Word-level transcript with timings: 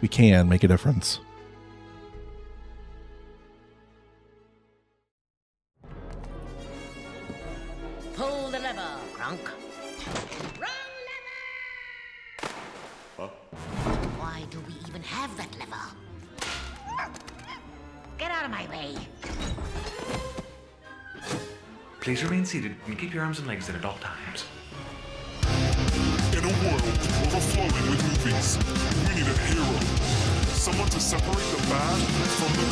we 0.00 0.08
can 0.08 0.48
make 0.48 0.64
a 0.64 0.68
difference. 0.68 1.20
Pull 8.14 8.50
the 8.50 8.58
lever, 8.58 8.96
Kronk. 9.14 9.40
Wrong 10.58 10.70
lever! 13.18 13.32
Why 14.18 14.44
do 14.50 14.60
we 14.60 14.74
even 14.88 15.02
have 15.02 15.36
that 15.36 15.48
lever? 15.58 15.76
Get 18.18 18.30
out 18.30 18.44
of 18.44 18.50
my 18.50 18.68
way. 18.68 18.94
Please 22.00 22.22
remain 22.24 22.44
seated 22.44 22.76
and 22.86 22.98
keep 22.98 23.12
your 23.12 23.22
arms 23.24 23.38
and 23.38 23.48
legs 23.48 23.68
in 23.68 23.76
at 23.76 23.84
all 23.84 23.98
times. 23.98 24.44
World 26.60 26.82
overflowing 27.24 27.90
with 27.90 28.02
movies, 28.04 28.58
we 29.08 29.14
need 29.14 29.26
a 29.26 29.36
hero. 29.48 29.80
Someone 30.52 30.90
to 30.90 31.00
separate 31.00 31.36
the 31.36 31.66
bad 31.70 31.98
from 32.36 32.52
the 32.52 32.64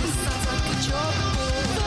good. 1.73 1.78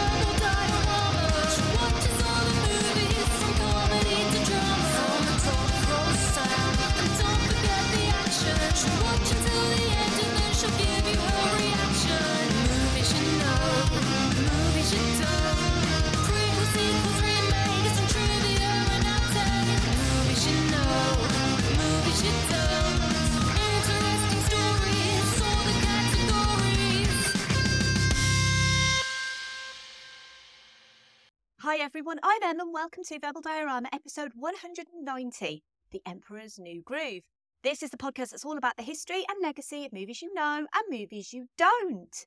Everyone, 32.01 32.19
I'm 32.23 32.41
Em 32.41 32.59
and 32.59 32.73
welcome 32.73 33.03
to 33.03 33.19
Verbal 33.19 33.41
Diorama 33.41 33.87
episode 33.93 34.31
190 34.33 35.63
The 35.91 36.01
Emperor's 36.07 36.57
New 36.57 36.81
Groove. 36.81 37.21
This 37.61 37.83
is 37.83 37.91
the 37.91 37.97
podcast 37.97 38.31
that's 38.31 38.43
all 38.43 38.57
about 38.57 38.75
the 38.75 38.81
history 38.81 39.23
and 39.29 39.37
legacy 39.39 39.85
of 39.85 39.93
movies 39.93 40.19
you 40.19 40.33
know 40.33 40.65
and 40.73 40.83
movies 40.89 41.31
you 41.31 41.45
don't. 41.59 42.25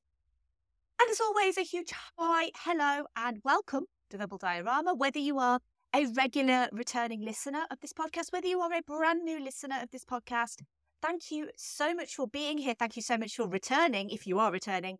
And 1.01 1.11
as 1.11 1.21
always, 1.21 1.59
a 1.59 1.63
huge 1.63 1.93
hi, 2.17 2.53
hello, 2.57 3.07
and 3.17 3.41
welcome 3.43 3.87
to 4.11 4.17
Verbal 4.17 4.39
Diorama, 4.39 4.95
whether 4.97 5.19
you 5.19 5.41
are 5.41 5.59
a 5.93 6.07
regular 6.07 6.69
returning 6.71 7.25
listener 7.25 7.65
of 7.69 7.81
this 7.81 7.93
podcast, 7.93 8.31
whether 8.31 8.47
you 8.47 8.61
are 8.61 8.73
a 8.73 8.81
brand 8.81 9.25
new 9.25 9.43
listener 9.43 9.79
of 9.83 9.91
this 9.91 10.05
podcast. 10.05 10.63
Thank 11.03 11.33
you 11.33 11.49
so 11.57 11.95
much 11.95 12.15
for 12.15 12.29
being 12.29 12.59
here. 12.59 12.75
Thank 12.79 12.95
you 12.95 13.03
so 13.03 13.19
much 13.19 13.35
for 13.35 13.49
returning, 13.49 14.11
if 14.11 14.25
you 14.25 14.39
are 14.39 14.53
returning. 14.53 14.99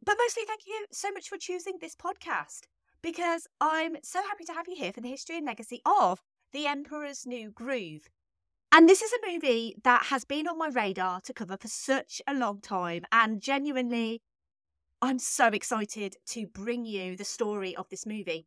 But 0.00 0.14
mostly, 0.16 0.44
thank 0.46 0.60
you 0.64 0.86
so 0.92 1.10
much 1.10 1.28
for 1.28 1.38
choosing 1.38 1.78
this 1.80 1.96
podcast 1.96 2.68
because 3.02 3.46
I'm 3.60 3.96
so 4.02 4.22
happy 4.22 4.44
to 4.44 4.52
have 4.52 4.68
you 4.68 4.76
here 4.76 4.92
for 4.92 5.00
the 5.00 5.10
history 5.10 5.36
and 5.36 5.46
legacy 5.46 5.80
of 5.84 6.22
The 6.52 6.66
Emperor's 6.66 7.26
New 7.26 7.50
Groove. 7.50 8.08
And 8.70 8.88
this 8.88 9.02
is 9.02 9.12
a 9.12 9.30
movie 9.30 9.76
that 9.84 10.04
has 10.04 10.24
been 10.24 10.48
on 10.48 10.56
my 10.56 10.68
radar 10.68 11.20
to 11.22 11.34
cover 11.34 11.58
for 11.60 11.68
such 11.68 12.22
a 12.26 12.32
long 12.32 12.60
time. 12.60 13.02
And 13.12 13.42
genuinely, 13.42 14.22
I'm 15.02 15.18
so 15.18 15.48
excited 15.48 16.16
to 16.28 16.46
bring 16.46 16.84
you 16.84 17.16
the 17.16 17.24
story 17.24 17.76
of 17.76 17.88
this 17.90 18.06
movie. 18.06 18.46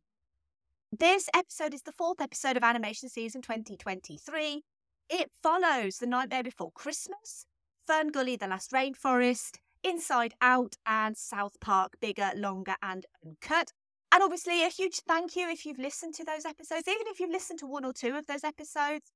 This 0.90 1.28
episode 1.34 1.74
is 1.74 1.82
the 1.82 1.92
fourth 1.92 2.20
episode 2.20 2.56
of 2.56 2.64
animation 2.64 3.08
season 3.08 3.42
2023. 3.42 4.62
It 5.08 5.30
follows 5.42 5.98
The 5.98 6.06
Nightmare 6.06 6.42
Before 6.42 6.72
Christmas, 6.72 7.46
Fern 7.86 8.08
Gully, 8.08 8.36
The 8.36 8.48
Last 8.48 8.72
Rainforest, 8.72 9.58
Inside 9.84 10.34
Out, 10.40 10.76
and 10.86 11.16
South 11.16 11.60
Park, 11.60 11.98
Bigger, 12.00 12.32
Longer, 12.34 12.74
and 12.82 13.06
Uncut. 13.24 13.72
And 14.12 14.22
obviously, 14.22 14.64
a 14.64 14.68
huge 14.68 15.00
thank 15.06 15.36
you 15.36 15.48
if 15.50 15.66
you've 15.66 15.78
listened 15.78 16.14
to 16.14 16.24
those 16.24 16.44
episodes, 16.44 16.88
even 16.88 17.06
if 17.08 17.20
you've 17.20 17.30
listened 17.30 17.58
to 17.60 17.66
one 17.66 17.84
or 17.84 17.92
two 17.92 18.16
of 18.16 18.26
those 18.26 18.44
episodes. 18.44 19.12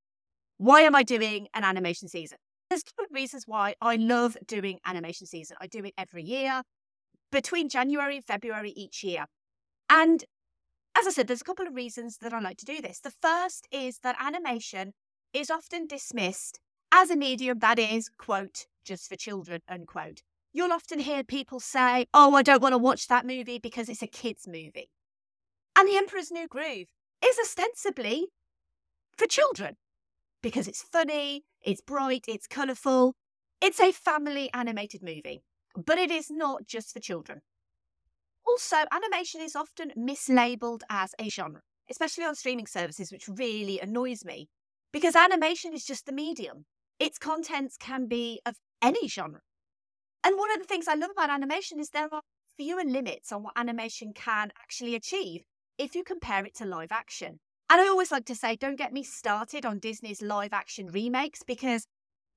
Why 0.59 0.83
am 0.83 0.95
I 0.95 1.03
doing 1.03 1.49
an 1.55 1.65
animation 1.65 2.09
season? 2.09 2.39
There's 2.69 2.83
a 2.83 2.85
couple 2.85 3.07
of 3.07 3.15
reasons 3.15 3.45
why 3.47 3.75
I 3.81 3.97
love 3.97 4.37
doing 4.47 4.79
animation 4.85 5.27
season. 5.27 5.57
I 5.61 5.67
do 5.67 5.85
it 5.85 5.95
every 5.97 6.23
year, 6.23 6.63
between 7.33 7.69
January 7.69 8.17
and 8.17 8.25
February 8.25 8.73
each 8.77 9.03
year. 9.03 9.27
And 9.89 10.25
as 10.97 11.07
I 11.07 11.11
said, 11.11 11.29
there's 11.29 11.41
a 11.41 11.45
couple 11.45 11.67
of 11.67 11.75
reasons 11.75 12.19
that 12.19 12.33
I 12.33 12.41
like 12.41 12.59
to 12.59 12.65
do 12.65 12.81
this. 12.81 13.01
The 13.01 13.13
first 13.23 13.67
is 13.71 13.99
that 14.03 14.17
animation 14.21 14.93
is 15.33 15.51
often 15.51 15.87
dismissed 15.87 16.59
as 16.93 17.11
a 17.11 17.17
medium 17.17 17.61
that 17.61 17.79
is, 17.79 18.11
quote, 18.19 18.67
just 18.85 19.09
for 19.09 19.17
children, 19.17 19.61
unquote. 19.69 20.23
You'll 20.53 20.73
often 20.73 20.99
hear 20.99 21.23
people 21.23 21.61
say, 21.61 22.07
oh, 22.13 22.35
I 22.35 22.43
don't 22.43 22.63
want 22.63 22.73
to 22.73 22.79
watch 22.79 23.07
that 23.09 23.27
movie 23.27 23.59
because 23.59 23.89
it's 23.89 24.03
a 24.03 24.07
kid's 24.07 24.49
movie. 24.49 24.91
And 25.77 25.89
The 25.89 25.97
Emperor's 25.97 26.31
New 26.31 26.49
Groove 26.49 26.89
is 27.25 27.39
ostensibly 27.39 28.29
for 29.17 29.27
children 29.27 29.77
because 30.43 30.67
it's 30.67 30.83
funny, 30.83 31.45
it's 31.63 31.81
bright, 31.81 32.25
it's 32.27 32.47
colourful. 32.47 33.15
It's 33.61 33.79
a 33.79 33.93
family 33.93 34.51
animated 34.55 35.03
movie, 35.03 35.43
but 35.77 35.99
it 35.99 36.11
is 36.11 36.31
not 36.31 36.67
just 36.67 36.93
for 36.93 37.01
children. 37.01 37.43
Also, 38.47 38.77
animation 38.91 39.41
is 39.41 39.55
often 39.55 39.93
mislabeled 39.97 40.81
as 40.91 41.15
a 41.21 41.29
genre, 41.29 41.61
especially 41.91 42.25
on 42.25 42.35
streaming 42.35 42.67
services, 42.67 43.13
which 43.13 43.29
really 43.29 43.79
annoys 43.79 44.25
me 44.25 44.49
because 44.93 45.15
animation 45.15 45.73
is 45.75 45.85
just 45.85 46.07
the 46.07 46.13
medium. 46.13 46.65
Its 46.99 47.19
contents 47.19 47.77
can 47.77 48.07
be 48.07 48.41
of 48.45 48.57
any 48.83 49.07
genre. 49.07 49.41
And 50.25 50.37
one 50.37 50.51
of 50.53 50.59
the 50.59 50.67
things 50.67 50.87
I 50.87 50.95
love 50.95 51.11
about 51.11 51.31
animation 51.31 51.81
is 51.81 51.91
there 51.91 52.13
are 52.13 52.23
fewer 52.57 52.85
limits 52.85 53.33
on 53.33 53.43
what 53.43 53.55
animation 53.57 54.13
can 54.15 54.53
actually 54.61 54.95
achieve 54.95 55.43
if 55.79 55.95
you 55.95 56.05
compare 56.05 56.45
it 56.45 56.55
to 56.57 56.67
live 56.67 56.93
action. 56.93 57.41
And 57.71 57.81
I 57.81 57.87
always 57.87 58.13
like 58.13 58.27
to 58.27 58.35
say, 58.35 58.57
don't 58.57 58.77
get 58.77 58.93
me 58.93 59.03
started 59.03 59.65
on 59.65 59.79
Disney's 59.79 60.21
live 60.21 60.53
action 60.53 60.89
remakes 60.89 61.43
because 61.47 61.87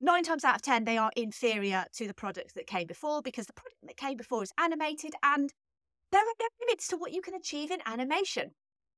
nine 0.00 0.22
times 0.22 0.44
out 0.44 0.56
of 0.56 0.62
10, 0.62 0.84
they 0.84 0.96
are 0.96 1.10
inferior 1.16 1.84
to 1.96 2.06
the 2.06 2.14
product 2.14 2.54
that 2.54 2.66
came 2.66 2.86
before 2.86 3.20
because 3.20 3.46
the 3.46 3.52
product 3.52 3.80
that 3.82 3.96
came 3.96 4.16
before 4.16 4.42
is 4.42 4.52
animated 4.58 5.14
and 5.22 5.52
there 6.12 6.22
are 6.22 6.34
no 6.40 6.46
limits 6.60 6.88
to 6.88 6.96
what 6.96 7.12
you 7.12 7.20
can 7.20 7.34
achieve 7.34 7.70
in 7.70 7.80
animation. 7.84 8.52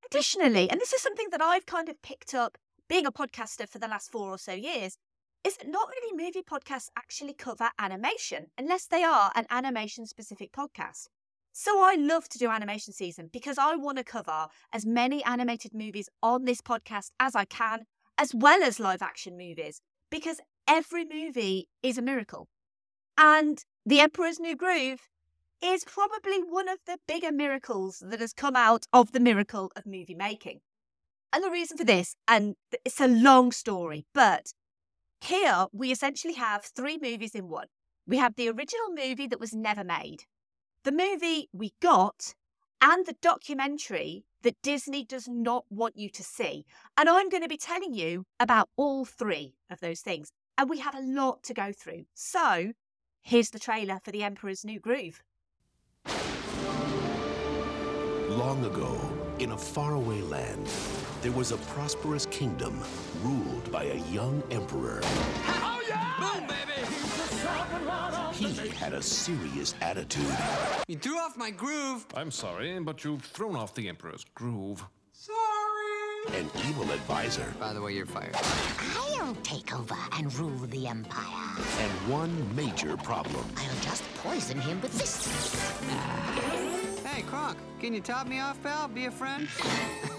Additionally, 0.05 0.71
and 0.71 0.81
this 0.81 0.93
is 0.93 1.01
something 1.01 1.29
that 1.31 1.43
I've 1.43 1.67
kind 1.67 1.89
of 1.89 2.01
picked 2.03 2.35
up 2.35 2.59
being 2.89 3.07
a 3.07 3.13
podcaster 3.13 3.69
for 3.69 3.79
the 3.79 3.89
last 3.89 4.13
four 4.13 4.31
or 4.31 4.39
so 4.39 4.53
years, 4.53 4.99
is 5.47 5.59
not 5.65 5.89
many 6.01 6.25
movie 6.25 6.43
podcasts 6.43 6.89
actually 6.99 7.33
cover 7.33 7.71
animation 7.79 8.47
unless 8.59 8.87
they 8.87 9.05
are 9.05 9.31
an 9.37 9.47
animation 9.49 10.05
specific 10.05 10.51
podcast. 10.51 11.07
So 11.53 11.81
I 11.81 11.95
love 11.95 12.29
to 12.31 12.39
do 12.39 12.51
animation 12.51 12.93
season 12.93 13.31
because 13.33 13.57
I 13.57 13.77
want 13.77 13.99
to 13.99 14.05
cover 14.05 14.49
as 14.73 14.85
many 14.85 15.23
animated 15.23 15.73
movies 15.73 16.09
on 16.21 16.47
this 16.47 16.61
podcast 16.61 17.13
as 17.21 17.37
I 17.37 17.45
can, 17.45 17.85
as 18.19 18.35
well 18.35 18.61
as 18.65 18.81
live 18.81 19.03
action 19.03 19.39
movies, 19.39 19.81
because 20.11 20.41
every 20.67 21.05
movie 21.05 21.69
is 21.81 21.97
a 21.97 22.03
miracle. 22.03 22.49
And 23.17 23.65
The 23.87 24.01
Emperor's 24.01 24.41
New 24.41 24.57
Groove 24.57 25.09
is 25.63 25.85
probably 25.85 26.39
one 26.39 26.69
of 26.69 26.79
the 26.89 26.99
bigger 27.07 27.31
miracles 27.31 28.03
that 28.05 28.19
has 28.19 28.33
come 28.33 28.57
out 28.57 28.87
of 28.93 29.13
the 29.13 29.21
miracle 29.21 29.71
of 29.77 29.87
movie 29.87 30.17
making. 30.17 30.59
And 31.33 31.45
the 31.45 31.51
reason 31.51 31.79
for 31.79 31.85
this, 31.85 32.17
and 32.27 32.57
it's 32.85 33.01
a 33.01 33.07
long 33.07 33.53
story, 33.53 34.07
but 34.13 34.53
here 35.21 35.67
we 35.73 35.91
essentially 35.91 36.35
have 36.35 36.65
three 36.65 36.99
movies 37.01 37.35
in 37.35 37.49
one. 37.49 37.67
We 38.07 38.19
have 38.19 38.37
the 38.37 38.49
original 38.49 38.91
movie 38.95 39.27
that 39.27 39.41
was 39.41 39.53
never 39.53 39.83
made, 39.83 40.25
the 40.85 40.93
movie 40.93 41.49
we 41.53 41.73
got 41.81 42.35
and 42.81 43.07
the 43.07 43.17
documentary 43.21 44.25
that 44.43 44.61
Disney 44.63 45.05
does 45.05 45.27
not 45.27 45.65
want 45.71 45.97
you 45.97 46.09
to 46.11 46.23
see. 46.23 46.67
And 46.97 47.09
I'm 47.09 47.29
going 47.29 47.43
to 47.43 47.49
be 47.49 47.57
telling 47.57 47.95
you 47.95 48.27
about 48.39 48.69
all 48.77 49.05
three 49.05 49.55
of 49.71 49.81
those 49.81 50.01
things. 50.01 50.31
And 50.59 50.71
we 50.71 50.79
have 50.79 50.95
a 50.95 51.03
lot 51.03 51.43
to 51.45 51.55
go 51.55 51.73
through. 51.73 52.05
So 52.15 52.73
here's 53.23 53.51
the 53.51 53.59
trailer 53.59 53.99
for 54.05 54.13
The 54.13 54.23
Emperor's 54.23 54.65
New 54.65 54.79
Groove. 54.79 55.23
Long 58.29 58.65
ago, 58.65 59.16
in 59.39 59.53
a 59.53 59.59
faraway 59.59 60.21
land, 60.23 60.67
there 61.23 61.33
was 61.33 61.53
a 61.53 61.57
prosperous 61.59 62.27
kingdom 62.27 62.81
ruled 63.23 63.71
by 63.71 63.85
a 63.85 63.97
young 64.13 64.43
emperor. 64.51 65.01
He 68.33 68.69
had 68.69 68.93
a 68.93 69.03
serious 69.03 69.75
attitude. 69.81 70.37
You 70.89 70.97
threw 70.97 71.19
off 71.19 71.37
my 71.37 71.51
groove. 71.51 72.07
I'm 72.15 72.31
sorry, 72.31 72.79
but 72.81 73.03
you've 73.05 73.25
thrown 73.25 73.57
off 73.57 73.75
the 73.75 73.89
Emperor's 73.89 74.25
groove. 74.35 74.85
Sorry! 75.13 76.39
An 76.39 76.51
evil 76.69 76.91
advisor 76.91 77.55
By 77.59 77.73
the 77.73 77.81
way, 77.81 77.93
you're 77.93 78.05
fired. 78.07 78.35
I'll 78.97 79.35
take 79.43 79.75
over 79.75 79.97
and 80.19 80.35
rule 80.35 80.59
the 80.67 80.87
Empire. 80.87 81.57
and 81.81 81.91
one 82.11 82.57
major 82.57 82.97
problem. 82.99 83.45
I'll 83.57 83.81
just 83.83 84.03
poison 84.17 84.61
him 84.61 84.81
with 84.83 84.93
this. 84.99 85.29
Ah. 85.91 86.76
Hey, 87.17 87.23
Kronk, 87.23 87.57
can 87.81 87.95
you 87.95 88.03
top 88.03 88.27
me 88.27 88.41
off, 88.41 88.63
pal? 88.63 88.89
Be 88.89 89.07
a 89.07 89.11
friend? 89.11 89.49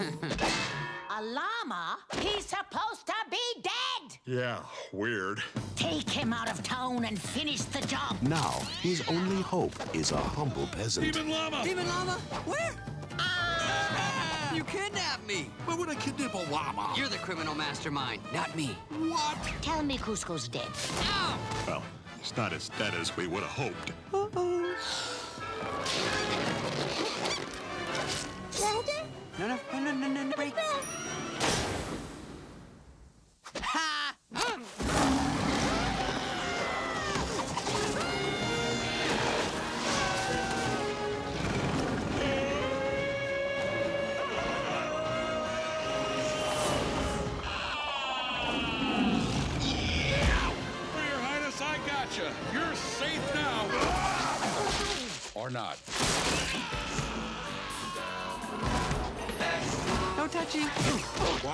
A 1.16 1.22
llama? 1.22 1.96
He's 2.18 2.44
supposed 2.44 3.06
to 3.06 3.12
be 3.30 3.38
dead! 3.62 4.18
Yeah, 4.24 4.58
weird. 4.92 5.40
Take 5.76 6.10
him 6.10 6.32
out 6.32 6.50
of 6.50 6.60
town 6.64 7.04
and 7.04 7.16
finish 7.16 7.60
the 7.60 7.86
job. 7.86 8.20
Now, 8.20 8.50
his 8.82 9.08
only 9.08 9.40
hope 9.42 9.76
is 9.94 10.10
a 10.10 10.16
humble 10.16 10.66
peasant. 10.72 11.14
llama! 11.14 11.62
Demon 11.62 11.86
llama? 11.86 12.14
Where? 12.46 12.74
Ah! 13.16 14.52
You 14.52 14.64
kidnapped 14.64 15.24
me. 15.24 15.52
Why 15.66 15.76
would 15.76 15.88
I 15.88 15.94
kidnap 15.94 16.34
a 16.34 16.50
llama? 16.50 16.94
You're 16.96 17.08
the 17.08 17.18
criminal 17.18 17.54
mastermind, 17.54 18.22
not 18.34 18.56
me. 18.56 18.76
What? 18.90 19.38
Tell 19.62 19.84
me 19.84 19.98
Kuzco's 19.98 20.48
dead. 20.48 20.66
Ow! 21.02 21.38
Well, 21.64 21.82
it's 22.18 22.36
not 22.36 22.52
as 22.52 22.70
dead 22.70 22.94
as 22.94 23.16
we 23.16 23.28
would 23.28 23.44
have 23.44 23.52
hoped. 23.52 23.92
No, 24.12 24.28
no, 29.48 29.58
no, 29.72 29.92
no, 29.92 30.08
no, 30.08 30.24
no, 30.24 30.36
break. 30.36 30.54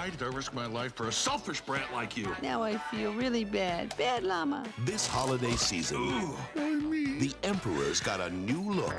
Why 0.05 0.11
did 0.11 0.23
I 0.23 0.27
risk 0.27 0.53
my 0.53 0.67
life 0.67 0.95
for 0.95 1.09
a 1.09 1.12
selfish 1.12 1.62
brat 1.62 1.91
like 1.95 2.15
you? 2.15 2.37
Now 2.43 2.62
I 2.62 2.77
feel 2.77 3.15
really 3.15 3.43
bad. 3.43 3.97
Bad 3.97 4.23
llama. 4.23 4.67
This 4.81 5.06
holiday 5.06 5.53
season, 5.53 6.35
the 6.55 7.33
Emperor's 7.43 8.01
got 8.01 8.21
a 8.21 8.29
new 8.29 8.71
look, 8.71 8.93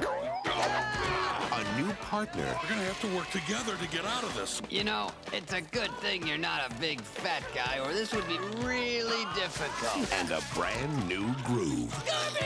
a 0.45 1.79
new 1.79 1.93
partner, 2.01 2.43
We're 2.63 2.69
gonna 2.69 2.85
have 2.85 2.99
to 3.01 3.15
work 3.15 3.29
together 3.29 3.75
to 3.77 3.87
get 3.89 4.03
out 4.03 4.23
of 4.23 4.33
this. 4.33 4.63
You 4.67 4.83
know, 4.83 5.11
it's 5.31 5.53
a 5.53 5.61
good 5.61 5.91
thing 5.99 6.25
you're 6.25 6.39
not 6.39 6.71
a 6.71 6.73
big 6.79 7.01
fat 7.01 7.43
guy, 7.53 7.77
or 7.85 7.93
this 7.93 8.11
would 8.11 8.27
be 8.27 8.39
really 8.65 9.25
difficult. 9.35 10.11
and 10.11 10.31
a 10.31 10.41
brand 10.55 11.07
new 11.07 11.35
groove. 11.43 11.93
Walt 12.07 12.41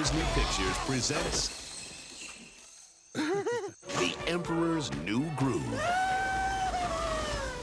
Disney 0.00 0.22
Pictures 0.32 0.78
presents 0.86 1.50
The 3.12 4.14
Emperor's 4.26 4.90
New 5.04 5.20
Groove. 5.36 5.74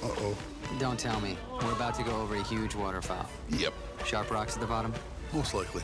Uh-oh. 0.03 0.37
Don't 0.77 0.99
tell 0.99 1.19
me. 1.19 1.35
We're 1.63 1.71
about 1.71 1.95
to 1.95 2.03
go 2.03 2.15
over 2.21 2.35
a 2.35 2.43
huge 2.43 2.75
waterfall. 2.75 3.27
Yep, 3.49 3.73
Sharp 4.05 4.29
rocks 4.29 4.53
at 4.53 4.61
the 4.61 4.67
bottom. 4.67 4.93
most 5.33 5.55
likely. 5.55 5.81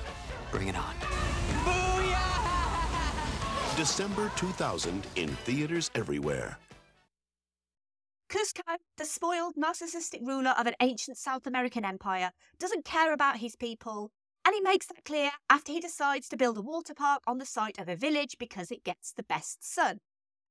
Bring 0.52 0.68
it 0.68 0.76
on. 0.78 0.94
December 3.76 4.32
2000 4.36 5.08
in 5.16 5.30
theaters 5.30 5.90
everywhere. 5.96 6.60
Kuzco, 8.30 8.62
the 9.00 9.06
spoiled, 9.06 9.56
narcissistic 9.56 10.22
ruler 10.22 10.52
of 10.52 10.68
an 10.68 10.76
ancient 10.82 11.18
South 11.18 11.48
American 11.48 11.84
empire, 11.84 12.32
doesn't 12.60 12.86
care 12.86 13.12
about 13.12 13.38
his 13.38 13.56
people, 13.56 14.12
and 14.46 14.54
he 14.54 14.62
makes 14.62 14.88
that 14.88 15.06
clear 15.06 15.32
after 15.50 15.72
he 15.72 15.80
decides 15.80 16.28
to 16.30 16.38
build 16.38 16.58
a 16.58 16.62
water 16.62 16.94
park 16.94 17.22
on 17.26 17.38
the 17.38 17.46
site 17.46 17.80
of 17.80 17.88
a 17.88 17.96
village 17.96 18.38
because 18.38 18.72
it 18.72 18.84
gets 18.84 19.12
the 19.12 19.24
best 19.24 19.64
sun. 19.64 20.00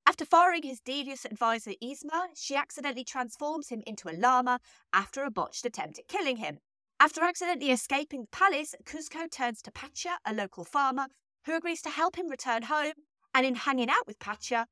After 0.07 0.25
firing 0.25 0.63
his 0.63 0.81
devious 0.81 1.25
advisor 1.25 1.73
Yzma, 1.83 2.29
she 2.35 2.57
accidentally 2.57 3.05
transforms 3.05 3.69
him 3.69 3.83
into 3.87 4.09
a 4.09 4.17
llama 4.17 4.59
after 4.93 5.25
a 5.25 5.31
botched 5.31 5.65
attempt 5.65 5.99
at 5.99 6.09
killing 6.09 6.39
him. 6.39 6.59
After 6.99 7.23
accidentally 7.23 7.71
escaping 7.71 8.23
the 8.23 8.29
palace, 8.29 8.75
Kuzco 8.85 9.31
turns 9.31 9.63
to 9.63 9.73
Pacha, 9.73 10.19
a 10.25 10.33
local 10.33 10.65
farmer, 10.65 11.07
who 11.47 11.57
agrees 11.57 11.83
to 11.83 11.91
help 11.91 12.17
him 12.17 12.29
return 12.29 12.63
home, 12.63 12.93
and 13.35 13.47
in 13.47 13.55
hanging 13.55 13.91
out 13.91 14.07
with 14.07 14.19
Pacha, 14.19 14.67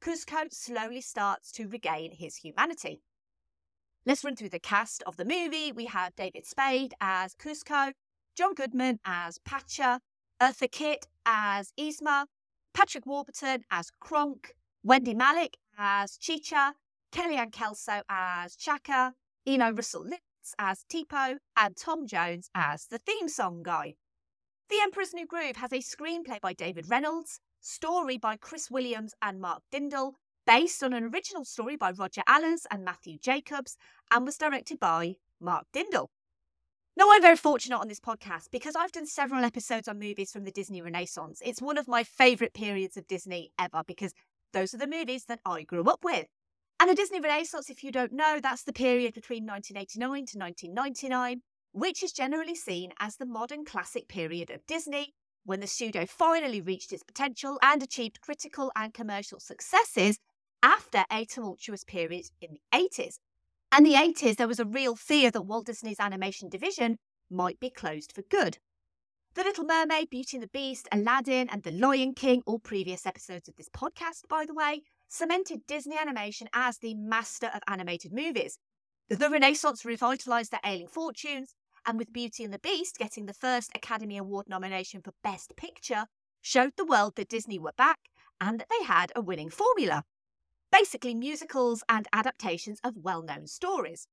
Kuzco 0.00 0.52
slowly 0.52 1.00
starts 1.00 1.50
to 1.52 1.68
regain 1.68 2.12
his 2.12 2.36
humanity. 2.36 3.02
Let's 4.06 4.24
run 4.24 4.36
through 4.36 4.50
the 4.50 4.58
cast 4.58 5.02
of 5.04 5.16
the 5.16 5.24
movie. 5.24 5.72
We 5.72 5.86
have 5.86 6.14
David 6.14 6.46
Spade 6.46 6.92
as 7.00 7.34
Kuzco, 7.34 7.92
John 8.36 8.54
Goodman 8.54 8.98
as 9.04 9.38
Pacha, 9.38 10.00
Eartha 10.42 10.70
Kitt 10.70 11.06
as 11.24 11.72
Yzma, 11.78 12.26
Patrick 12.72 13.06
Warburton 13.06 13.64
as 13.70 13.92
Kronk, 14.00 14.54
Wendy 14.82 15.14
Malick 15.14 15.54
as 15.78 16.16
Chicha, 16.16 16.74
Kellyann 17.12 17.52
Kelso 17.52 18.02
as 18.08 18.56
Chaca, 18.56 19.12
Eli 19.46 19.70
Russell 19.70 20.04
Linnetz 20.04 20.52
as 20.58 20.84
Tipo, 20.92 21.36
and 21.56 21.76
Tom 21.76 22.08
Jones 22.08 22.50
as 22.56 22.86
the 22.86 22.98
theme 22.98 23.28
song 23.28 23.62
guy. 23.62 23.94
The 24.68 24.80
Emperor's 24.82 25.14
New 25.14 25.26
Groove 25.26 25.56
has 25.56 25.72
a 25.72 25.76
screenplay 25.76 26.40
by 26.40 26.54
David 26.54 26.90
Reynolds, 26.90 27.38
story 27.60 28.18
by 28.18 28.36
Chris 28.36 28.68
Williams 28.68 29.14
and 29.22 29.40
Mark 29.40 29.62
Dindal, 29.72 30.14
based 30.44 30.82
on 30.82 30.92
an 30.92 31.04
original 31.04 31.44
story 31.44 31.76
by 31.76 31.92
Roger 31.92 32.22
Allers 32.26 32.66
and 32.68 32.84
Matthew 32.84 33.16
Jacobs, 33.18 33.76
and 34.10 34.26
was 34.26 34.36
directed 34.36 34.80
by 34.80 35.14
Mark 35.40 35.66
Dindal. 35.72 36.08
Now, 36.96 37.06
I'm 37.10 37.22
very 37.22 37.36
fortunate 37.36 37.78
on 37.78 37.88
this 37.88 37.98
podcast 37.98 38.52
because 38.52 38.76
I've 38.76 38.92
done 38.92 39.06
several 39.06 39.44
episodes 39.44 39.88
on 39.88 39.98
movies 39.98 40.30
from 40.30 40.44
the 40.44 40.52
Disney 40.52 40.80
Renaissance. 40.80 41.42
It's 41.44 41.60
one 41.60 41.76
of 41.76 41.88
my 41.88 42.04
favourite 42.04 42.54
periods 42.54 42.96
of 42.96 43.08
Disney 43.08 43.50
ever 43.58 43.82
because 43.84 44.14
those 44.52 44.74
are 44.74 44.78
the 44.78 44.86
movies 44.86 45.24
that 45.24 45.40
I 45.44 45.64
grew 45.64 45.82
up 45.90 46.04
with. 46.04 46.26
And 46.78 46.88
the 46.88 46.94
Disney 46.94 47.18
Renaissance, 47.18 47.68
if 47.68 47.82
you 47.82 47.90
don't 47.90 48.12
know, 48.12 48.38
that's 48.40 48.62
the 48.62 48.72
period 48.72 49.12
between 49.12 49.44
1989 49.44 50.26
to 50.26 50.38
1999, 50.38 51.42
which 51.72 52.04
is 52.04 52.12
generally 52.12 52.54
seen 52.54 52.92
as 53.00 53.16
the 53.16 53.26
modern 53.26 53.64
classic 53.64 54.06
period 54.06 54.50
of 54.50 54.64
Disney, 54.68 55.14
when 55.44 55.58
the 55.58 55.66
studio 55.66 56.06
finally 56.06 56.60
reached 56.60 56.92
its 56.92 57.02
potential 57.02 57.58
and 57.60 57.82
achieved 57.82 58.20
critical 58.20 58.70
and 58.76 58.94
commercial 58.94 59.40
successes 59.40 60.20
after 60.62 61.04
a 61.10 61.24
tumultuous 61.24 61.82
period 61.82 62.26
in 62.40 62.52
the 62.52 62.78
80s. 62.78 63.18
And 63.76 63.84
the 63.84 63.94
80s, 63.94 64.36
there 64.36 64.46
was 64.46 64.60
a 64.60 64.64
real 64.64 64.94
fear 64.94 65.32
that 65.32 65.42
Walt 65.42 65.66
Disney's 65.66 65.98
animation 65.98 66.48
division 66.48 66.96
might 67.28 67.58
be 67.58 67.70
closed 67.70 68.12
for 68.12 68.22
good. 68.22 68.58
The 69.34 69.42
Little 69.42 69.64
Mermaid, 69.64 70.10
Beauty 70.10 70.36
and 70.36 70.44
the 70.44 70.48
Beast, 70.48 70.86
Aladdin, 70.92 71.48
and 71.50 71.64
The 71.64 71.72
Lion 71.72 72.14
King, 72.14 72.44
all 72.46 72.60
previous 72.60 73.04
episodes 73.04 73.48
of 73.48 73.56
this 73.56 73.68
podcast, 73.68 74.28
by 74.28 74.46
the 74.46 74.54
way, 74.54 74.82
cemented 75.08 75.66
Disney 75.66 75.98
animation 75.98 76.48
as 76.54 76.78
the 76.78 76.94
master 76.94 77.50
of 77.52 77.62
animated 77.66 78.12
movies. 78.12 78.60
The 79.08 79.28
Renaissance 79.28 79.82
revitalised 79.82 80.50
their 80.50 80.60
ailing 80.64 80.86
fortunes, 80.86 81.56
and 81.84 81.98
with 81.98 82.12
Beauty 82.12 82.44
and 82.44 82.54
the 82.54 82.60
Beast 82.60 82.96
getting 82.96 83.26
the 83.26 83.34
first 83.34 83.72
Academy 83.74 84.18
Award 84.18 84.48
nomination 84.48 85.02
for 85.02 85.14
Best 85.24 85.56
Picture, 85.56 86.06
showed 86.40 86.74
the 86.76 86.86
world 86.86 87.16
that 87.16 87.28
Disney 87.28 87.58
were 87.58 87.74
back 87.76 87.98
and 88.40 88.60
that 88.60 88.68
they 88.70 88.84
had 88.84 89.10
a 89.16 89.20
winning 89.20 89.50
formula. 89.50 90.04
Basically, 90.74 91.14
musicals 91.14 91.84
and 91.88 92.08
adaptations 92.12 92.80
of 92.82 92.96
well 92.96 93.22
known 93.22 93.46
stories. 93.46 94.08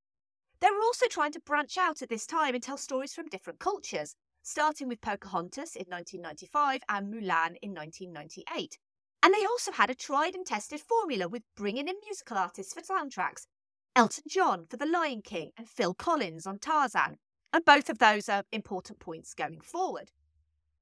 They 0.59 0.69
were 0.69 0.83
also 0.83 1.07
trying 1.07 1.31
to 1.31 1.39
branch 1.39 1.75
out 1.75 2.03
at 2.03 2.09
this 2.09 2.27
time 2.27 2.53
and 2.53 2.61
tell 2.61 2.77
stories 2.77 3.15
from 3.15 3.29
different 3.29 3.57
cultures, 3.57 4.15
starting 4.43 4.87
with 4.87 5.01
Pocahontas 5.01 5.75
in 5.75 5.85
1995 5.89 6.83
and 6.87 7.11
Mulan 7.11 7.55
in 7.63 7.73
1998. 7.73 8.77
And 9.23 9.33
they 9.33 9.43
also 9.43 9.71
had 9.71 9.89
a 9.89 9.95
tried 9.95 10.35
and 10.35 10.45
tested 10.45 10.81
formula 10.81 11.27
with 11.27 11.41
bringing 11.55 11.87
in 11.87 11.95
musical 12.05 12.37
artists 12.37 12.75
for 12.75 12.81
soundtracks 12.81 13.47
Elton 13.95 14.25
John 14.29 14.67
for 14.69 14.77
The 14.77 14.85
Lion 14.85 15.23
King 15.23 15.53
and 15.57 15.67
Phil 15.67 15.95
Collins 15.95 16.45
on 16.45 16.59
Tarzan, 16.59 17.17
And 17.51 17.65
both 17.65 17.89
of 17.89 17.97
those 17.97 18.29
are 18.29 18.43
important 18.51 18.99
points 18.99 19.33
going 19.33 19.61
forward. 19.61 20.11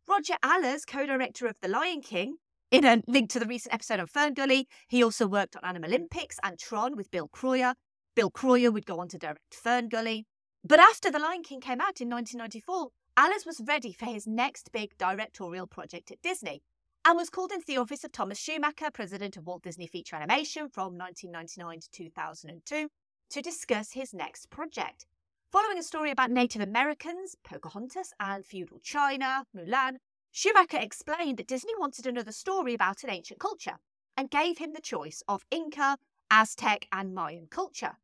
Roger 0.09 0.35
Allers, 0.43 0.83
co 0.83 1.05
director 1.05 1.47
of 1.47 1.55
The 1.61 1.69
Lion 1.69 2.01
King, 2.01 2.35
in 2.71 2.85
a 2.85 3.01
link 3.07 3.29
to 3.31 3.39
the 3.39 3.45
recent 3.45 3.73
episode 3.73 3.99
of 3.99 4.11
Ferngully, 4.11 4.65
he 4.87 5.03
also 5.03 5.27
worked 5.27 5.55
on 5.55 5.65
Animal 5.65 5.89
Olympics 5.89 6.37
and 6.43 6.59
Tron 6.59 6.95
with 6.95 7.11
Bill 7.11 7.27
Kroyer. 7.27 7.73
Bill 8.15 8.29
Kroyer 8.29 8.71
would 8.71 8.85
go 8.85 8.99
on 8.99 9.07
to 9.09 9.17
direct 9.17 9.55
Ferngully. 9.63 10.23
But 10.63 10.79
after 10.79 11.09
The 11.09 11.19
Lion 11.19 11.43
King 11.43 11.61
came 11.61 11.81
out 11.81 12.01
in 12.01 12.09
1994, 12.09 12.89
Allers 13.17 13.45
was 13.45 13.61
ready 13.65 13.91
for 13.91 14.05
his 14.05 14.27
next 14.27 14.71
big 14.71 14.97
directorial 14.97 15.67
project 15.67 16.11
at 16.11 16.21
Disney 16.21 16.61
and 17.05 17.17
was 17.17 17.29
called 17.29 17.51
into 17.51 17.65
the 17.65 17.77
office 17.77 18.03
of 18.03 18.11
Thomas 18.11 18.37
Schumacher, 18.37 18.91
president 18.91 19.37
of 19.37 19.45
Walt 19.45 19.63
Disney 19.63 19.87
Feature 19.87 20.17
Animation 20.17 20.69
from 20.69 20.97
1999 20.97 21.79
to 21.79 21.89
2002, 21.91 22.87
to 23.31 23.41
discuss 23.41 23.93
his 23.93 24.13
next 24.13 24.49
project. 24.49 25.05
Following 25.51 25.79
a 25.79 25.83
story 25.83 26.11
about 26.11 26.29
Native 26.29 26.61
Americans, 26.61 27.35
Pocahontas, 27.43 28.13
and 28.19 28.45
feudal 28.45 28.79
China, 28.83 29.45
Mulan, 29.55 29.95
Schumacher 30.31 30.77
explained 30.77 31.37
that 31.37 31.47
Disney 31.47 31.73
wanted 31.77 32.05
another 32.05 32.31
story 32.31 32.73
about 32.73 33.03
an 33.03 33.09
ancient 33.09 33.39
culture 33.39 33.79
and 34.15 34.29
gave 34.29 34.57
him 34.57 34.73
the 34.73 34.81
choice 34.81 35.23
of 35.27 35.45
Inca, 35.49 35.97
Aztec, 36.29 36.87
and 36.91 37.13
Mayan 37.13 37.47
culture. 37.47 37.97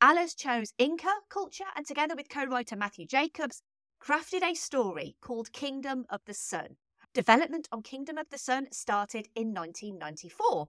Allers 0.00 0.34
chose 0.34 0.72
Inca 0.78 1.12
culture 1.28 1.64
and, 1.74 1.86
together 1.86 2.14
with 2.16 2.28
co 2.28 2.44
writer 2.44 2.76
Matthew 2.76 3.06
Jacobs, 3.06 3.62
crafted 4.00 4.42
a 4.42 4.54
story 4.54 5.16
called 5.20 5.52
Kingdom 5.52 6.06
of 6.08 6.20
the 6.26 6.34
Sun. 6.34 6.76
Development 7.14 7.68
on 7.72 7.82
Kingdom 7.82 8.18
of 8.18 8.28
the 8.30 8.38
Sun 8.38 8.72
started 8.72 9.28
in 9.34 9.54
1994. 9.54 10.68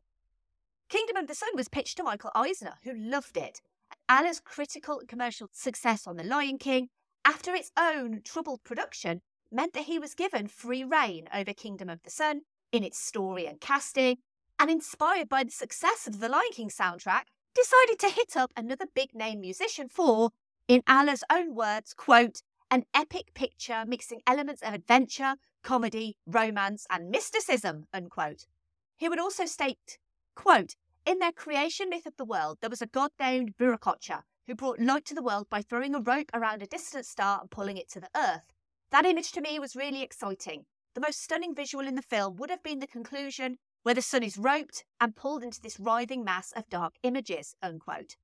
Kingdom 0.89 1.17
of 1.17 1.27
the 1.27 1.35
Sun 1.35 1.49
was 1.55 1.67
pitched 1.67 1.97
to 1.97 2.03
Michael 2.03 2.31
Eisner, 2.33 2.75
who 2.83 2.93
loved 2.93 3.35
it. 3.35 3.61
Allers' 4.07 4.39
critical 4.39 4.99
and 4.99 5.09
commercial 5.09 5.49
success 5.51 6.07
on 6.07 6.15
The 6.15 6.23
Lion 6.23 6.57
King, 6.57 6.89
after 7.25 7.53
its 7.53 7.71
own 7.77 8.21
troubled 8.23 8.63
production, 8.63 9.21
meant 9.51 9.73
that 9.73 9.85
he 9.85 9.99
was 9.99 10.13
given 10.13 10.47
free 10.47 10.83
reign 10.83 11.27
over 11.33 11.53
Kingdom 11.53 11.89
of 11.89 12.03
the 12.03 12.09
Sun 12.09 12.41
in 12.71 12.83
its 12.83 12.99
story 12.99 13.45
and 13.45 13.61
casting, 13.61 14.17
and 14.59 14.69
inspired 14.69 15.29
by 15.29 15.43
the 15.43 15.51
success 15.51 16.07
of 16.07 16.19
the 16.19 16.29
Lion 16.29 16.51
King 16.51 16.69
soundtrack, 16.69 17.23
decided 17.53 17.99
to 17.99 18.09
hit 18.09 18.35
up 18.35 18.51
another 18.55 18.85
big 18.93 19.13
name 19.13 19.41
musician 19.41 19.87
for, 19.89 20.31
in 20.67 20.83
Allers' 20.87 21.23
own 21.31 21.55
words, 21.55 21.93
quote, 21.93 22.41
an 22.69 22.83
epic 22.93 23.33
picture 23.33 23.83
mixing 23.87 24.21
elements 24.27 24.61
of 24.61 24.73
adventure, 24.73 25.35
comedy, 25.63 26.17
romance, 26.25 26.85
and 26.89 27.09
mysticism, 27.09 27.87
unquote. 27.93 28.45
He 28.95 29.07
would 29.07 29.19
also 29.19 29.45
state, 29.45 29.97
quote, 30.35 30.75
in 31.05 31.19
their 31.19 31.31
creation 31.31 31.89
myth 31.89 32.05
of 32.05 32.17
the 32.17 32.25
world, 32.25 32.57
there 32.59 32.69
was 32.69 32.81
a 32.81 32.87
god 32.87 33.11
named 33.19 33.55
Viracocha 33.57 34.23
who 34.45 34.55
brought 34.55 34.79
light 34.79 35.05
to 35.05 35.15
the 35.15 35.21
world 35.21 35.49
by 35.49 35.61
throwing 35.61 35.95
a 35.95 35.99
rope 35.99 36.29
around 36.33 36.61
a 36.61 36.67
distant 36.67 37.05
star 37.05 37.39
and 37.39 37.49
pulling 37.49 37.77
it 37.77 37.89
to 37.91 37.99
the 37.99 38.09
earth. 38.15 38.53
That 38.89 39.05
image 39.05 39.33
to 39.33 39.41
me 39.41 39.59
was 39.59 39.75
really 39.75 40.01
exciting. 40.01 40.65
The 40.95 41.01
most 41.01 41.21
stunning 41.21 41.53
visual 41.53 41.85
in 41.85 41.95
the 41.95 42.01
film 42.01 42.37
would 42.37 42.49
have 42.49 42.63
been 42.63 42.79
the 42.79 42.87
conclusion 42.87 43.57
where 43.83 43.93
the 43.93 44.01
sun 44.01 44.23
is 44.23 44.37
roped 44.37 44.85
and 45.01 45.15
pulled 45.15 45.43
into 45.43 45.61
this 45.61 45.79
writhing 45.79 46.23
mass 46.23 46.53
of 46.53 46.69
dark 46.69 46.95
images, 47.03 47.53
unquote. 47.61 48.15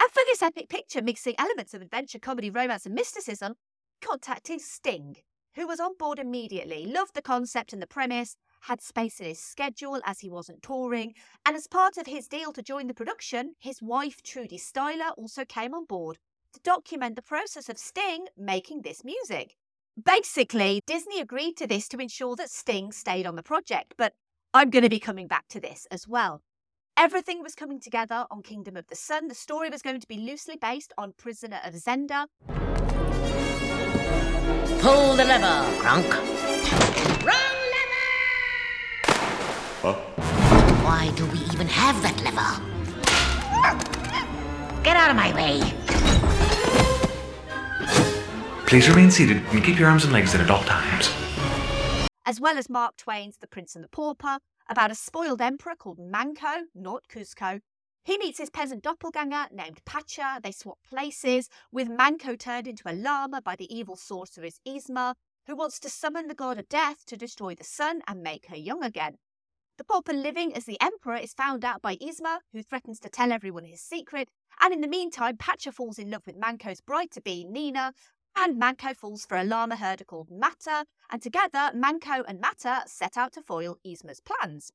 And 0.00 0.10
for 0.10 0.22
this 0.26 0.42
epic 0.42 0.68
picture 0.68 1.00
mixing 1.00 1.36
elements 1.38 1.74
of 1.74 1.82
adventure, 1.82 2.18
comedy, 2.18 2.50
romance, 2.50 2.86
and 2.86 2.94
mysticism, 2.94 3.54
contacted 4.02 4.60
Sting, 4.60 5.16
who 5.54 5.66
was 5.66 5.80
on 5.80 5.96
board 5.96 6.18
immediately, 6.18 6.84
loved 6.84 7.14
the 7.14 7.22
concept 7.22 7.72
and 7.72 7.80
the 7.80 7.86
premise, 7.86 8.36
had 8.62 8.82
space 8.82 9.20
in 9.20 9.26
his 9.26 9.40
schedule 9.40 10.00
as 10.04 10.20
he 10.20 10.28
wasn't 10.28 10.62
touring, 10.62 11.14
and 11.46 11.56
as 11.56 11.68
part 11.68 11.96
of 11.96 12.06
his 12.06 12.26
deal 12.26 12.52
to 12.52 12.62
join 12.62 12.88
the 12.88 12.94
production, 12.94 13.54
his 13.60 13.80
wife 13.80 14.22
Trudie 14.22 14.58
Styler 14.58 15.12
also 15.16 15.44
came 15.44 15.72
on 15.72 15.84
board 15.84 16.18
to 16.52 16.60
document 16.60 17.14
the 17.14 17.22
process 17.22 17.68
of 17.68 17.78
Sting 17.78 18.26
making 18.36 18.82
this 18.82 19.04
music. 19.04 19.56
Basically, 20.04 20.80
Disney 20.86 21.20
agreed 21.20 21.56
to 21.56 21.66
this 21.66 21.88
to 21.88 21.98
ensure 21.98 22.36
that 22.36 22.50
Sting 22.50 22.92
stayed 22.92 23.26
on 23.26 23.34
the 23.34 23.42
project, 23.42 23.94
but 23.98 24.12
I'm 24.54 24.70
going 24.70 24.84
to 24.84 24.88
be 24.88 25.00
coming 25.00 25.26
back 25.26 25.48
to 25.48 25.58
this 25.58 25.88
as 25.90 26.06
well. 26.06 26.40
Everything 26.96 27.42
was 27.42 27.56
coming 27.56 27.80
together 27.80 28.24
on 28.30 28.42
Kingdom 28.42 28.76
of 28.76 28.86
the 28.86 28.94
Sun. 28.94 29.26
The 29.26 29.34
story 29.34 29.70
was 29.70 29.82
going 29.82 30.00
to 30.00 30.06
be 30.06 30.18
loosely 30.18 30.56
based 30.56 30.92
on 30.96 31.14
Prisoner 31.16 31.58
of 31.64 31.74
Zenda. 31.74 32.26
Pull 34.80 35.16
the 35.16 35.24
lever, 35.24 35.66
Kronk. 35.80 36.14
Wrong 37.24 37.56
lever! 39.82 39.98
Why 40.84 41.10
do 41.16 41.26
we 41.26 41.38
even 41.52 41.66
have 41.66 42.00
that 42.02 42.22
lever? 42.22 42.62
Get 44.84 44.96
out 44.96 45.10
of 45.10 45.16
my 45.16 45.34
way. 45.34 45.77
Please 48.68 48.86
remain 48.86 49.10
seated 49.10 49.38
and 49.38 49.64
keep 49.64 49.78
your 49.78 49.88
arms 49.88 50.04
and 50.04 50.12
legs 50.12 50.34
in 50.34 50.42
at 50.42 50.50
all 50.50 50.62
times. 50.64 51.10
as 52.26 52.38
well 52.38 52.58
as 52.58 52.68
Mark 52.68 52.98
Twain's 52.98 53.38
The 53.38 53.46
Prince 53.46 53.74
and 53.74 53.82
the 53.82 53.88
Pauper, 53.88 54.40
about 54.68 54.90
a 54.90 54.94
spoiled 54.94 55.40
emperor 55.40 55.74
called 55.74 55.98
Manco, 55.98 56.66
not 56.74 57.04
Kuzco. 57.10 57.60
He 58.04 58.18
meets 58.18 58.36
his 58.38 58.50
peasant 58.50 58.82
doppelganger 58.82 59.46
named 59.50 59.80
Pacha. 59.86 60.38
They 60.42 60.52
swap 60.52 60.76
places, 60.86 61.48
with 61.72 61.88
Manco 61.88 62.36
turned 62.36 62.68
into 62.68 62.82
a 62.84 62.92
llama 62.92 63.40
by 63.40 63.56
the 63.56 63.74
evil 63.74 63.96
sorceress 63.96 64.60
Yzma, 64.68 65.14
who 65.46 65.56
wants 65.56 65.80
to 65.80 65.88
summon 65.88 66.28
the 66.28 66.34
god 66.34 66.58
of 66.58 66.68
death 66.68 67.06
to 67.06 67.16
destroy 67.16 67.54
the 67.54 67.64
sun 67.64 68.02
and 68.06 68.22
make 68.22 68.48
her 68.48 68.56
young 68.56 68.84
again. 68.84 69.14
The 69.78 69.84
pauper 69.84 70.12
living 70.12 70.52
as 70.54 70.64
the 70.64 70.76
emperor 70.78 71.16
is 71.16 71.32
found 71.32 71.64
out 71.64 71.80
by 71.80 71.96
Yzma, 71.96 72.40
who 72.52 72.62
threatens 72.62 73.00
to 73.00 73.08
tell 73.08 73.32
everyone 73.32 73.64
his 73.64 73.80
secret, 73.80 74.28
and 74.60 74.74
in 74.74 74.82
the 74.82 74.88
meantime, 74.88 75.38
Pacha 75.38 75.72
falls 75.72 75.98
in 75.98 76.10
love 76.10 76.26
with 76.26 76.36
Manco's 76.36 76.82
bride 76.82 77.10
to 77.12 77.22
be, 77.22 77.44
Nina, 77.44 77.94
and 78.38 78.56
Manco 78.56 78.94
falls 78.94 79.26
for 79.26 79.36
a 79.36 79.42
llama 79.42 79.76
herder 79.76 80.04
called 80.04 80.30
Mata, 80.30 80.84
and 81.10 81.20
together 81.20 81.72
Manco 81.74 82.22
and 82.28 82.40
Mata 82.40 82.82
set 82.86 83.16
out 83.16 83.32
to 83.32 83.42
foil 83.42 83.78
Yzma's 83.84 84.20
plans. 84.20 84.70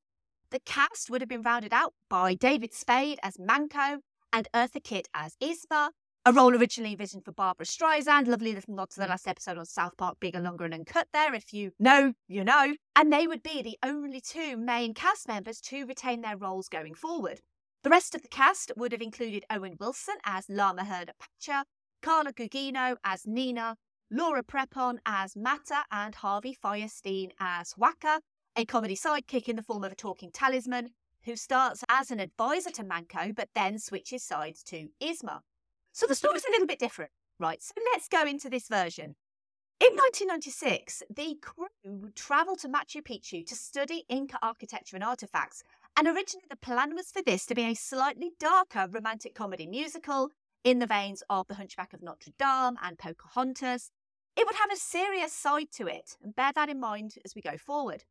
The 0.50 0.60
cast 0.60 1.08
would 1.08 1.22
have 1.22 1.28
been 1.28 1.42
rounded 1.42 1.72
out 1.72 1.94
by 2.10 2.34
David 2.34 2.74
Spade 2.74 3.18
as 3.22 3.38
Manco 3.38 4.00
and 4.32 4.48
Eartha 4.54 4.82
Kitt 4.84 5.08
as 5.14 5.36
Yzma, 5.42 5.90
a 6.26 6.32
role 6.32 6.54
originally 6.54 6.92
envisioned 6.92 7.24
for 7.24 7.32
Barbra 7.32 7.66
Streisand. 7.66 8.26
Lovely 8.26 8.54
little 8.54 8.74
nod 8.74 8.90
to 8.90 9.00
the 9.00 9.06
last 9.06 9.28
episode 9.28 9.58
on 9.58 9.66
South 9.66 9.96
Park, 9.96 10.16
Bigger, 10.20 10.40
Longer 10.40 10.64
and 10.64 10.74
Uncut 10.74 11.08
there. 11.12 11.34
If 11.34 11.52
you 11.52 11.72
know, 11.78 12.14
you 12.28 12.44
know. 12.44 12.76
And 12.96 13.12
they 13.12 13.26
would 13.26 13.42
be 13.42 13.62
the 13.62 13.78
only 13.82 14.20
two 14.20 14.56
main 14.56 14.94
cast 14.94 15.28
members 15.28 15.60
to 15.62 15.84
retain 15.84 16.22
their 16.22 16.36
roles 16.36 16.68
going 16.68 16.94
forward. 16.94 17.40
The 17.82 17.90
rest 17.90 18.14
of 18.14 18.22
the 18.22 18.28
cast 18.28 18.72
would 18.76 18.92
have 18.92 19.02
included 19.02 19.44
Owen 19.50 19.76
Wilson 19.78 20.16
as 20.24 20.48
Llama 20.48 20.84
Herder 20.84 21.12
Pacha, 21.18 21.64
Carla 22.04 22.34
Gugino 22.34 22.96
as 23.02 23.26
Nina, 23.26 23.78
Laura 24.10 24.42
Prepon 24.42 24.98
as 25.06 25.34
Mata, 25.34 25.84
and 25.90 26.14
Harvey 26.14 26.54
Fierstein 26.62 27.30
as 27.40 27.72
Waka, 27.78 28.20
a 28.54 28.66
comedy 28.66 28.94
sidekick 28.94 29.48
in 29.48 29.56
the 29.56 29.62
form 29.62 29.84
of 29.84 29.92
a 29.92 29.94
talking 29.94 30.30
talisman, 30.30 30.90
who 31.24 31.34
starts 31.34 31.82
as 31.88 32.10
an 32.10 32.20
advisor 32.20 32.70
to 32.72 32.84
Manco 32.84 33.32
but 33.34 33.48
then 33.54 33.78
switches 33.78 34.22
sides 34.22 34.62
to 34.64 34.88
Yzma. 35.02 35.40
So 35.92 36.06
the 36.06 36.14
story's 36.14 36.44
a 36.44 36.50
little 36.50 36.66
bit 36.66 36.78
different, 36.78 37.10
right? 37.40 37.62
So 37.62 37.72
let's 37.94 38.06
go 38.06 38.26
into 38.26 38.50
this 38.50 38.68
version. 38.68 39.14
In 39.80 39.96
1996, 39.96 41.04
the 41.08 41.38
crew 41.40 42.10
travelled 42.14 42.58
to 42.58 42.68
Machu 42.68 43.00
Picchu 43.02 43.46
to 43.46 43.54
study 43.54 44.04
Inca 44.10 44.38
architecture 44.42 44.96
and 44.96 45.04
artifacts. 45.04 45.62
And 45.96 46.06
originally, 46.06 46.44
the 46.50 46.56
plan 46.56 46.94
was 46.94 47.10
for 47.10 47.22
this 47.22 47.46
to 47.46 47.54
be 47.54 47.62
a 47.62 47.74
slightly 47.74 48.32
darker 48.38 48.88
romantic 48.90 49.34
comedy 49.34 49.66
musical 49.66 50.28
in 50.64 50.78
the 50.78 50.86
veins 50.86 51.22
of 51.28 51.46
The 51.46 51.54
Hunchback 51.54 51.92
of 51.92 52.02
Notre 52.02 52.32
Dame 52.38 52.78
and 52.82 52.98
Pocahontas. 52.98 53.90
It 54.36 54.46
would 54.46 54.56
have 54.56 54.72
a 54.72 54.76
serious 54.76 55.32
side 55.32 55.70
to 55.76 55.86
it, 55.86 56.16
and 56.22 56.34
bear 56.34 56.52
that 56.54 56.70
in 56.70 56.80
mind 56.80 57.16
as 57.24 57.34
we 57.34 57.42
go 57.42 57.56
forward. 57.58 58.04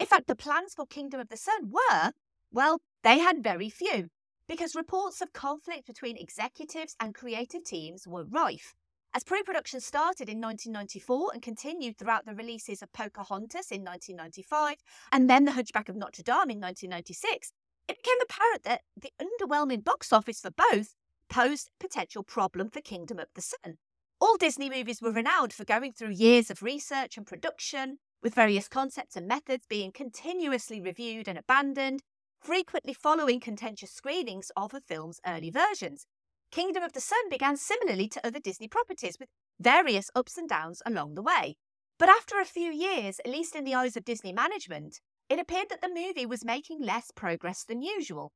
In 0.00 0.06
fact, 0.06 0.26
the 0.26 0.34
plans 0.34 0.74
for 0.74 0.86
Kingdom 0.86 1.20
of 1.20 1.28
the 1.28 1.36
Sun 1.36 1.70
were, 1.70 2.12
well, 2.50 2.80
they 3.04 3.18
had 3.18 3.44
very 3.44 3.68
few, 3.68 4.08
because 4.48 4.74
reports 4.74 5.20
of 5.20 5.34
conflict 5.34 5.86
between 5.86 6.16
executives 6.16 6.96
and 6.98 7.14
creative 7.14 7.64
teams 7.64 8.08
were 8.08 8.24
rife. 8.24 8.74
As 9.12 9.24
pre 9.24 9.42
production 9.42 9.80
started 9.80 10.28
in 10.28 10.40
1994 10.40 11.32
and 11.34 11.42
continued 11.42 11.98
throughout 11.98 12.24
the 12.24 12.34
releases 12.34 12.80
of 12.80 12.92
Pocahontas 12.92 13.70
in 13.70 13.84
1995 13.84 14.76
and 15.12 15.28
then 15.28 15.44
The 15.44 15.52
Hunchback 15.52 15.88
of 15.88 15.96
Notre 15.96 16.22
Dame 16.22 16.50
in 16.50 16.60
1996, 16.60 17.52
it 17.88 17.96
became 17.96 18.20
apparent 18.22 18.62
that 18.62 18.82
the 18.96 19.12
underwhelming 19.20 19.84
box 19.84 20.12
office 20.12 20.40
for 20.40 20.50
both 20.50 20.94
posed 21.30 21.68
a 21.68 21.82
potential 21.82 22.22
problem 22.22 22.68
for 22.68 22.80
Kingdom 22.80 23.18
of 23.18 23.28
the 23.34 23.40
Sun. 23.40 23.78
All 24.20 24.36
Disney 24.36 24.68
movies 24.68 25.00
were 25.00 25.12
renowned 25.12 25.52
for 25.52 25.64
going 25.64 25.92
through 25.92 26.10
years 26.10 26.50
of 26.50 26.62
research 26.62 27.16
and 27.16 27.26
production, 27.26 27.98
with 28.22 28.34
various 28.34 28.68
concepts 28.68 29.16
and 29.16 29.26
methods 29.26 29.64
being 29.68 29.92
continuously 29.92 30.80
reviewed 30.80 31.26
and 31.26 31.38
abandoned, 31.38 32.02
frequently 32.42 32.92
following 32.92 33.40
contentious 33.40 33.92
screenings 33.92 34.50
of 34.56 34.74
a 34.74 34.80
film's 34.80 35.20
early 35.26 35.50
versions. 35.50 36.06
Kingdom 36.50 36.82
of 36.82 36.92
the 36.92 37.00
Sun 37.00 37.30
began 37.30 37.56
similarly 37.56 38.08
to 38.08 38.26
other 38.26 38.40
Disney 38.40 38.68
properties, 38.68 39.16
with 39.18 39.28
various 39.58 40.10
ups 40.14 40.36
and 40.36 40.48
downs 40.48 40.82
along 40.84 41.14
the 41.14 41.22
way. 41.22 41.56
But 41.98 42.08
after 42.08 42.40
a 42.40 42.44
few 42.44 42.72
years, 42.72 43.20
at 43.24 43.30
least 43.30 43.54
in 43.54 43.64
the 43.64 43.74
eyes 43.74 43.96
of 43.96 44.04
Disney 44.04 44.32
management, 44.32 45.00
it 45.28 45.38
appeared 45.38 45.68
that 45.68 45.80
the 45.80 45.88
movie 45.88 46.26
was 46.26 46.44
making 46.44 46.82
less 46.82 47.10
progress 47.14 47.62
than 47.62 47.82
usual. 47.82 48.32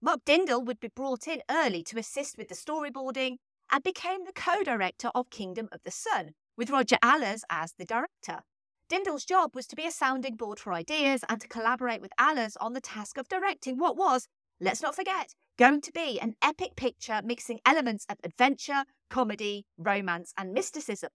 Mark 0.00 0.24
Dindal 0.24 0.64
would 0.64 0.78
be 0.78 0.88
brought 0.88 1.26
in 1.26 1.42
early 1.50 1.82
to 1.82 1.98
assist 1.98 2.38
with 2.38 2.48
the 2.48 2.54
storyboarding, 2.54 3.38
and 3.70 3.82
became 3.82 4.24
the 4.24 4.32
co 4.32 4.62
director 4.62 5.10
of 5.14 5.28
Kingdom 5.28 5.68
of 5.72 5.80
the 5.84 5.90
Sun, 5.90 6.34
with 6.56 6.70
Roger 6.70 6.98
Allers 7.02 7.42
as 7.50 7.72
the 7.72 7.84
director. 7.84 8.42
Dindal's 8.88 9.24
job 9.24 9.54
was 9.54 9.66
to 9.66 9.76
be 9.76 9.86
a 9.86 9.90
sounding 9.90 10.36
board 10.36 10.60
for 10.60 10.72
ideas 10.72 11.24
and 11.28 11.40
to 11.40 11.48
collaborate 11.48 12.00
with 12.00 12.12
Allers 12.16 12.56
on 12.58 12.72
the 12.72 12.80
task 12.80 13.18
of 13.18 13.28
directing 13.28 13.76
what 13.76 13.96
was, 13.96 14.28
let's 14.60 14.80
not 14.80 14.94
forget, 14.94 15.34
going 15.58 15.80
to 15.80 15.92
be 15.92 16.20
an 16.20 16.36
epic 16.40 16.76
picture 16.76 17.20
mixing 17.22 17.58
elements 17.66 18.06
of 18.08 18.18
adventure, 18.22 18.84
comedy, 19.10 19.66
romance, 19.76 20.32
and 20.38 20.54
mysticism. 20.54 21.10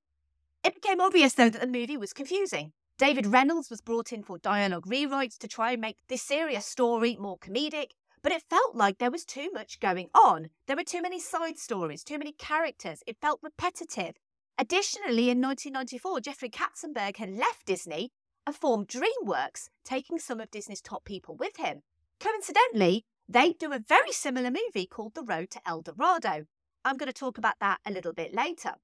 It 0.63 0.75
became 0.75 1.00
obvious, 1.00 1.34
though, 1.34 1.50
that 1.50 1.62
the 1.62 1.68
movie 1.68 1.98
was 1.98 2.13
confusing. 2.13 2.74
David 2.98 3.28
Reynolds 3.28 3.70
was 3.70 3.82
brought 3.82 4.13
in 4.13 4.24
for 4.24 4.38
dialogue 4.38 4.86
rewrites 4.86 5.38
to 5.40 5.48
try 5.48 5.72
and 5.72 5.82
make 5.82 5.98
this 6.10 6.22
serious 6.22 6.66
story 6.66 7.18
more 7.20 7.40
comedic, 7.40 7.92
but 8.24 8.32
it 8.32 8.44
felt 8.50 8.74
like 8.74 8.98
there 8.98 9.12
was 9.12 9.25
too 9.25 9.50
much 9.53 9.82
going 9.82 10.08
on. 10.15 10.50
There 10.65 10.77
were 10.77 10.84
too 10.84 11.01
many 11.01 11.20
side 11.20 11.60
stories, 11.60 12.03
too 12.03 12.18
many 12.18 12.32
characters. 12.32 13.03
It 13.06 13.18
felt 13.22 13.42
repetitive. 13.44 14.15
Additionally, 14.58 15.30
in 15.30 15.42
1994, 15.42 16.22
Jeffrey 16.22 16.50
Katzenberg 16.50 17.18
had 17.18 17.30
left 17.30 17.65
Disney 17.65 18.12
and 18.48 18.56
formed 18.56 18.88
DreamWorks, 18.88 19.70
taking 19.84 20.20
some 20.20 20.39
of 20.39 20.51
Disney's 20.51 20.82
top 20.82 21.03
people 21.03 21.36
with 21.36 21.58
him. 21.58 21.82
Coincidentally, 22.20 23.03
they 23.27 23.53
do 23.53 23.74
a 23.74 23.80
very 23.80 24.12
similar 24.12 24.51
movie 24.51 24.86
called 24.86 25.15
The 25.15 25.24
Road 25.24 25.50
to 25.51 25.62
El 25.65 25.82
Dorado. 25.82 26.46
I'm 26.86 26.98
going 26.98 27.08
to 27.08 27.13
talk 27.13 27.38
about 27.38 27.56
that 27.60 27.80
a 27.86 27.92
little 27.92 28.13
bit 28.13 28.34
later. 28.34 28.75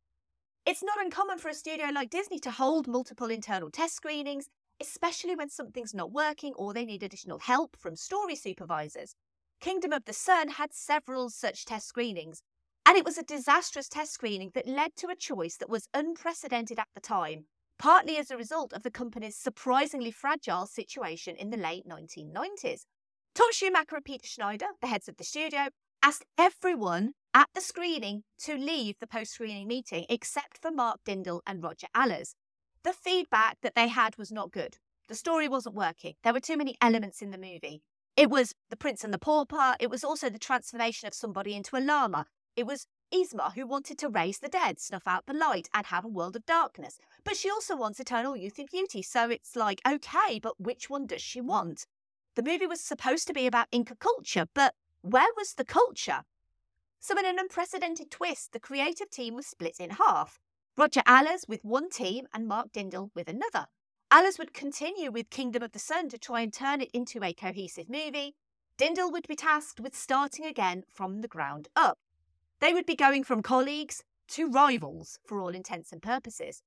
It's 0.66 0.84
not 0.84 1.02
uncommon 1.02 1.38
for 1.38 1.48
a 1.48 1.54
studio 1.54 1.88
like 1.94 2.10
Disney 2.10 2.40
to 2.40 2.52
hold 2.52 2.88
multiple 2.88 3.30
internal 3.30 3.72
test 3.72 3.96
screenings, 3.96 4.50
especially 4.82 5.36
when 5.36 5.50
something's 5.50 5.94
not 5.94 6.12
working 6.12 6.54
or 6.56 6.74
they 6.74 6.86
need 6.86 7.04
additional 7.04 7.40
help 7.40 7.78
from 7.78 7.96
story 7.96 8.36
supervisors. 8.36 9.16
Kingdom 9.60 9.92
of 9.92 10.06
the 10.06 10.14
Sun 10.14 10.52
had 10.52 10.74
several 10.74 11.30
such 11.30 11.66
test 11.66 11.86
screenings, 11.86 12.42
and 12.86 12.98
it 12.98 13.04
was 13.04 13.18
a 13.18 13.24
disastrous 13.24 13.90
test 13.90 14.14
screening 14.14 14.52
that 14.54 14.68
led 14.68 14.96
to 14.96 15.08
a 15.08 15.16
choice 15.16 15.58
that 15.58 15.70
was 15.70 15.90
unprecedented 15.94 16.80
at 16.80 16.88
the 16.96 17.02
time, 17.02 17.46
partly 17.78 18.16
as 18.16 18.32
a 18.32 18.38
result 18.38 18.72
of 18.72 18.84
the 18.84 18.92
company's 18.92 19.36
surprisingly 19.36 20.12
fragile 20.12 20.66
situation 20.66 21.36
in 21.36 21.50
the 21.50 21.58
late 21.58 21.84
1990s. 21.86 22.86
Tom 23.36 23.52
Schumacher 23.52 23.98
and 23.98 24.06
Peter 24.06 24.26
Schneider, 24.26 24.68
the 24.80 24.88
heads 24.88 25.10
of 25.10 25.18
the 25.18 25.26
studio, 25.26 25.68
asked 26.02 26.26
everyone 26.38 27.12
at 27.34 27.50
the 27.54 27.60
screening 27.60 28.24
to 28.40 28.56
leave 28.56 28.96
the 29.00 29.08
post 29.08 29.34
screening 29.34 29.68
meeting 29.68 30.06
except 30.10 30.58
for 30.62 30.72
Mark 30.72 31.02
Dindal 31.06 31.42
and 31.46 31.62
Roger 31.62 31.88
Allers. 31.94 32.34
The 32.84 32.94
feedback 32.94 33.58
that 33.62 33.76
they 33.76 33.90
had 33.90 34.18
was 34.18 34.32
not 34.32 34.52
good. 34.52 34.78
The 35.10 35.16
story 35.16 35.50
wasn't 35.50 35.76
working. 35.76 36.14
There 36.24 36.32
were 36.32 36.40
too 36.40 36.56
many 36.56 36.78
elements 36.82 37.22
in 37.22 37.32
the 37.32 37.38
movie. 37.38 37.82
It 38.20 38.30
was 38.30 38.54
the 38.70 38.76
prince 38.76 39.06
and 39.06 39.14
the 39.14 39.18
pauper. 39.18 39.78
It 39.80 39.90
was 39.90 40.04
also 40.04 40.30
the 40.30 40.38
transformation 40.38 41.08
of 41.08 41.14
somebody 41.14 41.56
into 41.56 41.78
a 41.78 41.80
llama. 41.80 42.26
It 42.54 42.68
was 42.68 42.86
Yzma 43.14 43.54
who 43.54 43.66
wanted 43.66 43.98
to 44.00 44.10
raise 44.10 44.40
the 44.40 44.50
dead, 44.50 44.78
snuff 44.78 45.08
out 45.08 45.26
the 45.26 45.34
light, 45.34 45.70
and 45.74 45.86
have 45.86 46.04
a 46.04 46.10
world 46.10 46.36
of 46.36 46.46
darkness. 46.46 47.00
But 47.24 47.38
she 47.38 47.50
also 47.50 47.78
wants 47.78 47.98
eternal 47.98 48.36
youth 48.36 48.60
and 48.60 48.68
beauty. 48.68 49.02
So 49.04 49.30
it's 49.30 49.56
like, 49.56 49.80
okay, 49.88 50.38
but 50.38 50.60
which 50.60 50.90
one 50.90 51.06
does 51.08 51.22
she 51.22 51.40
want? 51.40 51.86
The 52.36 52.44
movie 52.44 52.68
was 52.68 52.82
supposed 52.82 53.26
to 53.28 53.34
be 53.34 53.48
about 53.48 53.70
Inca 53.72 53.96
culture, 53.96 54.48
but 54.54 54.76
where 55.02 55.32
was 55.38 55.54
the 55.54 55.64
culture? 55.64 56.26
So, 57.00 57.18
in 57.18 57.26
an 57.26 57.40
unprecedented 57.40 58.12
twist, 58.12 58.52
the 58.52 58.60
creative 58.60 59.10
team 59.10 59.36
was 59.36 59.48
split 59.48 59.78
in 59.80 59.92
half. 59.92 60.42
Roger 60.76 61.04
Allers 61.06 61.46
with 61.48 61.64
one 61.64 61.90
team 61.90 62.28
and 62.34 62.50
Mark 62.50 62.74
Dindal 62.74 63.12
with 63.16 63.30
another. 63.30 63.68
Allers 64.12 64.40
would 64.40 64.56
continue 64.56 65.12
with 65.12 65.30
Kingdom 65.30 65.62
of 65.62 65.72
the 65.72 65.78
Sun 65.78 66.10
to 66.10 66.18
try 66.18 66.42
and 66.42 66.52
turn 66.52 66.82
it 66.82 66.90
into 66.94 67.24
a 67.24 67.32
cohesive 67.32 67.90
movie. 67.90 68.36
Dindal 68.76 69.12
would 69.12 69.28
be 69.28 69.36
tasked 69.36 69.80
with 69.80 69.96
starting 69.96 70.46
again 70.46 70.84
from 70.90 71.22
the 71.22 71.28
ground 71.28 71.68
up. 71.76 72.00
They 72.60 72.74
would 72.74 72.88
be 72.88 72.96
going 72.96 73.24
from 73.24 73.44
colleagues 73.44 74.04
to 74.30 74.50
rivals 74.50 75.20
for 75.28 75.40
all 75.40 75.50
intents 75.50 75.92
and 75.92 76.02
purposes. 76.02 76.64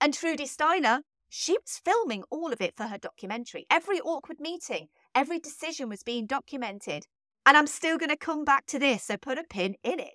And 0.00 0.14
Trudie 0.14 0.44
Styler, 0.44 1.00
she 1.28 1.54
was 1.54 1.80
filming 1.84 2.22
all 2.30 2.52
of 2.52 2.60
it 2.60 2.76
for 2.76 2.84
her 2.84 2.98
documentary. 2.98 3.66
Every 3.68 4.00
awkward 4.00 4.38
meeting, 4.38 4.86
every 5.16 5.40
decision 5.40 5.88
was 5.88 6.04
being 6.04 6.26
documented. 6.26 7.06
And 7.44 7.56
I'm 7.56 7.66
still 7.66 7.98
going 7.98 8.10
to 8.10 8.16
come 8.16 8.44
back 8.44 8.66
to 8.66 8.78
this, 8.78 9.02
so 9.04 9.16
put 9.16 9.36
a 9.36 9.42
pin 9.42 9.74
in 9.82 9.98
it. 9.98 10.14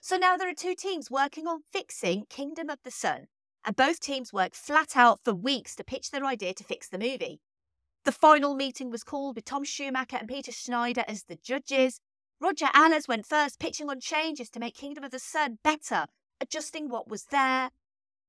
So 0.00 0.16
now 0.16 0.36
there 0.36 0.48
are 0.48 0.54
two 0.54 0.74
teams 0.74 1.08
working 1.08 1.46
on 1.46 1.60
fixing 1.72 2.24
Kingdom 2.28 2.68
of 2.68 2.78
the 2.82 2.90
Sun, 2.90 3.28
and 3.64 3.76
both 3.76 4.00
teams 4.00 4.32
worked 4.32 4.56
flat 4.56 4.96
out 4.96 5.20
for 5.24 5.34
weeks 5.34 5.74
to 5.76 5.84
pitch 5.84 6.10
their 6.10 6.24
idea 6.24 6.54
to 6.54 6.64
fix 6.64 6.88
the 6.88 6.98
movie. 6.98 7.40
The 8.04 8.12
final 8.12 8.54
meeting 8.54 8.90
was 8.90 9.04
called 9.04 9.36
with 9.36 9.44
Tom 9.44 9.64
Schumacher 9.64 10.16
and 10.16 10.28
Peter 10.28 10.52
Schneider 10.52 11.04
as 11.06 11.24
the 11.24 11.36
judges. 11.36 12.00
Roger 12.40 12.68
Allers 12.72 13.06
went 13.06 13.26
first, 13.26 13.58
pitching 13.58 13.90
on 13.90 14.00
changes 14.00 14.48
to 14.50 14.60
make 14.60 14.74
Kingdom 14.74 15.04
of 15.04 15.10
the 15.10 15.18
Sun 15.18 15.58
better, 15.62 16.06
adjusting 16.40 16.88
what 16.88 17.08
was 17.08 17.24
there. 17.24 17.70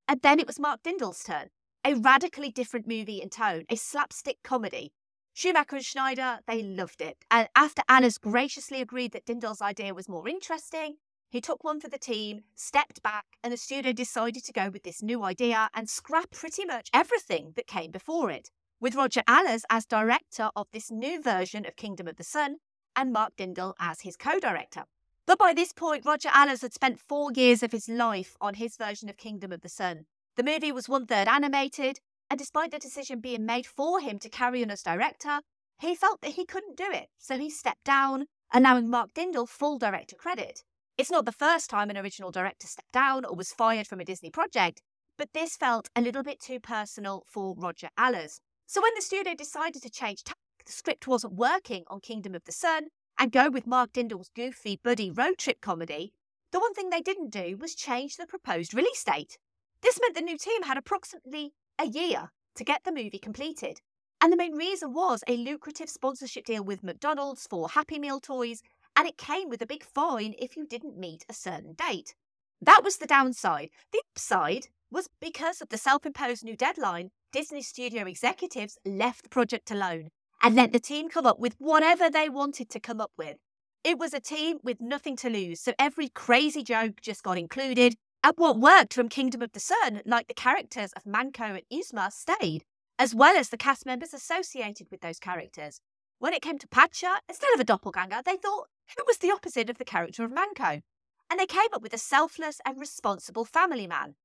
And 0.07 0.21
then 0.21 0.39
it 0.39 0.47
was 0.47 0.59
Mark 0.59 0.83
Dindal's 0.83 1.23
turn. 1.23 1.47
A 1.85 1.95
radically 1.95 2.51
different 2.51 2.85
movie 2.85 3.21
in 3.21 3.29
tone, 3.29 3.63
a 3.69 3.77
slapstick 3.77 4.39
comedy. 4.43 4.91
Schumacher 5.33 5.77
and 5.77 5.85
Schneider, 5.85 6.39
they 6.45 6.61
loved 6.61 7.01
it. 7.01 7.23
And 7.31 7.47
after 7.55 7.81
Allers 7.87 8.17
graciously 8.17 8.81
agreed 8.81 9.13
that 9.13 9.25
Dindal's 9.25 9.61
idea 9.61 9.93
was 9.93 10.09
more 10.09 10.27
interesting, 10.27 10.97
he 11.31 11.39
took 11.39 11.63
one 11.63 11.79
for 11.79 11.87
the 11.87 11.97
team, 11.97 12.41
stepped 12.55 13.01
back, 13.01 13.23
and 13.41 13.53
the 13.53 13.57
studio 13.57 13.93
decided 13.93 14.43
to 14.43 14.51
go 14.51 14.69
with 14.69 14.83
this 14.83 15.01
new 15.01 15.23
idea 15.23 15.69
and 15.73 15.89
scrap 15.89 16.29
pretty 16.31 16.65
much 16.65 16.89
everything 16.93 17.53
that 17.55 17.67
came 17.67 17.89
before 17.89 18.29
it, 18.29 18.51
with 18.81 18.95
Roger 18.95 19.23
Allers 19.29 19.63
as 19.69 19.85
director 19.85 20.49
of 20.57 20.67
this 20.73 20.91
new 20.91 21.21
version 21.21 21.65
of 21.65 21.77
Kingdom 21.77 22.09
of 22.09 22.17
the 22.17 22.23
Sun 22.25 22.57
and 22.97 23.13
Mark 23.13 23.37
Dindal 23.37 23.75
as 23.79 24.01
his 24.01 24.17
co 24.17 24.41
director. 24.41 24.83
But 25.25 25.39
by 25.39 25.53
this 25.53 25.71
point, 25.71 26.05
Roger 26.05 26.27
Allers 26.33 26.63
had 26.63 26.73
spent 26.73 26.99
four 26.99 27.31
years 27.31 27.63
of 27.63 27.71
his 27.71 27.87
life 27.87 28.35
on 28.41 28.55
his 28.55 28.75
version 28.75 29.07
of 29.07 29.15
Kingdom 29.15 29.53
of 29.53 29.61
the 29.61 29.69
Sun. 29.69 30.07
The 30.35 30.43
movie 30.43 30.73
was 30.73 30.89
one 30.89 31.05
third 31.05 31.29
animated, 31.29 32.01
and 32.29 32.37
despite 32.37 32.71
the 32.71 32.79
decision 32.79 33.21
being 33.21 33.45
made 33.45 33.65
for 33.65 34.01
him 34.01 34.19
to 34.19 34.27
carry 34.29 34.61
on 34.63 34.71
as 34.71 34.83
director, 34.83 35.39
he 35.79 35.95
felt 35.95 36.19
that 36.19 36.31
he 36.31 36.45
couldn't 36.45 36.75
do 36.75 36.91
it, 36.91 37.07
so 37.17 37.37
he 37.37 37.49
stepped 37.49 37.85
down, 37.85 38.25
allowing 38.53 38.89
Mark 38.89 39.13
Dindal 39.13 39.47
full 39.47 39.77
director 39.77 40.17
credit. 40.17 40.63
It's 41.01 41.09
not 41.09 41.25
the 41.25 41.31
first 41.31 41.71
time 41.71 41.89
an 41.89 41.97
original 41.97 42.29
director 42.29 42.67
stepped 42.67 42.91
down 42.91 43.25
or 43.25 43.35
was 43.35 43.51
fired 43.51 43.87
from 43.87 43.99
a 43.99 44.05
Disney 44.05 44.29
project, 44.29 44.83
but 45.17 45.33
this 45.33 45.57
felt 45.57 45.89
a 45.95 46.01
little 46.01 46.21
bit 46.21 46.39
too 46.39 46.59
personal 46.59 47.23
for 47.25 47.55
Roger 47.57 47.89
Allers. 47.97 48.39
So 48.67 48.83
when 48.83 48.91
the 48.95 49.01
studio 49.01 49.33
decided 49.33 49.81
to 49.81 49.89
change 49.89 50.23
tack, 50.23 50.37
the 50.63 50.71
script 50.71 51.07
wasn't 51.07 51.33
working 51.33 51.85
on 51.87 52.01
Kingdom 52.01 52.35
of 52.35 52.43
the 52.43 52.51
Sun, 52.51 52.89
and 53.17 53.31
go 53.31 53.49
with 53.49 53.65
Mark 53.65 53.93
Dindal's 53.93 54.29
goofy 54.35 54.79
buddy 54.83 55.09
road 55.09 55.39
trip 55.39 55.59
comedy, 55.59 56.13
the 56.51 56.59
one 56.59 56.75
thing 56.75 56.91
they 56.91 57.01
didn't 57.01 57.31
do 57.31 57.57
was 57.57 57.73
change 57.73 58.17
the 58.17 58.27
proposed 58.27 58.75
release 58.75 59.03
date. 59.03 59.39
This 59.81 59.97
meant 59.99 60.13
the 60.13 60.21
new 60.21 60.37
team 60.37 60.61
had 60.61 60.77
approximately 60.77 61.53
a 61.79 61.87
year 61.87 62.29
to 62.57 62.63
get 62.63 62.83
the 62.83 62.91
movie 62.91 63.17
completed. 63.17 63.81
And 64.21 64.31
the 64.31 64.37
main 64.37 64.53
reason 64.53 64.93
was 64.93 65.23
a 65.27 65.35
lucrative 65.35 65.89
sponsorship 65.89 66.45
deal 66.45 66.63
with 66.63 66.83
McDonald's 66.83 67.47
for 67.49 67.69
Happy 67.69 67.97
Meal 67.97 68.19
toys 68.19 68.61
and 68.95 69.07
it 69.07 69.17
came 69.17 69.49
with 69.49 69.61
a 69.61 69.67
big 69.67 69.83
fine 69.83 70.33
if 70.37 70.55
you 70.55 70.65
didn't 70.65 70.97
meet 70.97 71.25
a 71.29 71.33
certain 71.33 71.73
date. 71.73 72.15
That 72.61 72.83
was 72.83 72.97
the 72.97 73.07
downside. 73.07 73.69
The 73.91 74.03
upside 74.15 74.67
was 74.91 75.09
because 75.19 75.61
of 75.61 75.69
the 75.69 75.77
self 75.77 76.05
imposed 76.05 76.43
new 76.43 76.55
deadline, 76.55 77.11
Disney 77.31 77.61
studio 77.61 78.05
executives 78.05 78.77
left 78.85 79.23
the 79.23 79.29
project 79.29 79.71
alone 79.71 80.09
and 80.43 80.55
let 80.55 80.73
the 80.73 80.79
team 80.79 81.09
come 81.09 81.25
up 81.25 81.39
with 81.39 81.55
whatever 81.59 82.09
they 82.09 82.29
wanted 82.29 82.69
to 82.69 82.79
come 82.79 82.99
up 82.99 83.11
with. 83.17 83.37
It 83.83 83.97
was 83.97 84.13
a 84.13 84.19
team 84.19 84.57
with 84.63 84.79
nothing 84.79 85.15
to 85.17 85.29
lose, 85.29 85.59
so 85.61 85.73
every 85.79 86.09
crazy 86.09 86.61
joke 86.61 87.01
just 87.01 87.23
got 87.23 87.37
included. 87.37 87.95
And 88.23 88.33
what 88.35 88.59
worked 88.59 88.93
from 88.93 89.09
Kingdom 89.09 89.41
of 89.41 89.53
the 89.53 89.59
Sun, 89.59 90.01
like 90.05 90.27
the 90.27 90.35
characters 90.35 90.91
of 90.93 91.07
Manco 91.07 91.43
and 91.43 91.63
Yzma, 91.73 92.11
stayed, 92.11 92.63
as 92.99 93.15
well 93.15 93.35
as 93.35 93.49
the 93.49 93.57
cast 93.57 93.85
members 93.85 94.13
associated 94.13 94.87
with 94.91 95.01
those 95.01 95.17
characters. 95.17 95.81
When 96.19 96.33
it 96.33 96.43
came 96.43 96.59
to 96.59 96.67
Pacha, 96.67 97.21
instead 97.27 97.51
of 97.55 97.59
a 97.59 97.63
doppelganger, 97.63 98.21
they 98.23 98.37
thought 98.37 98.67
who 98.97 99.03
was 99.07 99.17
the 99.17 99.31
opposite 99.31 99.69
of 99.69 99.77
the 99.77 99.85
character 99.85 100.23
of 100.23 100.31
Manco. 100.31 100.81
And 101.29 101.39
they 101.39 101.45
came 101.45 101.69
up 101.73 101.81
with 101.81 101.93
a 101.93 101.97
selfless 101.97 102.59
and 102.65 102.79
responsible 102.79 103.45
family 103.45 103.87
man. 103.87 104.15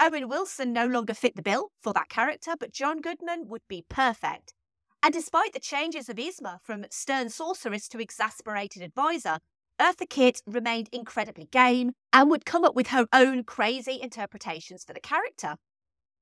Owen 0.00 0.28
Wilson 0.28 0.72
no 0.72 0.86
longer 0.86 1.14
fit 1.14 1.36
the 1.36 1.42
bill 1.42 1.70
for 1.80 1.92
that 1.92 2.08
character, 2.08 2.54
but 2.58 2.72
John 2.72 3.00
Goodman 3.00 3.48
would 3.48 3.62
be 3.68 3.84
perfect. 3.88 4.54
And 5.02 5.12
despite 5.12 5.52
the 5.52 5.60
changes 5.60 6.08
of 6.08 6.16
Yzma 6.16 6.58
from 6.62 6.86
stern 6.90 7.28
sorceress 7.28 7.88
to 7.88 8.00
exasperated 8.00 8.82
advisor, 8.82 9.38
Eartha 9.80 10.08
Kitt 10.08 10.40
remained 10.46 10.88
incredibly 10.92 11.46
game 11.46 11.92
and 12.12 12.30
would 12.30 12.46
come 12.46 12.64
up 12.64 12.74
with 12.74 12.88
her 12.88 13.06
own 13.12 13.44
crazy 13.44 13.98
interpretations 14.00 14.84
for 14.84 14.94
the 14.94 15.00
character. 15.00 15.56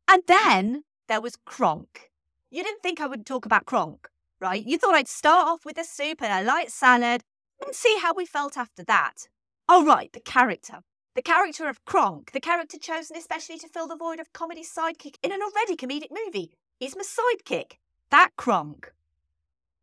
And 0.08 0.22
then 0.26 0.82
there 1.08 1.20
was 1.20 1.36
Kronk. 1.46 2.10
You 2.50 2.64
didn't 2.64 2.82
think 2.82 3.00
I 3.00 3.06
would 3.06 3.24
talk 3.24 3.46
about 3.46 3.66
Kronk, 3.66 4.08
right? 4.40 4.64
You 4.66 4.78
thought 4.78 4.94
I'd 4.94 5.08
start 5.08 5.46
off 5.46 5.64
with 5.64 5.78
a 5.78 5.84
soup 5.84 6.20
and 6.20 6.32
a 6.32 6.50
light 6.50 6.70
salad 6.70 7.22
and 7.64 7.74
see 7.74 7.98
how 8.00 8.12
we 8.14 8.26
felt 8.26 8.56
after 8.56 8.84
that. 8.84 9.28
Oh, 9.68 9.84
right, 9.84 10.12
the 10.12 10.20
character. 10.20 10.80
The 11.14 11.22
character 11.22 11.68
of 11.68 11.84
Kronk, 11.84 12.32
the 12.32 12.40
character 12.40 12.78
chosen 12.78 13.16
especially 13.16 13.58
to 13.58 13.68
fill 13.68 13.86
the 13.86 13.96
void 13.96 14.18
of 14.18 14.32
comedy 14.32 14.62
sidekick 14.62 15.16
in 15.22 15.32
an 15.32 15.40
already 15.42 15.76
comedic 15.76 16.08
movie, 16.10 16.52
is 16.80 16.96
my 16.96 17.02
sidekick. 17.02 17.72
That 18.10 18.30
Kronk. 18.36 18.92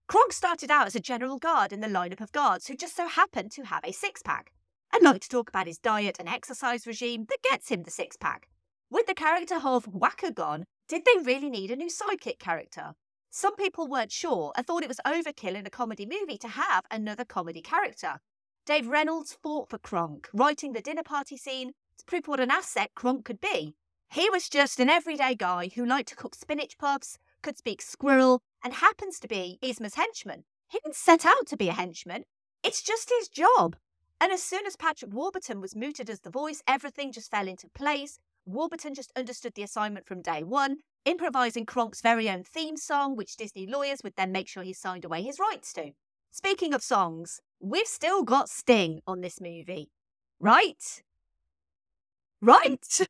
Kronk 0.07 0.33
started 0.33 0.71
out 0.71 0.87
as 0.87 0.95
a 0.95 0.99
general 0.99 1.37
guard 1.37 1.71
in 1.71 1.81
the 1.81 1.87
lineup 1.87 2.19
of 2.19 2.31
guards 2.31 2.67
who 2.67 2.75
just 2.75 2.95
so 2.95 3.07
happened 3.07 3.51
to 3.51 3.63
have 3.63 3.83
a 3.83 3.91
six 3.91 4.23
pack. 4.23 4.51
and 4.91 5.03
liked 5.03 5.23
to 5.23 5.29
talk 5.29 5.49
about 5.49 5.67
his 5.67 5.77
diet 5.77 6.17
and 6.19 6.27
exercise 6.27 6.87
regime 6.87 7.25
that 7.29 7.43
gets 7.43 7.69
him 7.69 7.83
the 7.83 7.91
six 7.91 8.17
pack. 8.17 8.47
With 8.89 9.05
the 9.05 9.13
character 9.13 9.59
of 9.63 9.85
Whacker 9.85 10.31
gone, 10.31 10.65
did 10.87 11.03
they 11.05 11.23
really 11.23 11.49
need 11.49 11.69
a 11.69 11.75
new 11.75 11.89
sidekick 11.89 12.39
character? 12.39 12.93
Some 13.29 13.55
people 13.55 13.87
weren't 13.87 14.11
sure 14.11 14.51
and 14.55 14.65
thought 14.65 14.83
it 14.83 14.87
was 14.89 14.99
overkill 15.05 15.55
in 15.55 15.65
a 15.65 15.69
comedy 15.69 16.05
movie 16.05 16.37
to 16.39 16.47
have 16.47 16.85
another 16.89 17.23
comedy 17.23 17.61
character. 17.61 18.21
Dave 18.65 18.87
Reynolds 18.87 19.37
fought 19.41 19.69
for 19.69 19.77
Kronk, 19.77 20.29
writing 20.33 20.73
the 20.73 20.81
dinner 20.81 21.03
party 21.03 21.37
scene 21.37 21.73
to 21.97 22.05
prove 22.05 22.27
what 22.27 22.39
an 22.39 22.51
asset 22.51 22.91
Kronk 22.95 23.25
could 23.25 23.39
be. 23.39 23.75
He 24.11 24.29
was 24.29 24.49
just 24.49 24.79
an 24.79 24.89
everyday 24.89 25.35
guy 25.35 25.69
who 25.75 25.85
liked 25.85 26.09
to 26.09 26.15
cook 26.15 26.33
spinach 26.33 26.77
puffs, 26.77 27.19
could 27.43 27.57
speak 27.57 27.81
squirrel, 27.81 28.41
and 28.63 28.73
happens 28.73 29.19
to 29.19 29.27
be 29.27 29.59
Yzma's 29.61 29.95
henchman. 29.95 30.45
He 30.67 30.79
didn't 30.83 30.95
set 30.95 31.25
out 31.25 31.45
to 31.47 31.57
be 31.57 31.69
a 31.69 31.73
henchman, 31.73 32.25
it's 32.63 32.81
just 32.81 33.11
his 33.15 33.29
job. 33.29 33.75
And 34.19 34.31
as 34.31 34.43
soon 34.43 34.65
as 34.65 34.75
Patrick 34.75 35.13
Warburton 35.13 35.61
was 35.61 35.75
mooted 35.75 36.09
as 36.09 36.21
the 36.21 36.29
voice, 36.29 36.61
everything 36.67 37.11
just 37.11 37.31
fell 37.31 37.47
into 37.47 37.69
place. 37.69 38.19
Warburton 38.49 38.95
just 38.95 39.11
understood 39.15 39.53
the 39.53 39.63
assignment 39.63 40.07
from 40.07 40.23
day 40.23 40.43
one, 40.43 40.77
improvising 41.05 41.67
Kronk's 41.67 42.01
very 42.01 42.27
own 42.27 42.43
theme 42.43 42.77
song, 42.77 43.15
which 43.15 43.37
Disney 43.37 43.67
lawyers 43.67 43.99
would 44.03 44.15
then 44.17 44.31
make 44.31 44.47
sure 44.47 44.63
he 44.63 44.73
signed 44.73 45.05
away 45.05 45.21
his 45.21 45.39
rights 45.39 45.71
to. 45.73 45.91
Speaking 46.31 46.73
of 46.73 46.81
songs, 46.81 47.41
we've 47.59 47.87
still 47.87 48.23
got 48.23 48.49
Sting 48.49 49.01
on 49.05 49.21
this 49.21 49.39
movie, 49.39 49.91
right? 50.39 51.03
Right? 52.41 52.99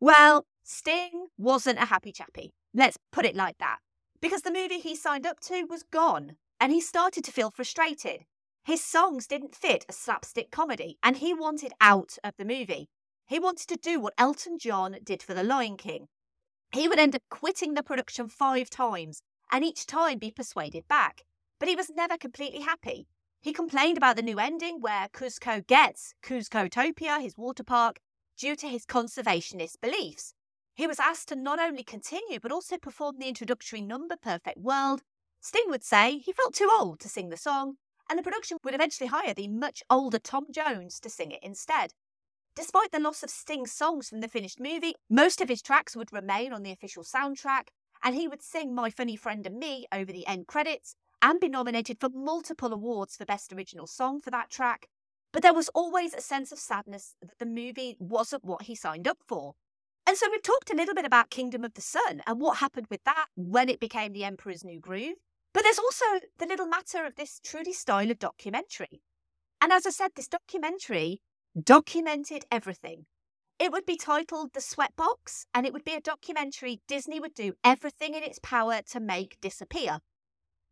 Well, 0.00 0.44
Sting 0.62 1.28
wasn't 1.38 1.78
a 1.78 1.86
happy 1.86 2.12
chappy. 2.12 2.52
Let's 2.74 2.98
put 3.10 3.24
it 3.24 3.34
like 3.34 3.56
that. 3.56 3.78
Because 4.20 4.42
the 4.42 4.52
movie 4.52 4.80
he 4.80 4.94
signed 4.94 5.24
up 5.24 5.40
to 5.40 5.64
was 5.64 5.82
gone, 5.82 6.36
and 6.60 6.70
he 6.72 6.80
started 6.82 7.24
to 7.24 7.32
feel 7.32 7.50
frustrated. 7.50 8.24
His 8.64 8.84
songs 8.84 9.26
didn't 9.26 9.54
fit 9.54 9.86
a 9.88 9.94
slapstick 9.94 10.50
comedy, 10.50 10.98
and 11.02 11.16
he 11.16 11.32
wanted 11.32 11.72
out 11.80 12.18
of 12.22 12.34
the 12.36 12.44
movie. 12.44 12.90
He 13.26 13.38
wanted 13.38 13.68
to 13.68 13.76
do 13.76 13.98
what 13.98 14.14
Elton 14.18 14.58
John 14.58 14.96
did 15.02 15.22
for 15.22 15.32
The 15.32 15.42
Lion 15.42 15.76
King. 15.76 16.08
He 16.72 16.88
would 16.88 16.98
end 16.98 17.14
up 17.14 17.22
quitting 17.30 17.74
the 17.74 17.82
production 17.82 18.28
five 18.28 18.68
times, 18.68 19.22
and 19.50 19.64
each 19.64 19.86
time 19.86 20.18
be 20.18 20.30
persuaded 20.30 20.86
back. 20.88 21.22
But 21.58 21.68
he 21.68 21.76
was 21.76 21.88
never 21.88 22.18
completely 22.18 22.60
happy. 22.60 23.06
He 23.40 23.52
complained 23.52 23.96
about 23.96 24.16
the 24.16 24.22
new 24.22 24.38
ending 24.38 24.80
where 24.80 25.08
Kuzco 25.08 25.66
gets 25.66 26.14
Kuzcotopia, 26.22 27.20
his 27.20 27.36
water 27.36 27.64
park, 27.64 28.00
due 28.36 28.56
to 28.56 28.68
his 28.68 28.84
conservationist 28.84 29.80
beliefs. 29.80 30.34
He 30.74 30.86
was 30.86 30.98
asked 30.98 31.28
to 31.28 31.36
not 31.36 31.60
only 31.60 31.84
continue 31.84 32.40
but 32.40 32.52
also 32.52 32.76
perform 32.76 33.18
the 33.18 33.28
introductory 33.28 33.80
number 33.80 34.16
Perfect 34.16 34.58
World. 34.58 35.02
Sting 35.40 35.66
would 35.68 35.84
say 35.84 36.18
he 36.18 36.32
felt 36.32 36.54
too 36.54 36.70
old 36.78 37.00
to 37.00 37.08
sing 37.08 37.28
the 37.28 37.36
song, 37.36 37.76
and 38.10 38.18
the 38.18 38.22
production 38.22 38.58
would 38.64 38.74
eventually 38.74 39.08
hire 39.08 39.34
the 39.34 39.48
much 39.48 39.82
older 39.88 40.18
Tom 40.18 40.46
Jones 40.50 40.98
to 41.00 41.08
sing 41.08 41.30
it 41.30 41.40
instead. 41.42 41.94
Despite 42.56 42.92
the 42.92 43.00
loss 43.00 43.24
of 43.24 43.30
Sting's 43.30 43.72
songs 43.72 44.08
from 44.08 44.20
the 44.20 44.28
finished 44.28 44.60
movie, 44.60 44.94
most 45.10 45.40
of 45.40 45.48
his 45.48 45.60
tracks 45.60 45.96
would 45.96 46.12
remain 46.12 46.52
on 46.52 46.62
the 46.62 46.70
official 46.70 47.02
soundtrack, 47.02 47.68
and 48.02 48.14
he 48.14 48.28
would 48.28 48.42
sing 48.42 48.74
My 48.74 48.90
Funny 48.90 49.16
Friend 49.16 49.44
and 49.44 49.58
Me 49.58 49.86
over 49.90 50.12
the 50.12 50.26
end 50.26 50.46
credits 50.46 50.94
and 51.20 51.40
be 51.40 51.48
nominated 51.48 51.98
for 51.98 52.10
multiple 52.10 52.72
awards 52.72 53.16
for 53.16 53.24
Best 53.24 53.52
Original 53.52 53.88
Song 53.88 54.20
for 54.20 54.30
that 54.30 54.50
track. 54.50 54.86
But 55.32 55.42
there 55.42 55.54
was 55.54 55.68
always 55.70 56.14
a 56.14 56.20
sense 56.20 56.52
of 56.52 56.60
sadness 56.60 57.16
that 57.20 57.38
the 57.40 57.46
movie 57.46 57.96
wasn't 57.98 58.44
what 58.44 58.62
he 58.62 58.76
signed 58.76 59.08
up 59.08 59.18
for. 59.26 59.54
And 60.06 60.16
so 60.16 60.28
we've 60.30 60.42
talked 60.42 60.70
a 60.70 60.76
little 60.76 60.94
bit 60.94 61.06
about 61.06 61.30
Kingdom 61.30 61.64
of 61.64 61.74
the 61.74 61.80
Sun 61.80 62.22
and 62.24 62.40
what 62.40 62.58
happened 62.58 62.86
with 62.88 63.02
that 63.04 63.26
when 63.34 63.68
it 63.68 63.80
became 63.80 64.12
The 64.12 64.24
Emperor's 64.24 64.62
New 64.62 64.78
Groove. 64.78 65.16
But 65.52 65.64
there's 65.64 65.78
also 65.78 66.04
the 66.38 66.46
little 66.46 66.66
matter 66.66 67.04
of 67.04 67.16
this 67.16 67.40
truly 67.42 67.72
style 67.72 68.12
of 68.12 68.20
documentary. 68.20 69.02
And 69.60 69.72
as 69.72 69.86
I 69.86 69.90
said, 69.90 70.10
this 70.14 70.28
documentary 70.28 71.22
documented 71.62 72.44
everything. 72.50 73.06
It 73.58 73.70
would 73.70 73.86
be 73.86 73.96
titled 73.96 74.50
The 74.52 74.60
Sweatbox, 74.60 75.46
and 75.54 75.64
it 75.64 75.72
would 75.72 75.84
be 75.84 75.94
a 75.94 76.00
documentary 76.00 76.80
Disney 76.88 77.20
would 77.20 77.34
do 77.34 77.54
everything 77.62 78.14
in 78.14 78.22
its 78.24 78.40
power 78.42 78.80
to 78.90 79.00
make 79.00 79.40
disappear. 79.40 80.00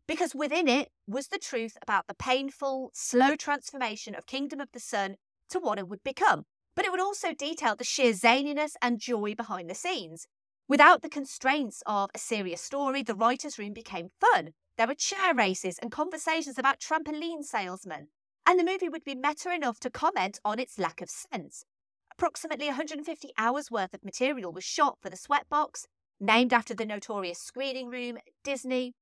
Because 0.05 0.35
within 0.35 0.67
it 0.67 0.89
was 1.07 1.27
the 1.27 1.39
truth 1.39 1.77
about 1.81 2.07
the 2.07 2.13
painful, 2.13 2.91
slow 2.93 3.37
transformation 3.37 4.15
of 4.15 4.25
Kingdom 4.25 4.59
of 4.59 4.67
the 4.73 4.81
Sun 4.81 5.15
to 5.49 5.59
what 5.59 5.79
it 5.79 5.87
would 5.87 6.03
become. 6.03 6.43
But 6.75 6.85
it 6.85 6.91
would 6.91 6.99
also 6.99 7.33
detail 7.33 7.75
the 7.75 7.85
sheer 7.85 8.11
zaniness 8.11 8.73
and 8.81 8.99
joy 8.99 9.35
behind 9.35 9.69
the 9.69 9.75
scenes. 9.75 10.27
Without 10.67 11.01
the 11.01 11.09
constraints 11.09 11.83
of 11.85 12.09
a 12.13 12.19
serious 12.19 12.61
story, 12.61 13.03
the 13.03 13.15
writer's 13.15 13.57
room 13.57 13.73
became 13.73 14.09
fun. 14.19 14.51
There 14.77 14.87
were 14.87 14.95
chair 14.95 15.33
races 15.33 15.77
and 15.81 15.91
conversations 15.91 16.57
about 16.57 16.79
trampoline 16.79 17.43
salesmen. 17.43 18.07
And 18.45 18.59
the 18.59 18.63
movie 18.63 18.89
would 18.89 19.03
be 19.03 19.15
meta 19.15 19.53
enough 19.53 19.79
to 19.81 19.89
comment 19.89 20.39
on 20.43 20.59
its 20.59 20.77
lack 20.77 21.01
of 21.01 21.09
sense. 21.09 21.65
Approximately 22.11 22.67
150 22.67 23.31
hours 23.37 23.71
worth 23.71 23.93
of 23.93 24.03
material 24.03 24.51
was 24.51 24.63
shot 24.63 24.97
for 25.01 25.09
the 25.09 25.17
Sweatbox, 25.17 25.85
named 26.19 26.53
after 26.53 26.73
the 26.73 26.85
notorious 26.85 27.39
screening 27.39 27.89
room 27.89 28.17
Disney. 28.43 28.93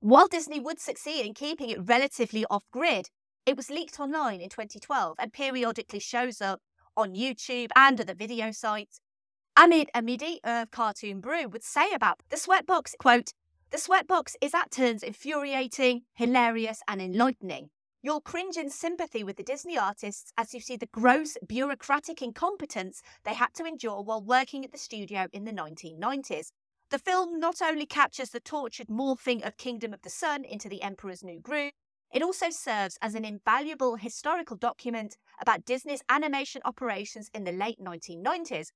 While 0.00 0.28
Disney 0.28 0.60
would 0.60 0.80
succeed 0.80 1.24
in 1.24 1.32
keeping 1.32 1.70
it 1.70 1.78
relatively 1.80 2.44
off 2.50 2.64
grid, 2.72 3.08
it 3.46 3.56
was 3.56 3.70
leaked 3.70 3.98
online 3.98 4.40
in 4.40 4.48
2012 4.48 5.16
and 5.18 5.32
periodically 5.32 6.00
shows 6.00 6.40
up 6.40 6.60
on 6.96 7.14
YouTube 7.14 7.70
and 7.74 8.00
other 8.00 8.14
video 8.14 8.50
sites. 8.50 9.00
Amid 9.56 9.90
Amidi 9.94 10.38
of 10.44 10.70
Cartoon 10.70 11.20
Brew 11.20 11.48
would 11.48 11.62
say 11.62 11.92
about 11.92 12.20
the 12.30 12.36
Sweatbox, 12.36 12.92
quote, 12.98 13.32
the 13.70 13.78
Sweatbox 13.78 14.34
is 14.40 14.54
at 14.54 14.70
turns 14.70 15.02
infuriating, 15.02 16.02
hilarious, 16.14 16.82
and 16.86 17.00
enlightening. 17.00 17.70
You'll 18.04 18.20
cringe 18.20 18.56
in 18.56 18.68
sympathy 18.68 19.22
with 19.22 19.36
the 19.36 19.44
Disney 19.44 19.78
artists 19.78 20.32
as 20.36 20.52
you 20.52 20.58
see 20.58 20.74
the 20.74 20.86
gross 20.86 21.36
bureaucratic 21.46 22.20
incompetence 22.20 23.00
they 23.22 23.34
had 23.34 23.54
to 23.54 23.64
endure 23.64 24.02
while 24.02 24.20
working 24.20 24.64
at 24.64 24.72
the 24.72 24.78
studio 24.78 25.28
in 25.32 25.44
the 25.44 25.52
1990s. 25.52 26.50
The 26.90 26.98
film 26.98 27.38
not 27.38 27.62
only 27.62 27.86
captures 27.86 28.30
the 28.30 28.40
tortured 28.40 28.88
morphing 28.88 29.46
of 29.46 29.56
Kingdom 29.56 29.94
of 29.94 30.02
the 30.02 30.10
Sun 30.10 30.44
into 30.44 30.68
the 30.68 30.82
Emperor's 30.82 31.22
New 31.22 31.38
Groove, 31.38 31.70
it 32.12 32.22
also 32.22 32.50
serves 32.50 32.98
as 33.00 33.14
an 33.14 33.24
invaluable 33.24 33.94
historical 33.94 34.56
document 34.56 35.16
about 35.40 35.64
Disney's 35.64 36.02
animation 36.08 36.60
operations 36.64 37.30
in 37.32 37.44
the 37.44 37.52
late 37.52 37.78
1990s. 37.80 38.72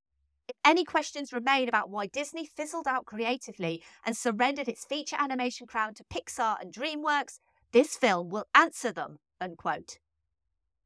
If 0.47 0.55
any 0.63 0.85
questions 0.85 1.33
remain 1.33 1.67
about 1.67 1.89
why 1.89 2.07
Disney 2.07 2.45
fizzled 2.45 2.87
out 2.87 3.05
creatively 3.05 3.83
and 4.05 4.15
surrendered 4.15 4.69
its 4.69 4.85
feature 4.85 5.17
animation 5.19 5.67
crown 5.67 5.93
to 5.95 6.05
Pixar 6.05 6.55
and 6.61 6.73
DreamWorks, 6.73 7.39
this 7.77 7.95
film 7.95 8.29
will 8.29 8.47
answer 8.55 8.91
them, 8.91 9.19
unquote. 9.39 9.99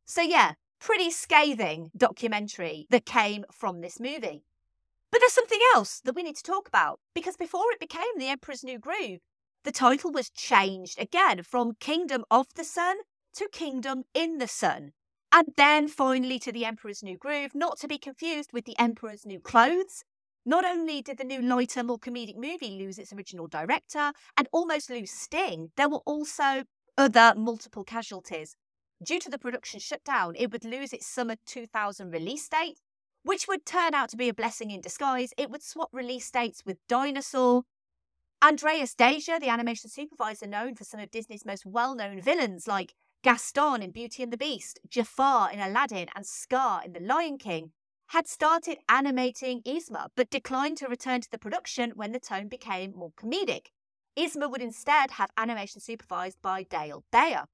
So, 0.03 0.21
yeah, 0.21 0.55
pretty 0.81 1.09
scathing 1.09 1.89
documentary 1.95 2.85
that 2.89 3.05
came 3.05 3.45
from 3.49 3.79
this 3.79 3.97
movie. 3.97 4.43
But 5.09 5.21
there's 5.21 5.31
something 5.31 5.61
else 5.73 6.01
that 6.03 6.15
we 6.15 6.23
need 6.23 6.35
to 6.35 6.43
talk 6.43 6.67
about 6.67 6.99
because 7.15 7.37
before 7.37 7.71
it 7.71 7.79
became 7.79 8.17
The 8.17 8.27
Emperor's 8.27 8.65
New 8.65 8.77
Groove, 8.77 9.21
the 9.63 9.71
title 9.71 10.11
was 10.11 10.29
changed 10.29 10.99
again 10.99 11.43
from 11.43 11.75
Kingdom 11.79 12.25
of 12.29 12.47
the 12.55 12.65
Sun 12.65 12.97
to 13.35 13.47
Kingdom 13.53 14.03
in 14.13 14.39
the 14.39 14.47
Sun. 14.49 14.91
And 15.31 15.47
then 15.55 15.87
finally 15.87 16.39
to 16.39 16.51
The 16.51 16.65
Emperor's 16.65 17.01
New 17.01 17.17
Groove, 17.17 17.55
not 17.55 17.79
to 17.79 17.87
be 17.87 17.97
confused 17.97 18.51
with 18.51 18.65
The 18.65 18.77
Emperor's 18.77 19.25
New 19.25 19.39
Clothes. 19.39 20.03
Not 20.45 20.65
only 20.65 21.01
did 21.01 21.19
the 21.19 21.23
new 21.23 21.41
lighter, 21.41 21.83
more 21.83 21.99
comedic 21.99 22.35
movie 22.35 22.77
lose 22.83 22.97
its 22.99 23.13
original 23.13 23.47
director 23.47 24.11
and 24.35 24.49
almost 24.51 24.89
lose 24.89 25.11
Sting, 25.11 25.71
there 25.77 25.87
were 25.87 26.01
also 26.05 26.65
other 26.97 27.33
multiple 27.35 27.83
casualties. 27.83 28.55
Due 29.03 29.19
to 29.19 29.29
the 29.29 29.39
production 29.39 29.79
shutdown, 29.79 30.35
it 30.37 30.51
would 30.51 30.63
lose 30.63 30.93
its 30.93 31.07
summer 31.07 31.35
2000 31.45 32.11
release 32.11 32.47
date, 32.47 32.79
which 33.23 33.47
would 33.47 33.65
turn 33.65 33.93
out 33.93 34.09
to 34.09 34.17
be 34.17 34.29
a 34.29 34.33
blessing 34.33 34.71
in 34.71 34.81
disguise. 34.81 35.33
It 35.37 35.49
would 35.49 35.63
swap 35.63 35.89
release 35.91 36.29
dates 36.29 36.63
with 36.65 36.77
Dinosaur. 36.87 37.63
Andreas 38.43 38.93
Deja, 38.95 39.39
the 39.39 39.49
animation 39.49 39.89
supervisor 39.89 40.47
known 40.47 40.75
for 40.75 40.83
some 40.83 40.99
of 40.99 41.11
Disney's 41.11 41.45
most 41.45 41.65
well 41.65 41.95
known 41.95 42.21
villains 42.21 42.67
like 42.67 42.93
Gaston 43.23 43.83
in 43.83 43.91
Beauty 43.91 44.23
and 44.23 44.33
the 44.33 44.37
Beast, 44.37 44.79
Jafar 44.89 45.51
in 45.51 45.59
Aladdin, 45.59 46.07
and 46.15 46.25
Scar 46.25 46.83
in 46.83 46.93
The 46.93 46.99
Lion 46.99 47.37
King, 47.37 47.71
had 48.07 48.27
started 48.27 48.79
animating 48.89 49.61
Yzma 49.61 50.07
but 50.15 50.29
declined 50.29 50.77
to 50.77 50.87
return 50.87 51.21
to 51.21 51.29
the 51.31 51.37
production 51.37 51.91
when 51.95 52.11
the 52.11 52.19
tone 52.19 52.47
became 52.47 52.93
more 52.95 53.11
comedic. 53.11 53.67
Yzma 54.17 54.51
would 54.51 54.61
instead 54.61 55.11
have 55.11 55.31
animation 55.37 55.79
supervised 55.79 56.41
by 56.41 56.63
Dale 56.63 57.03
Baer. 57.11 57.45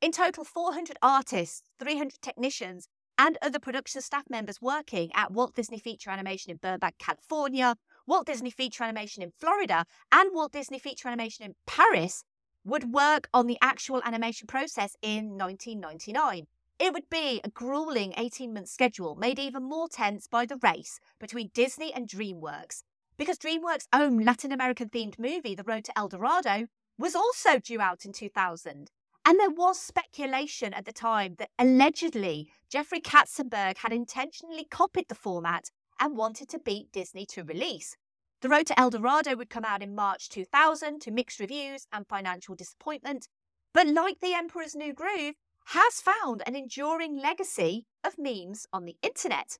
In 0.00 0.12
total, 0.12 0.44
400 0.44 0.96
artists, 1.02 1.62
300 1.78 2.22
technicians, 2.22 2.88
and 3.18 3.36
other 3.42 3.58
production 3.58 4.00
staff 4.00 4.24
members 4.30 4.62
working 4.62 5.10
at 5.14 5.30
Walt 5.30 5.54
Disney 5.54 5.78
Feature 5.78 6.08
Animation 6.08 6.50
in 6.50 6.56
Burbank, 6.56 6.94
California, 6.98 7.76
Walt 8.06 8.26
Disney 8.26 8.50
Feature 8.50 8.84
Animation 8.84 9.22
in 9.22 9.30
Florida, 9.38 9.84
and 10.10 10.30
Walt 10.32 10.52
Disney 10.52 10.78
Feature 10.78 11.08
Animation 11.08 11.44
in 11.44 11.54
Paris 11.66 12.24
would 12.64 12.94
work 12.94 13.28
on 13.34 13.46
the 13.46 13.58
actual 13.60 14.00
animation 14.02 14.46
process 14.46 14.96
in 15.02 15.36
1999. 15.36 16.46
It 16.78 16.94
would 16.94 17.10
be 17.10 17.42
a 17.44 17.50
grueling 17.50 18.14
18 18.16 18.54
month 18.54 18.68
schedule 18.68 19.16
made 19.16 19.38
even 19.38 19.64
more 19.64 19.86
tense 19.86 20.26
by 20.26 20.46
the 20.46 20.56
race 20.62 20.98
between 21.18 21.50
Disney 21.52 21.92
and 21.92 22.08
DreamWorks, 22.08 22.84
because 23.20 23.36
DreamWorks' 23.36 23.86
own 23.92 24.20
Latin 24.20 24.50
American 24.50 24.88
themed 24.88 25.18
movie, 25.18 25.54
The 25.54 25.62
Road 25.62 25.84
to 25.84 25.98
El 25.98 26.08
Dorado, 26.08 26.68
was 26.96 27.14
also 27.14 27.58
due 27.58 27.78
out 27.78 28.06
in 28.06 28.14
2000. 28.14 28.90
And 29.26 29.38
there 29.38 29.50
was 29.50 29.78
speculation 29.78 30.72
at 30.72 30.86
the 30.86 30.92
time 30.92 31.34
that 31.38 31.50
allegedly 31.58 32.48
Jeffrey 32.70 32.98
Katzenberg 32.98 33.76
had 33.76 33.92
intentionally 33.92 34.66
copied 34.70 35.10
the 35.10 35.14
format 35.14 35.70
and 36.00 36.16
wanted 36.16 36.48
to 36.48 36.58
beat 36.58 36.92
Disney 36.92 37.26
to 37.26 37.44
release. 37.44 37.94
The 38.40 38.48
Road 38.48 38.66
to 38.68 38.80
El 38.80 38.88
Dorado 38.88 39.36
would 39.36 39.50
come 39.50 39.66
out 39.66 39.82
in 39.82 39.94
March 39.94 40.30
2000 40.30 41.00
to 41.00 41.10
mixed 41.10 41.40
reviews 41.40 41.86
and 41.92 42.08
financial 42.08 42.54
disappointment, 42.54 43.28
but 43.74 43.86
like 43.86 44.20
The 44.20 44.32
Emperor's 44.32 44.74
New 44.74 44.94
Groove, 44.94 45.34
has 45.66 46.00
found 46.00 46.42
an 46.46 46.56
enduring 46.56 47.18
legacy 47.18 47.84
of 48.02 48.14
memes 48.16 48.66
on 48.72 48.86
the 48.86 48.96
internet. 49.02 49.58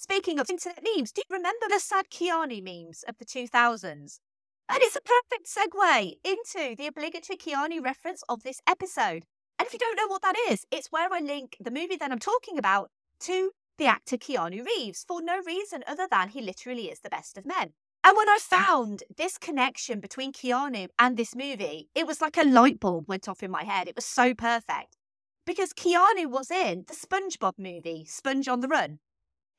Speaking 0.00 0.40
of 0.40 0.48
internet 0.48 0.82
memes, 0.82 1.12
do 1.12 1.20
you 1.20 1.36
remember 1.36 1.66
the 1.68 1.78
sad 1.78 2.06
Keanu 2.08 2.62
memes 2.62 3.04
of 3.06 3.18
the 3.18 3.26
2000s? 3.26 4.18
And 4.66 4.78
it's 4.80 4.96
a 4.96 5.00
perfect 5.02 5.46
segue 5.46 6.12
into 6.24 6.74
the 6.74 6.86
obligatory 6.86 7.36
Keanu 7.36 7.84
reference 7.84 8.22
of 8.26 8.42
this 8.42 8.62
episode. 8.66 9.26
And 9.58 9.66
if 9.66 9.74
you 9.74 9.78
don't 9.78 9.96
know 9.96 10.06
what 10.06 10.22
that 10.22 10.36
is, 10.48 10.64
it's 10.70 10.90
where 10.90 11.12
I 11.12 11.20
link 11.20 11.58
the 11.60 11.70
movie 11.70 11.96
that 11.96 12.10
I'm 12.10 12.18
talking 12.18 12.56
about 12.56 12.88
to 13.24 13.50
the 13.76 13.84
actor 13.84 14.16
Keanu 14.16 14.64
Reeves 14.64 15.04
for 15.06 15.20
no 15.20 15.42
reason 15.46 15.84
other 15.86 16.08
than 16.10 16.30
he 16.30 16.40
literally 16.40 16.86
is 16.86 17.00
the 17.00 17.10
best 17.10 17.36
of 17.36 17.44
men. 17.44 17.74
And 18.02 18.16
when 18.16 18.30
I 18.30 18.38
found 18.40 19.02
this 19.18 19.36
connection 19.36 20.00
between 20.00 20.32
Keanu 20.32 20.88
and 20.98 21.18
this 21.18 21.36
movie, 21.36 21.90
it 21.94 22.06
was 22.06 22.22
like 22.22 22.38
a 22.38 22.44
light 22.44 22.80
bulb 22.80 23.06
went 23.06 23.28
off 23.28 23.42
in 23.42 23.50
my 23.50 23.64
head. 23.64 23.86
It 23.86 23.96
was 23.96 24.06
so 24.06 24.32
perfect. 24.32 24.96
Because 25.44 25.74
Keanu 25.74 26.24
was 26.24 26.50
in 26.50 26.86
the 26.88 26.94
SpongeBob 26.94 27.58
movie, 27.58 28.06
Sponge 28.08 28.48
on 28.48 28.60
the 28.60 28.68
Run. 28.68 29.00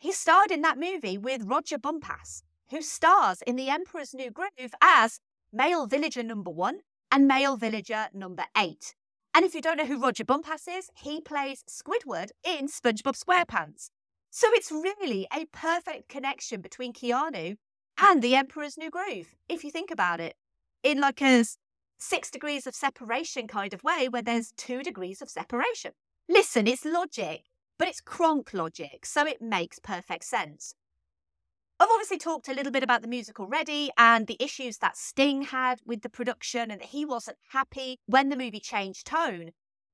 He 0.02 0.12
starred 0.12 0.50
in 0.50 0.64
that 0.64 0.80
movie 0.80 1.20
with 1.20 1.44
Roger 1.44 1.78
Bumpass, 1.78 2.42
who 2.72 2.82
stars 2.82 3.44
in 3.44 3.56
The 3.56 3.70
Emperor's 3.70 4.16
New 4.16 4.32
Groove 4.32 4.74
as 4.82 5.20
male 5.54 5.86
villager 5.86 6.24
number 6.24 6.50
one 6.50 6.80
and 7.12 7.28
male 7.28 7.56
villager 7.56 8.08
number 8.12 8.46
eight. 8.58 8.96
And 9.36 9.46
if 9.46 9.54
you 9.54 9.62
don't 9.62 9.78
know 9.78 9.86
who 9.86 10.02
Roger 10.02 10.24
Bumpass 10.24 10.68
is, 10.68 10.90
he 10.96 11.22
plays 11.22 11.64
Squidward 11.70 12.32
in 12.44 12.68
SpongeBob 12.68 13.16
SquarePants. 13.16 13.92
So 14.32 14.48
it's 14.54 14.72
really 14.72 15.28
a 15.32 15.46
perfect 15.52 16.10
connection 16.10 16.62
between 16.62 16.94
Keanu 16.94 17.58
and 18.00 18.24
The 18.24 18.34
Emperor's 18.34 18.80
New 18.80 18.90
Groove, 18.90 19.36
if 19.48 19.64
you 19.64 19.70
think 19.70 19.92
about 19.92 20.20
it, 20.20 20.36
in 20.82 21.00
like 21.00 21.22
a 21.22 21.46
six 22.00 22.32
degrees 22.32 22.66
of 22.66 22.74
separation 22.74 23.46
kind 23.46 23.72
of 23.72 23.84
way 23.84 24.10
where 24.10 24.24
there's 24.24 24.52
two 24.58 24.82
degrees 24.82 25.22
of 25.22 25.30
separation. 25.30 25.92
Listen, 26.28 26.66
it's 26.66 26.86
logic, 26.86 27.44
but 27.78 27.88
it's 27.88 28.02
Kronk 28.02 28.54
logic, 28.54 29.06
so 29.06 29.26
it 29.26 29.42
makes 29.42 29.80
perfect 29.80 30.24
sense. 30.26 30.76
I've 31.80 31.90
obviously 31.92 32.20
talked 32.20 32.48
a 32.48 32.54
little 32.54 32.72
bit 32.72 32.84
about 32.84 33.02
the 33.02 33.08
music 33.08 33.40
already 33.40 33.90
and 33.98 34.28
the 34.28 34.38
issues 34.40 34.78
that 34.78 34.96
Sting 34.96 35.42
had 35.42 35.80
with 35.84 36.04
the 36.04 36.10
production 36.10 36.70
and 36.70 36.80
that 36.80 36.90
he 36.90 37.06
wasn't 37.06 37.38
happy 37.54 37.98
when 38.06 38.30
the 38.30 38.38
movie 38.38 38.60
changed 38.60 39.08
tone. 39.08 39.50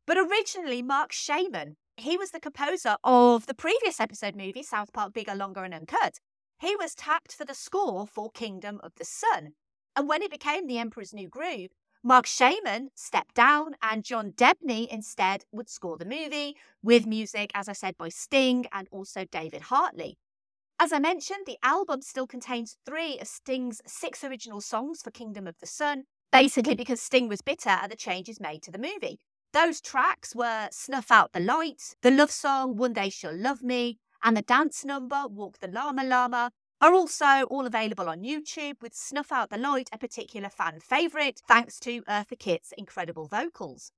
But 0.06 0.18
originally, 0.18 0.82
Marc 0.82 1.14
Shaiman, 1.14 1.78
he 1.96 2.18
was 2.18 2.32
the 2.32 2.42
composer 2.42 2.98
of 3.06 3.46
the 3.46 3.54
previous 3.54 4.02
episode 4.02 4.36
movie, 4.36 4.64
South 4.64 4.92
Park 4.92 5.14
Bigger, 5.14 5.34
Longer 5.34 5.64
and 5.64 5.74
Uncut. 5.74 6.20
He 6.60 6.76
was 6.76 6.94
tapped 6.94 7.32
for 7.32 7.46
the 7.46 7.54
score 7.54 8.06
for 8.06 8.32
Kingdom 8.32 8.82
of 8.84 8.92
the 8.98 9.06
Sun. 9.06 9.54
And 9.96 10.10
when 10.10 10.22
it 10.22 10.30
became 10.30 10.68
The 10.68 10.80
Emperor's 10.80 11.14
New 11.14 11.30
Groove, 11.30 11.72
Marc 12.04 12.26
Shaiman 12.26 12.90
stepped 12.96 13.36
down 13.36 13.76
and 13.82 14.04
John 14.04 14.32
Debney 14.32 14.88
instead 14.88 15.46
would 15.52 15.70
score 15.70 15.98
the 15.98 16.06
movie 16.06 16.56
with 16.84 17.06
music, 17.06 17.52
as 17.54 17.68
I 17.68 17.74
said, 17.74 17.98
by 17.98 18.10
Sting 18.10 18.66
and 18.72 18.88
also 18.92 19.26
David 19.26 19.64
Hartley. 19.64 20.18
As 20.80 20.94
I 20.94 21.00
mentioned, 21.00 21.46
the 21.48 21.58
album 21.64 22.02
still 22.04 22.28
contains 22.28 22.78
three 22.86 23.18
of 23.20 23.28
Sting's 23.28 23.82
six 23.88 24.24
original 24.24 24.62
songs 24.62 25.02
for 25.02 25.10
Kingdom 25.10 25.48
of 25.48 25.56
the 25.60 25.66
Sun, 25.66 26.04
basically 26.32 26.76
because 26.76 27.02
Sting 27.02 27.28
was 27.28 27.42
bitter 27.42 27.70
at 27.70 27.90
the 27.90 27.96
changes 27.96 28.40
made 28.40 28.62
to 28.64 28.72
the 28.72 28.78
movie. 28.78 29.20
Those 29.54 29.82
tracks 29.82 30.36
were 30.36 30.68
Snuff 30.72 31.10
Out 31.10 31.34
the 31.34 31.40
Light, 31.40 31.96
the 32.04 32.12
love 32.12 32.30
song 32.30 32.76
One 32.76 32.94
Day 32.94 33.10
She'll 33.10 33.36
Love 33.36 33.64
Me, 33.64 33.98
and 34.24 34.38
the 34.38 34.44
dance 34.44 34.86
number 34.86 35.24
Walk 35.28 35.58
the 35.60 35.68
Llama 35.68 36.04
Llama 36.04 36.52
are 36.80 36.94
also 36.94 37.44
all 37.50 37.66
available 37.66 38.08
on 38.08 38.24
YouTube 38.24 38.82
with 38.82 38.94
Snuff 38.94 39.32
Out 39.32 39.50
the 39.50 39.58
Light, 39.58 39.90
a 39.92 39.98
particular 39.98 40.50
fan 40.50 40.80
favourite, 40.80 41.42
thanks 41.48 41.80
to 41.80 42.02
Eartha 42.04 42.38
Kitt's 42.38 42.74
incredible 42.78 43.28
vocals. 43.28 43.92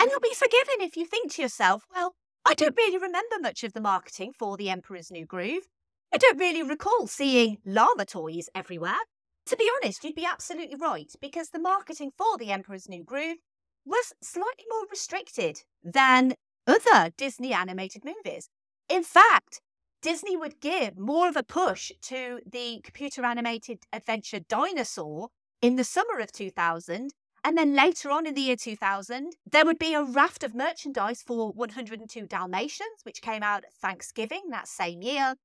And 0.00 0.10
you'll 0.10 0.20
be 0.20 0.34
forgiven 0.34 0.80
if 0.80 0.96
you 0.96 1.06
think 1.06 1.32
to 1.32 1.42
yourself, 1.42 1.84
well, 1.94 2.14
I 2.44 2.54
don't 2.54 2.76
really 2.76 2.98
remember 2.98 3.36
much 3.40 3.62
of 3.62 3.72
the 3.72 3.80
marketing 3.80 4.32
for 4.36 4.56
The 4.56 4.68
Emperor's 4.68 5.10
New 5.10 5.24
Groove. 5.24 5.68
I 6.12 6.18
don't 6.18 6.38
really 6.38 6.62
recall 6.62 7.06
seeing 7.06 7.58
llama 7.64 8.04
toys 8.04 8.48
everywhere. 8.54 8.98
To 9.46 9.56
be 9.56 9.70
honest, 9.76 10.02
you'd 10.02 10.14
be 10.14 10.26
absolutely 10.26 10.76
right, 10.76 11.12
because 11.20 11.50
the 11.50 11.58
marketing 11.58 12.10
for 12.16 12.36
The 12.38 12.50
Emperor's 12.50 12.88
New 12.88 13.04
Groove 13.04 13.38
was 13.84 14.12
slightly 14.22 14.64
more 14.70 14.86
restricted 14.90 15.62
than 15.82 16.34
other 16.66 17.10
Disney 17.16 17.52
animated 17.52 18.02
movies. 18.04 18.48
In 18.88 19.02
fact, 19.02 19.60
Disney 20.04 20.36
would 20.36 20.60
give 20.60 20.98
more 20.98 21.28
of 21.28 21.36
a 21.36 21.42
push 21.42 21.90
to 22.02 22.40
the 22.44 22.82
computer 22.84 23.24
animated 23.24 23.84
adventure 23.90 24.38
Dinosaur 24.38 25.30
in 25.62 25.76
the 25.76 25.82
summer 25.82 26.20
of 26.20 26.30
2000. 26.30 27.14
And 27.42 27.56
then 27.56 27.74
later 27.74 28.10
on 28.10 28.26
in 28.26 28.34
the 28.34 28.42
year 28.42 28.56
2000, 28.56 29.32
there 29.50 29.64
would 29.64 29.78
be 29.78 29.94
a 29.94 30.02
raft 30.02 30.44
of 30.44 30.54
merchandise 30.54 31.22
for 31.22 31.52
102 31.52 32.26
Dalmatians, 32.26 33.00
which 33.04 33.22
came 33.22 33.42
out 33.42 33.64
at 33.64 33.72
Thanksgiving 33.72 34.50
that 34.50 34.68
same 34.68 35.00
year. 35.00 35.36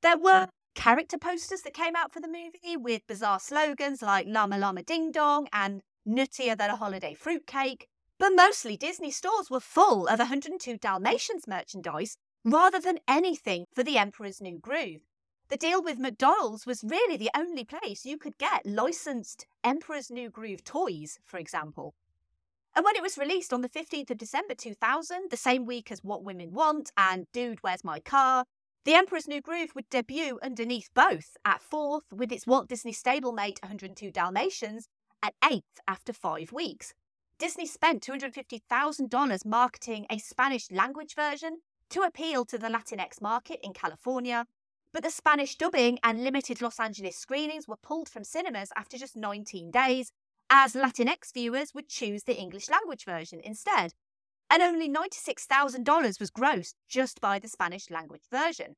There 0.00 0.16
were 0.16 0.48
character 0.74 1.18
posters 1.18 1.60
that 1.60 1.74
came 1.74 1.94
out 1.94 2.14
for 2.14 2.20
the 2.20 2.28
movie 2.28 2.78
with 2.78 3.06
bizarre 3.06 3.40
slogans 3.40 4.00
like 4.00 4.26
Llama 4.26 4.56
Llama 4.56 4.84
Ding 4.84 5.12
Dong 5.12 5.48
and 5.52 5.82
Nuttier 6.08 6.56
Than 6.56 6.70
a 6.70 6.76
Holiday 6.76 7.12
Fruitcake. 7.12 7.88
But 8.18 8.32
mostly 8.34 8.78
Disney 8.78 9.10
stores 9.10 9.50
were 9.50 9.60
full 9.60 10.06
of 10.06 10.18
102 10.18 10.78
Dalmatians 10.78 11.46
merchandise 11.46 12.16
rather 12.44 12.80
than 12.80 12.98
anything 13.06 13.66
for 13.74 13.82
the 13.82 13.96
Emperor's 13.96 14.40
New 14.40 14.58
Groove. 14.58 15.02
The 15.48 15.56
deal 15.56 15.82
with 15.82 15.98
McDonald's 15.98 16.66
was 16.66 16.82
really 16.82 17.16
the 17.16 17.30
only 17.36 17.64
place 17.64 18.06
you 18.06 18.16
could 18.16 18.38
get 18.38 18.64
licensed 18.64 19.46
Emperor's 19.62 20.10
New 20.10 20.30
Groove 20.30 20.64
toys, 20.64 21.18
for 21.24 21.38
example. 21.38 21.94
And 22.74 22.84
when 22.84 22.96
it 22.96 23.02
was 23.02 23.18
released 23.18 23.52
on 23.52 23.60
the 23.60 23.68
15th 23.68 24.10
of 24.10 24.18
December 24.18 24.54
2000, 24.54 25.30
the 25.30 25.36
same 25.36 25.66
week 25.66 25.92
as 25.92 26.02
What 26.02 26.24
Women 26.24 26.52
Want 26.52 26.90
and 26.96 27.26
Dude, 27.32 27.62
Where's 27.62 27.84
My 27.84 28.00
Car, 28.00 28.46
the 28.84 28.94
Emperor's 28.94 29.28
New 29.28 29.40
Groove 29.40 29.74
would 29.74 29.88
debut 29.90 30.40
underneath 30.42 30.88
both 30.94 31.36
at 31.44 31.60
fourth 31.60 32.04
with 32.10 32.32
its 32.32 32.46
Walt 32.46 32.68
Disney 32.68 32.92
stablemate 32.92 33.62
102 33.62 34.10
Dalmatians 34.10 34.88
at 35.22 35.34
eighth 35.48 35.80
after 35.86 36.12
five 36.12 36.50
weeks. 36.50 36.94
Disney 37.38 37.66
spent 37.66 38.02
$250,000 38.02 39.46
marketing 39.46 40.06
a 40.08 40.18
Spanish 40.18 40.70
language 40.70 41.14
version 41.14 41.58
to 41.92 42.02
appeal 42.02 42.46
to 42.46 42.56
the 42.56 42.68
Latinx 42.68 43.20
market 43.20 43.60
in 43.62 43.74
California, 43.74 44.46
but 44.94 45.02
the 45.02 45.10
Spanish 45.10 45.56
dubbing 45.56 45.98
and 46.02 46.24
limited 46.24 46.62
Los 46.62 46.80
Angeles 46.80 47.16
screenings 47.16 47.68
were 47.68 47.76
pulled 47.76 48.08
from 48.08 48.24
cinemas 48.24 48.72
after 48.76 48.96
just 48.96 49.14
19 49.14 49.70
days, 49.70 50.10
as 50.48 50.74
Latinx 50.74 51.32
viewers 51.34 51.74
would 51.74 51.88
choose 51.88 52.24
the 52.24 52.36
English 52.36 52.70
language 52.70 53.04
version 53.04 53.40
instead. 53.44 53.92
And 54.48 54.62
only 54.62 54.88
$96,000 54.88 56.18
was 56.18 56.30
grossed 56.30 56.74
just 56.88 57.20
by 57.20 57.38
the 57.38 57.48
Spanish 57.48 57.90
language 57.90 58.24
version. 58.30 58.76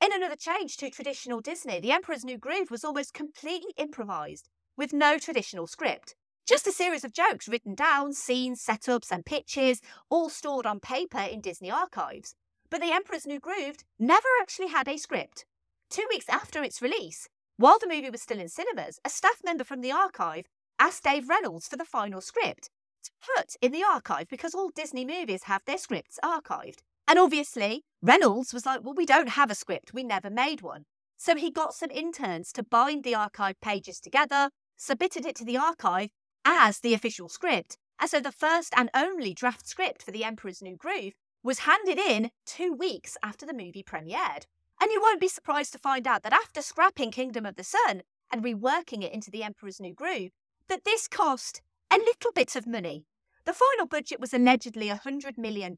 In 0.00 0.12
another 0.12 0.36
change 0.36 0.76
to 0.78 0.90
traditional 0.90 1.40
Disney, 1.40 1.80
The 1.80 1.92
Emperor's 1.92 2.24
New 2.24 2.38
Groove 2.38 2.70
was 2.70 2.84
almost 2.84 3.12
completely 3.12 3.74
improvised, 3.76 4.48
with 4.76 4.92
no 4.92 5.18
traditional 5.18 5.66
script. 5.66 6.14
Just 6.50 6.66
a 6.66 6.72
series 6.72 7.04
of 7.04 7.12
jokes 7.12 7.46
written 7.46 7.76
down, 7.76 8.12
scenes, 8.12 8.60
setups, 8.60 9.12
and 9.12 9.24
pitches, 9.24 9.80
all 10.08 10.28
stored 10.28 10.66
on 10.66 10.80
paper 10.80 11.20
in 11.20 11.40
Disney 11.40 11.70
archives. 11.70 12.34
But 12.70 12.80
The 12.80 12.90
Emperor's 12.90 13.24
New 13.24 13.38
Groove 13.38 13.76
never 14.00 14.26
actually 14.42 14.66
had 14.66 14.88
a 14.88 14.96
script. 14.96 15.44
Two 15.90 16.04
weeks 16.10 16.28
after 16.28 16.64
its 16.64 16.82
release, 16.82 17.28
while 17.56 17.78
the 17.78 17.86
movie 17.86 18.10
was 18.10 18.20
still 18.20 18.40
in 18.40 18.48
cinemas, 18.48 18.98
a 19.04 19.10
staff 19.10 19.42
member 19.44 19.62
from 19.62 19.80
the 19.80 19.92
archive 19.92 20.48
asked 20.80 21.04
Dave 21.04 21.28
Reynolds 21.28 21.68
for 21.68 21.76
the 21.76 21.84
final 21.84 22.20
script 22.20 22.68
to 23.04 23.12
put 23.36 23.54
in 23.62 23.70
the 23.70 23.84
archive 23.84 24.26
because 24.28 24.52
all 24.52 24.70
Disney 24.70 25.04
movies 25.04 25.44
have 25.44 25.62
their 25.66 25.78
scripts 25.78 26.18
archived. 26.20 26.80
And 27.06 27.16
obviously, 27.16 27.84
Reynolds 28.02 28.52
was 28.52 28.66
like, 28.66 28.80
Well, 28.82 28.94
we 28.94 29.06
don't 29.06 29.28
have 29.28 29.52
a 29.52 29.54
script, 29.54 29.94
we 29.94 30.02
never 30.02 30.30
made 30.30 30.62
one. 30.62 30.86
So 31.16 31.36
he 31.36 31.52
got 31.52 31.74
some 31.74 31.92
interns 31.92 32.52
to 32.54 32.64
bind 32.64 33.04
the 33.04 33.14
archive 33.14 33.60
pages 33.60 34.00
together, 34.00 34.50
submitted 34.76 35.24
it 35.24 35.36
to 35.36 35.44
the 35.44 35.56
archive 35.56 36.10
as 36.50 36.80
the 36.80 36.94
official 36.94 37.28
script. 37.28 37.78
And 38.00 38.10
so 38.10 38.18
the 38.18 38.32
first 38.32 38.74
and 38.76 38.90
only 38.92 39.32
draft 39.32 39.68
script 39.68 40.02
for 40.02 40.10
The 40.10 40.24
Emperor's 40.24 40.60
New 40.60 40.76
Groove 40.76 41.12
was 41.44 41.60
handed 41.60 41.96
in 41.96 42.32
two 42.44 42.72
weeks 42.72 43.16
after 43.22 43.46
the 43.46 43.54
movie 43.54 43.84
premiered. 43.84 44.46
And 44.80 44.90
you 44.90 45.00
won't 45.00 45.20
be 45.20 45.28
surprised 45.28 45.72
to 45.72 45.78
find 45.78 46.08
out 46.08 46.24
that 46.24 46.32
after 46.32 46.60
scrapping 46.60 47.12
Kingdom 47.12 47.46
of 47.46 47.54
the 47.54 47.62
Sun 47.62 48.02
and 48.32 48.42
reworking 48.42 49.04
it 49.04 49.12
into 49.12 49.30
The 49.30 49.44
Emperor's 49.44 49.78
New 49.78 49.94
Groove, 49.94 50.32
that 50.68 50.84
this 50.84 51.06
cost 51.06 51.62
a 51.90 51.98
little 51.98 52.32
bit 52.34 52.56
of 52.56 52.66
money. 52.66 53.04
The 53.44 53.52
final 53.52 53.86
budget 53.86 54.18
was 54.20 54.34
allegedly 54.34 54.88
$100 54.88 55.38
million, 55.38 55.76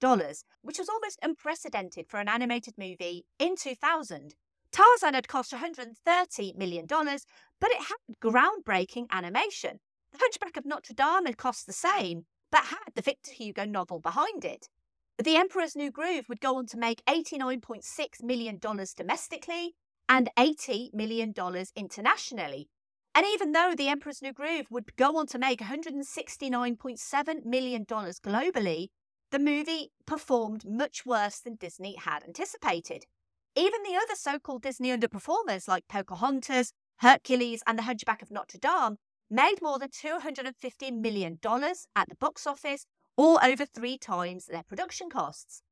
which 0.63 0.79
was 0.79 0.89
almost 0.89 1.19
unprecedented 1.23 2.07
for 2.09 2.19
an 2.19 2.29
animated 2.29 2.75
movie 2.79 3.27
in 3.39 3.57
2000. 3.57 4.35
Tarzan 4.73 5.15
had 5.15 5.29
cost 5.29 5.53
$130 5.53 6.57
million, 6.57 6.87
but 6.87 7.71
it 7.71 7.83
had 7.83 8.17
groundbreaking 8.23 9.07
animation. 9.13 9.81
The 10.13 10.19
Hunchback 10.21 10.57
of 10.57 10.67
Notre 10.67 10.95
Dame 10.95 11.27
had 11.27 11.39
cost 11.39 11.67
the 11.67 11.73
same, 11.73 12.27
but 12.51 12.67
had 12.67 12.95
the 12.95 13.03
Victor 13.03 13.33
Hugo 13.33 13.65
novel 13.65 13.99
behind 13.99 14.45
it. 14.45 14.69
The 15.19 15.37
Emperor's 15.37 15.75
New 15.75 15.91
Groove 15.91 16.29
would 16.29 16.41
go 16.41 16.57
on 16.57 16.67
to 16.67 16.77
make 16.77 17.03
$89.6 17.07 18.23
million 18.23 18.59
domestically 18.97 19.75
and 20.09 20.29
$80 20.37 20.93
million 20.93 21.33
internationally. 21.77 22.69
And 23.15 23.27
even 23.27 23.53
though 23.53 23.75
The 23.77 23.89
Emperor's 23.89 24.23
New 24.23 24.33
Groove 24.33 24.67
would 24.71 24.97
go 24.97 25.17
on 25.17 25.27
to 25.29 25.39
make 25.39 25.61
$169.7 25.61 27.45
million 27.45 27.85
globally, 27.87 28.89
the 29.31 29.39
movie 29.39 29.93
performed 30.07 30.65
much 30.67 31.07
worse 31.07 31.39
than 31.41 31.55
Disney 31.57 31.97
had 31.97 32.23
anticipated. 32.25 33.07
Even 33.55 33.83
the 33.83 33.97
other 33.97 34.15
so 34.15 34.39
called 34.39 34.63
Disney 34.63 34.91
underperformers 34.91 35.69
like 35.69 35.89
Pocahontas, 35.89 36.73
Hercules, 36.99 37.63
and 37.67 37.79
The 37.79 37.85
Hunchback 37.85 38.23
of 38.23 38.31
Notre 38.31 38.59
Dame 38.59 38.97
made 39.33 39.63
more 39.63 39.79
than 39.79 39.89
$250 39.89 41.01
million 41.01 41.39
at 41.97 42.09
the 42.09 42.15
box 42.21 42.47
office, 42.47 42.85
or 43.17 43.43
over 43.45 43.65
three 43.65 43.97
times 43.97 44.47
their 44.47 44.63
production 44.63 45.09
costs. 45.09 45.63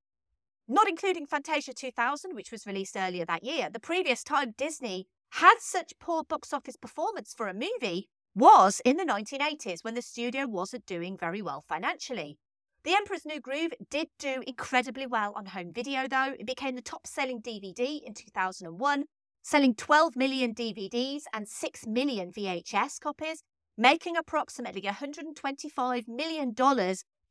Not 0.67 0.89
including 0.89 1.27
Fantasia 1.27 1.75
2000, 1.75 2.35
which 2.35 2.51
was 2.51 2.67
released 2.67 2.97
earlier 2.97 3.27
that 3.27 3.45
year, 3.45 3.69
the 3.71 3.81
previous 3.81 4.25
time 4.25 4.55
Disney 4.57 5.07
had 5.35 5.57
such 5.59 5.99
poor 6.01 6.25
box 6.25 6.53
office 6.53 6.77
performance 6.77 7.35
for 7.37 7.49
a 7.49 7.55
movie 7.55 8.09
was 8.35 8.81
in 8.85 8.97
the 8.97 9.05
1980s 9.05 9.85
when 9.85 9.95
the 9.95 10.03
studio 10.03 10.47
wasn't 10.47 10.87
doing 10.87 11.19
very 11.19 11.43
well 11.43 11.65
financially. 11.69 12.39
The 12.83 12.95
Emperor's 12.95 13.27
New 13.27 13.41
Groove 13.41 13.73
did 13.91 14.09
do 14.19 14.43
incredibly 14.47 15.07
well 15.07 15.35
on 15.37 15.47
home 15.47 15.73
video, 15.73 16.09
though. 16.09 16.35
It 16.39 16.47
became 16.47 16.77
the 16.77 16.83
top 16.83 17.07
selling 17.07 17.43
DVD 17.43 18.01
in 18.03 18.15
2001, 18.15 19.05
selling 19.43 19.75
12 19.75 20.17
million 20.17 20.55
DVDs 20.55 21.23
and 21.35 21.47
6 21.47 21.87
million 21.87 22.33
VHS 22.33 23.01
copies, 23.01 23.43
making 23.81 24.15
approximately 24.15 24.83
$125 24.83 26.07
million 26.07 26.55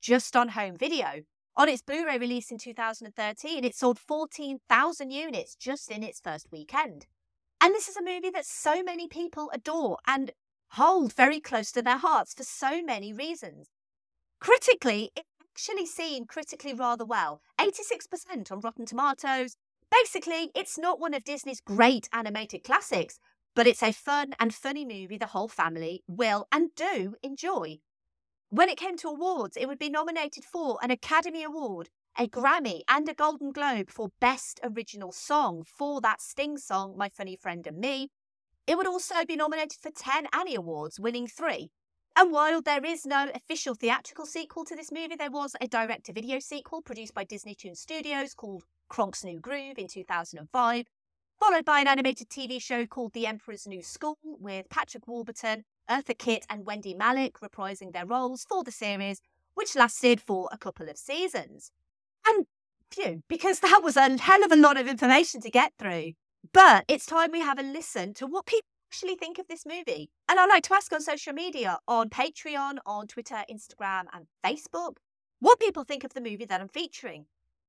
just 0.02 0.36
on 0.36 0.50
home 0.50 0.76
video. 0.76 1.22
On 1.56 1.70
its 1.70 1.84
Blu 1.84 2.08
ray 2.08 2.18
release 2.18 2.50
in 2.50 2.58
2013, 2.58 3.64
it 3.64 3.76
sold 3.76 4.00
14,000 4.00 5.12
units 5.12 5.56
just 5.56 5.92
in 5.92 6.02
its 6.02 6.20
first 6.20 6.48
weekend. 6.52 7.06
And 7.62 7.76
this 7.76 7.88
is 7.88 7.98
a 7.98 8.04
movie 8.04 8.32
that 8.32 8.48
so 8.48 8.82
many 8.82 9.08
people 9.08 9.52
adore 9.54 10.00
and 10.08 10.32
hold 10.72 11.14
very 11.14 11.40
close 11.40 11.72
to 11.74 11.84
their 11.84 11.98
hearts 11.98 12.34
for 12.34 12.44
so 12.44 12.82
many 12.82 13.14
reasons. 13.14 13.68
Critically, 14.42 15.12
it's 15.16 15.28
actually 15.54 15.86
seen 15.86 16.26
critically 16.26 16.74
rather 16.74 17.06
well 17.06 17.42
86% 17.60 18.52
on 18.52 18.60
Rotten 18.62 18.88
Tomatoes. 18.88 19.56
Basically, 19.92 20.50
it's 20.56 20.80
not 20.80 21.00
one 21.00 21.14
of 21.14 21.24
Disney's 21.24 21.62
great 21.62 22.10
animated 22.12 22.64
classics, 22.64 23.20
but 23.60 23.68
it's 23.68 23.84
a 23.84 23.92
fun 23.92 24.32
and 24.40 24.56
funny 24.56 24.86
movie 24.86 25.18
the 25.18 25.26
whole 25.26 25.50
family 25.50 26.02
will 26.08 26.48
and 26.50 26.74
do 26.76 27.16
enjoy. 27.22 27.78
When 28.48 28.70
it 28.70 28.78
came 28.78 28.96
to 28.96 29.10
awards, 29.10 29.58
it 29.58 29.68
would 29.68 29.78
be 29.78 29.90
nominated 29.90 30.46
for 30.46 30.78
an 30.82 30.92
Academy 30.92 31.44
Award, 31.44 31.90
a 32.18 32.26
Grammy, 32.26 32.84
and 32.88 33.10
a 33.10 33.14
Golden 33.14 33.52
Globe 33.52 33.90
for 33.90 34.12
Best 34.22 34.62
Original 34.64 35.12
Song 35.12 35.66
for 35.66 36.00
that 36.00 36.22
Sting 36.22 36.58
song, 36.58 36.96
My 36.98 37.10
Funny 37.10 37.36
Friend 37.36 37.68
and 37.68 37.80
Me. 37.80 38.08
It 38.66 38.78
would 38.78 38.88
also 38.88 39.26
be 39.28 39.36
nominated 39.36 39.78
for 39.82 39.92
10 39.92 40.28
Annie 40.32 40.56
Awards, 40.56 40.98
winning 40.98 41.28
three. 41.28 41.70
And 42.16 42.32
while 42.32 42.62
there 42.62 42.86
is 42.86 43.06
no 43.06 43.30
official 43.36 43.76
theatrical 43.76 44.26
sequel 44.26 44.64
to 44.64 44.76
this 44.78 44.90
movie, 44.90 45.18
there 45.18 45.30
was 45.30 45.58
a 45.60 45.68
direct 45.68 46.06
to 46.06 46.14
video 46.14 46.40
sequel 46.40 46.82
produced 46.82 47.14
by 47.14 47.26
Disney 47.26 47.56
Toon 47.56 47.76
Studios 47.76 48.34
called 48.36 48.64
Kronk's 48.90 49.26
New 49.26 49.42
Groove 49.42 49.78
in 49.78 49.88
2005, 49.90 50.86
followed 51.40 51.64
by 51.64 51.80
an 51.80 51.88
animated 51.88 52.30
TV 52.30 52.62
show 52.62 52.86
called 52.86 53.14
The 53.14 53.26
Emperor's 53.26 53.66
New 53.66 53.82
School 53.82 54.18
with 54.24 54.70
Patrick 54.70 55.08
Warburton, 55.08 55.64
Eartha 55.90 56.18
Kitt, 56.18 56.46
and 56.50 56.66
Wendy 56.66 56.94
Malick 56.94 57.34
reprising 57.44 57.94
their 57.94 58.06
roles 58.06 58.46
for 58.48 58.64
the 58.64 58.72
series, 58.72 59.22
which 59.54 59.76
lasted 59.76 60.20
for 60.20 60.50
a 60.52 60.58
couple 60.58 60.90
of 60.90 60.98
seasons. 60.98 61.72
And 62.28 62.46
phew, 62.92 63.24
because 63.30 63.62
that 63.62 63.82
was 63.84 63.96
a 63.96 64.18
hell 64.18 64.44
of 64.44 64.52
a 64.52 64.58
lot 64.58 64.78
of 64.78 64.88
information 64.88 65.40
to 65.42 65.50
get 65.50 65.72
through. 65.80 66.14
But 66.52 66.84
it's 66.88 67.06
time 67.06 67.32
we 67.32 67.40
have 67.40 67.60
a 67.60 67.64
listen 67.64 68.14
to 68.16 68.28
what 68.28 68.46
people 68.46 68.68
actually 68.90 69.16
think 69.16 69.40
of 69.40 69.48
this 69.48 69.66
movie. 69.66 70.10
And 70.28 70.40
I'd 70.40 70.50
like 70.50 70.64
to 70.64 70.74
ask 70.74 70.92
on 70.92 71.02
social 71.02 71.34
media, 71.34 71.78
on 71.88 72.10
Patreon, 72.10 72.80
on 72.86 73.08
Twitter, 73.08 73.44
Instagram, 73.50 74.06
and 74.14 74.26
Facebook, 74.44 74.98
what 75.40 75.60
people 75.60 75.84
think 75.84 76.04
of 76.04 76.14
the 76.14 76.22
movie 76.22 76.46
that 76.46 76.60
I'm 76.60 76.68
featuring. 76.68 77.26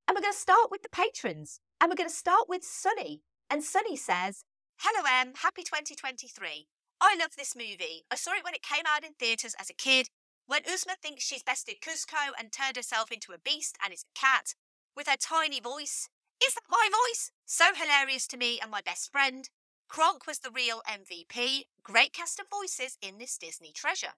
And 0.08 0.16
we're 0.16 0.22
going 0.22 0.32
to 0.32 0.38
start 0.38 0.70
with 0.70 0.82
the 0.82 0.88
patrons. 0.88 1.60
And 1.80 1.88
we're 1.88 1.96
going 1.96 2.08
to 2.08 2.14
start 2.14 2.48
with 2.48 2.64
Sunny. 2.64 3.22
And 3.50 3.64
Sunny 3.64 3.96
says, 3.96 4.44
Hello, 4.78 5.04
Em. 5.04 5.32
Happy 5.42 5.62
2023. 5.64 6.68
I 7.00 7.16
love 7.18 7.30
this 7.36 7.56
movie. 7.56 8.04
I 8.10 8.14
saw 8.14 8.32
it 8.32 8.44
when 8.44 8.54
it 8.54 8.62
came 8.62 8.84
out 8.86 9.04
in 9.04 9.14
theatres 9.14 9.56
as 9.58 9.68
a 9.68 9.74
kid. 9.74 10.08
When 10.46 10.62
Yzma 10.62 10.94
thinks 11.02 11.24
she's 11.24 11.42
bested 11.42 11.80
Kuzco 11.80 12.30
and 12.38 12.52
turned 12.52 12.76
herself 12.76 13.10
into 13.10 13.32
a 13.32 13.38
beast 13.38 13.76
and 13.84 13.92
is 13.92 14.04
a 14.04 14.18
cat, 14.18 14.54
with 14.96 15.08
her 15.08 15.16
tiny 15.20 15.60
voice. 15.60 16.08
Is 16.44 16.54
that 16.54 16.62
my 16.70 16.88
voice? 16.90 17.32
So 17.44 17.66
hilarious 17.74 18.26
to 18.28 18.36
me 18.36 18.60
and 18.60 18.70
my 18.70 18.80
best 18.80 19.10
friend. 19.10 19.48
Kronk 19.88 20.26
was 20.26 20.38
the 20.38 20.50
real 20.50 20.82
MVP. 20.88 21.64
Great 21.82 22.12
cast 22.12 22.38
of 22.38 22.46
voices 22.50 22.96
in 23.02 23.18
this 23.18 23.36
Disney 23.36 23.72
treasure. 23.72 24.14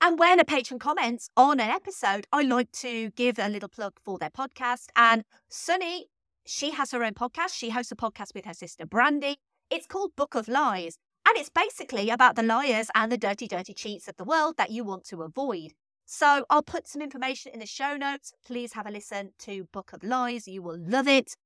And 0.00 0.18
when 0.18 0.38
a 0.38 0.44
patron 0.44 0.78
comments 0.78 1.28
on 1.36 1.58
an 1.58 1.70
episode, 1.70 2.26
I 2.32 2.42
like 2.42 2.70
to 2.72 3.10
give 3.10 3.38
a 3.38 3.48
little 3.48 3.68
plug 3.68 3.94
for 4.04 4.16
their 4.16 4.30
podcast. 4.30 4.86
And 4.94 5.24
Sunny, 5.48 6.06
she 6.48 6.70
has 6.70 6.92
her 6.92 7.04
own 7.04 7.12
podcast. 7.12 7.52
She 7.52 7.70
hosts 7.70 7.92
a 7.92 7.96
podcast 7.96 8.34
with 8.34 8.46
her 8.46 8.54
sister 8.54 8.86
Brandy. 8.86 9.36
It's 9.70 9.86
called 9.86 10.16
Book 10.16 10.34
of 10.34 10.48
Lies. 10.48 10.96
And 11.26 11.36
it's 11.36 11.50
basically 11.50 12.08
about 12.08 12.36
the 12.36 12.42
liars 12.42 12.88
and 12.94 13.12
the 13.12 13.18
dirty, 13.18 13.46
dirty 13.46 13.74
cheats 13.74 14.08
of 14.08 14.16
the 14.16 14.24
world 14.24 14.56
that 14.56 14.70
you 14.70 14.82
want 14.82 15.04
to 15.08 15.22
avoid. 15.22 15.74
So 16.06 16.46
I'll 16.48 16.62
put 16.62 16.88
some 16.88 17.02
information 17.02 17.52
in 17.52 17.60
the 17.60 17.66
show 17.66 17.98
notes. 17.98 18.32
Please 18.46 18.72
have 18.72 18.86
a 18.86 18.90
listen 18.90 19.32
to 19.40 19.68
Book 19.72 19.92
of 19.92 20.02
Lies. 20.02 20.48
You 20.48 20.62
will 20.62 20.78
love 20.78 21.06
it. 21.06 21.36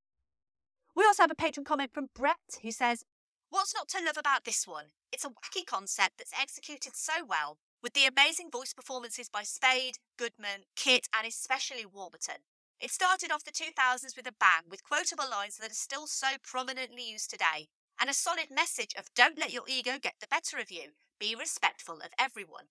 We 0.94 1.04
also 1.04 1.24
have 1.24 1.32
a 1.32 1.34
patron 1.34 1.64
comment 1.64 1.90
from 1.92 2.10
Brett 2.14 2.36
who 2.62 2.70
says, 2.70 3.02
What's 3.50 3.74
not 3.74 3.88
to 3.88 4.04
love 4.04 4.16
about 4.16 4.44
this 4.44 4.68
one? 4.68 4.86
It's 5.10 5.24
a 5.24 5.30
wacky 5.30 5.66
concept 5.66 6.18
that's 6.18 6.32
executed 6.40 6.94
so 6.94 7.24
well, 7.28 7.58
with 7.82 7.94
the 7.94 8.06
amazing 8.06 8.50
voice 8.52 8.72
performances 8.72 9.28
by 9.28 9.42
Spade, 9.42 9.96
Goodman, 10.16 10.62
Kitt, 10.76 11.08
and 11.12 11.26
especially 11.26 11.84
Warburton. 11.84 12.44
It 12.82 12.90
started 12.90 13.30
off 13.30 13.44
the 13.44 13.52
2000s 13.52 14.16
with 14.16 14.26
a 14.26 14.34
bang, 14.40 14.64
with 14.68 14.82
quotable 14.82 15.30
lines 15.30 15.56
that 15.58 15.70
are 15.70 15.74
still 15.74 16.08
so 16.08 16.26
prominently 16.42 17.08
used 17.08 17.30
today, 17.30 17.68
and 18.00 18.10
a 18.10 18.12
solid 18.12 18.48
message 18.50 18.92
of 18.98 19.14
don't 19.14 19.38
let 19.38 19.52
your 19.52 19.62
ego 19.68 19.98
get 20.02 20.14
the 20.20 20.26
better 20.26 20.58
of 20.58 20.68
you, 20.68 20.88
be 21.20 21.36
respectful 21.38 21.98
of 21.98 22.10
everyone. 22.18 22.64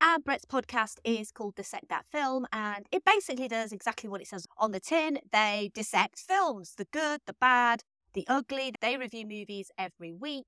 And 0.00 0.24
Brett's 0.24 0.46
podcast 0.46 0.98
is 1.04 1.30
called 1.30 1.54
Dissect 1.54 1.88
That 1.90 2.06
Film, 2.10 2.44
and 2.52 2.86
it 2.90 3.04
basically 3.04 3.46
does 3.46 3.70
exactly 3.70 4.10
what 4.10 4.20
it 4.20 4.26
says 4.26 4.48
on 4.58 4.72
the 4.72 4.80
tin. 4.80 5.20
They 5.30 5.70
dissect 5.72 6.18
films, 6.18 6.74
the 6.76 6.88
good, 6.92 7.20
the 7.26 7.36
bad, 7.40 7.84
the 8.14 8.26
ugly. 8.26 8.72
They 8.80 8.96
review 8.96 9.28
movies 9.28 9.70
every 9.78 10.12
week. 10.12 10.46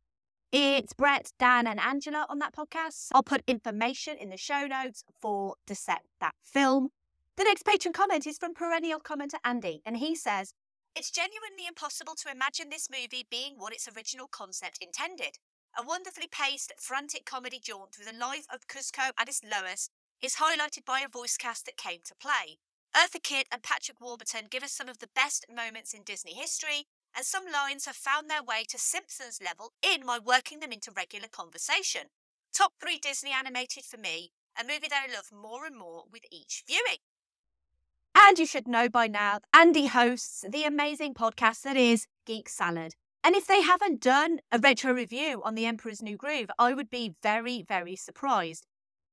It's 0.51 0.93
Brett, 0.93 1.31
Dan, 1.39 1.69
and 1.69 1.79
Angela 1.79 2.27
on 2.29 2.41
that 2.41 2.57
podcast. 2.57 3.11
I'll 3.15 3.23
put 3.23 3.45
information 3.47 4.17
in 4.19 4.31
the 4.31 4.37
show 4.37 4.67
notes 4.67 5.05
for 5.21 5.55
Dissect 5.69 6.09
That 6.21 6.35
Film. 6.43 6.89
The 7.39 7.45
next 7.45 7.65
patron 7.65 7.95
comment 7.95 8.27
is 8.27 8.37
from 8.37 8.53
perennial 8.53 9.01
commenter 9.01 9.41
Andy, 9.43 9.81
and 9.87 9.97
he 9.97 10.15
says, 10.15 10.53
It's 10.95 11.11
genuinely 11.11 11.67
impossible 11.67 12.15
to 12.17 12.31
imagine 12.31 12.69
this 12.69 12.91
movie 12.91 13.27
being 13.31 13.55
what 13.57 13.73
its 13.73 13.89
original 13.89 14.29
concept 14.29 14.77
intended. 14.83 15.39
A 15.75 15.83
wonderfully 15.83 16.29
paced, 16.31 16.75
frantic 16.79 17.25
comedy 17.25 17.59
jaunt 17.59 17.95
through 17.95 18.05
the 18.05 18.19
life 18.19 18.45
of 18.53 18.69
Kuzco 18.69 19.13
and 19.19 19.29
his 19.29 19.41
Lois 19.43 19.89
is 20.21 20.37
highlighted 20.37 20.85
by 20.85 21.01
a 21.01 21.09
voice 21.09 21.39
cast 21.39 21.65
that 21.65 21.79
came 21.79 22.01
to 22.05 22.15
play. 22.15 22.59
Eartha 22.95 23.23
Kitt 23.23 23.49
and 23.51 23.63
Patrick 23.63 23.99
Warburton 23.99 24.49
give 24.51 24.63
us 24.63 24.73
some 24.73 24.91
of 24.91 24.99
the 24.99 25.09
best 25.15 25.47
moments 25.49 25.95
in 25.95 26.03
Disney 26.03 26.35
history, 26.35 26.85
and 27.17 27.25
some 27.25 27.45
lines 27.51 27.87
have 27.87 27.97
found 27.97 28.29
their 28.29 28.43
way 28.43 28.65
to 28.69 28.79
Simpsons 28.79 29.41
level 29.43 29.73
in 29.83 30.05
my 30.05 30.19
working 30.19 30.61
them 30.61 30.71
into 30.71 30.93
regular 30.95 31.29
conversation. 31.29 32.09
Top 32.55 32.75
three 32.79 32.99
Disney 32.99 33.33
animated 33.33 33.85
for 33.85 33.97
me, 33.97 34.33
a 34.61 34.63
movie 34.63 34.89
that 34.91 35.09
I 35.09 35.11
love 35.11 35.33
more 35.33 35.65
and 35.65 35.79
more 35.79 36.05
with 36.13 36.25
each 36.31 36.65
viewing. 36.69 36.99
And 38.15 38.39
you 38.39 38.47
should 38.47 38.69
know 38.69 38.89
by 38.89 39.07
now, 39.07 39.41
Andy 39.55 39.87
hosts 39.87 40.45
the 40.49 40.65
amazing 40.65 41.15
podcast 41.15 41.63
that 41.63 41.77
is 41.77 42.07
Geek 42.27 42.49
Salad. 42.49 42.95
And 43.25 43.35
if 43.35 43.47
they 43.47 43.63
haven't 43.63 44.01
done 44.01 44.41
a 44.51 44.59
retro 44.59 44.93
review 44.93 45.43
on 45.45 45.55
The 45.55 45.67
Emperor's 45.67 46.03
New 46.03 46.17
Groove, 46.17 46.51
I 46.59 46.75
would 46.75 46.91
be 46.91 47.15
very, 47.23 47.63
very 47.63 47.97
surprised. 47.97 48.67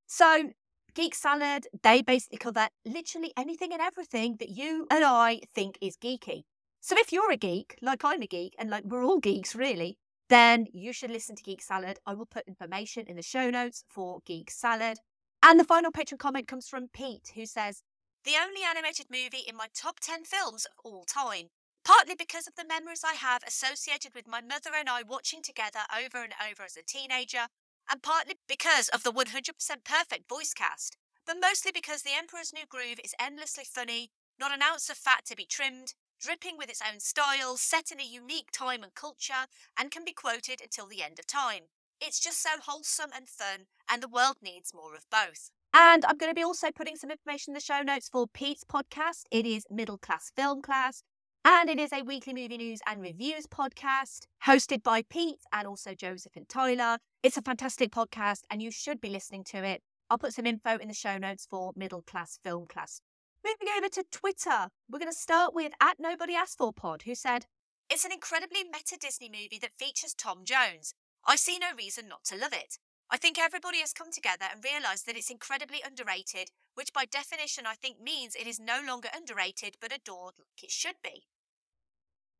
So, 0.07 0.51
Geek 0.95 1.13
Salad, 1.13 1.67
they 1.83 2.01
basically 2.01 2.39
cover 2.39 2.67
literally 2.85 3.31
anything 3.37 3.71
and 3.71 3.81
everything 3.81 4.37
that 4.39 4.49
you 4.49 4.87
and 4.89 5.03
I 5.03 5.41
think 5.53 5.77
is 5.81 5.95
geeky. 5.95 6.43
So, 6.81 6.95
if 6.97 7.13
you're 7.13 7.31
a 7.31 7.37
geek, 7.37 7.77
like 7.81 8.03
I'm 8.03 8.21
a 8.21 8.27
geek, 8.27 8.55
and 8.57 8.69
like 8.69 8.83
we're 8.85 9.03
all 9.03 9.19
geeks 9.19 9.55
really, 9.55 9.97
then 10.29 10.67
you 10.71 10.93
should 10.93 11.11
listen 11.11 11.35
to 11.35 11.43
Geek 11.43 11.61
Salad. 11.61 11.99
I 12.05 12.13
will 12.13 12.25
put 12.25 12.47
information 12.47 13.05
in 13.07 13.15
the 13.15 13.21
show 13.21 13.49
notes 13.49 13.83
for 13.89 14.19
Geek 14.25 14.51
Salad. 14.51 14.99
And 15.43 15.59
the 15.59 15.63
final 15.63 15.91
patron 15.91 16.17
comment 16.17 16.47
comes 16.47 16.67
from 16.67 16.87
Pete, 16.93 17.31
who 17.35 17.45
says, 17.45 17.81
The 18.23 18.35
only 18.41 18.61
animated 18.63 19.07
movie 19.09 19.45
in 19.47 19.55
my 19.55 19.67
top 19.73 19.99
10 19.99 20.25
films 20.25 20.65
of 20.65 20.73
all 20.83 21.05
time 21.05 21.49
partly 21.89 22.13
because 22.13 22.45
of 22.47 22.53
the 22.55 22.65
memories 22.65 23.03
I 23.03 23.13
have 23.13 23.41
associated 23.47 24.13
with 24.13 24.27
my 24.27 24.41
mother 24.41 24.71
and 24.77 24.87
I 24.87 25.01
watching 25.01 25.41
together 25.41 25.79
over 25.89 26.23
and 26.23 26.33
over 26.37 26.61
as 26.63 26.77
a 26.77 26.83
teenager, 26.83 27.47
and 27.89 28.03
partly 28.03 28.35
because 28.47 28.89
of 28.89 29.01
the 29.01 29.11
100% 29.11 29.83
perfect 29.83 30.29
voice 30.29 30.53
cast. 30.53 30.97
but 31.25 31.37
mostly 31.41 31.71
because 31.71 32.01
The 32.01 32.15
Emperor's 32.17 32.53
New 32.53 32.65
Groove 32.67 32.99
is 33.03 33.13
endlessly 33.19 33.63
funny, 33.63 34.09
not 34.39 34.51
an 34.51 34.61
ounce 34.61 34.89
of 34.89 34.97
fat 34.97 35.25
to 35.25 35.35
be 35.35 35.45
trimmed, 35.45 35.93
dripping 36.19 36.57
with 36.57 36.69
its 36.69 36.81
own 36.81 36.99
style, 36.99 37.57
set 37.57 37.91
in 37.91 37.99
a 37.99 38.03
unique 38.03 38.49
time 38.51 38.83
and 38.83 38.95
culture, 38.95 39.45
and 39.77 39.91
can 39.91 40.03
be 40.05 40.13
quoted 40.13 40.61
until 40.61 40.87
the 40.87 41.03
end 41.03 41.19
of 41.19 41.27
time. 41.27 41.69
It's 41.99 42.19
just 42.19 42.41
so 42.41 42.59
wholesome 42.63 43.11
and 43.15 43.27
fun, 43.29 43.67
and 43.87 44.01
the 44.01 44.07
world 44.07 44.37
needs 44.41 44.73
more 44.73 44.95
of 44.95 45.09
both. 45.09 45.51
And 45.73 46.03
I'm 46.05 46.17
going 46.17 46.31
to 46.31 46.35
be 46.35 46.43
also 46.43 46.71
putting 46.71 46.95
some 46.95 47.11
information 47.11 47.51
in 47.51 47.53
the 47.53 47.59
show 47.59 47.81
notes 47.81 48.09
for 48.09 48.25
Pete's 48.27 48.63
podcast. 48.63 49.25
It 49.29 49.45
is 49.45 49.65
Middle 49.69 49.99
Class 49.99 50.31
Film 50.35 50.63
Class, 50.63 51.03
and 51.45 51.69
it 51.69 51.79
is 51.79 51.93
a 51.93 52.01
weekly 52.01 52.33
movie 52.33 52.57
news 52.57 52.79
and 52.87 52.99
reviews 53.01 53.45
podcast 53.45 54.25
hosted 54.47 54.81
by 54.81 55.03
Pete 55.03 55.41
and 55.53 55.67
also 55.67 55.93
Joseph 55.93 56.35
and 56.35 56.49
Tyler. 56.49 56.97
It's 57.21 57.37
a 57.37 57.43
fantastic 57.43 57.91
podcast, 57.91 58.41
and 58.49 58.63
you 58.63 58.71
should 58.71 58.99
be 58.99 59.11
listening 59.11 59.43
to 59.45 59.63
it. 59.63 59.83
I'll 60.09 60.17
put 60.17 60.33
some 60.33 60.47
info 60.47 60.77
in 60.77 60.87
the 60.87 60.93
show 60.95 61.19
notes 61.19 61.45
for 61.47 61.71
Middle 61.75 62.01
Class 62.01 62.39
Film 62.43 62.65
Class. 62.65 63.01
Moving 63.45 63.73
over 63.77 63.89
to 63.89 64.03
Twitter, 64.11 64.69
we're 64.89 64.99
going 64.99 65.11
to 65.11 65.17
start 65.17 65.53
with 65.53 65.71
at 65.79 65.97
Nobody 65.99 66.33
Asked 66.33 66.57
For 66.57 66.73
Pod, 66.73 67.03
who 67.03 67.13
said, 67.13 67.45
It's 67.91 68.05
an 68.05 68.11
incredibly 68.11 68.63
meta 68.63 68.97
Disney 68.99 69.29
movie 69.29 69.59
that 69.61 69.77
features 69.77 70.15
Tom 70.15 70.45
Jones. 70.45 70.95
I 71.27 71.35
see 71.35 71.59
no 71.59 71.67
reason 71.77 72.07
not 72.07 72.23
to 72.25 72.35
love 72.35 72.53
it. 72.53 72.79
I 73.11 73.17
think 73.17 73.39
everybody 73.39 73.79
has 73.79 73.91
come 73.91 74.11
together 74.11 74.45
and 74.51 74.63
realised 74.63 75.07
that 75.07 75.17
it's 75.17 75.31
incredibly 75.31 75.81
underrated, 75.83 76.51
which 76.75 76.93
by 76.93 77.05
definition 77.05 77.65
I 77.65 77.73
think 77.73 77.99
means 77.99 78.35
it 78.35 78.45
is 78.45 78.59
no 78.59 78.81
longer 78.85 79.09
underrated 79.15 79.77
but 79.81 79.91
adored 79.91 80.35
like 80.37 80.63
it 80.63 80.71
should 80.71 80.95
be. 81.03 81.25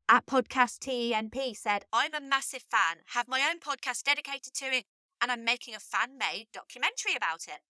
At 0.08 0.26
Podcast 0.26 0.78
TENP 0.80 1.56
said, 1.56 1.84
I'm 1.92 2.14
a 2.14 2.20
massive 2.20 2.64
fan, 2.70 2.98
have 3.14 3.28
my 3.28 3.42
own 3.48 3.58
podcast 3.58 4.04
dedicated 4.04 4.54
to 4.54 4.66
it, 4.66 4.84
and 5.20 5.30
I'm 5.30 5.44
making 5.44 5.74
a 5.74 5.80
fan 5.80 6.16
made 6.18 6.46
documentary 6.52 7.14
about 7.16 7.44
it. 7.48 7.60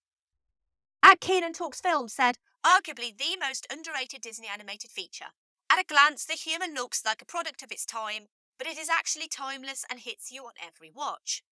At 1.03 1.21
Keenan 1.21 1.55
Talks 1.55 1.81
Film 1.81 2.09
said, 2.09 2.37
arguably 2.65 3.17
the 3.17 3.37
most 3.41 3.67
underrated 3.73 4.21
Disney 4.21 4.49
animated 4.53 4.91
feature. 4.91 5.33
At 5.71 5.81
a 5.81 5.85
glance, 5.85 6.25
the 6.27 6.35
human 6.35 6.75
looks 6.75 7.05
like 7.05 7.23
a 7.23 7.27
product 7.27 7.63
of 7.63 7.73
its 7.73 7.87
time, 7.87 8.27
but 8.59 8.67
it 8.67 8.77
is 8.77 8.91
actually 8.91 9.29
timeless 9.29 9.85
and 9.91 10.01
hits 10.01 10.31
you 10.31 10.45
on 10.45 10.53
every 10.63 10.91
watch. 10.91 11.43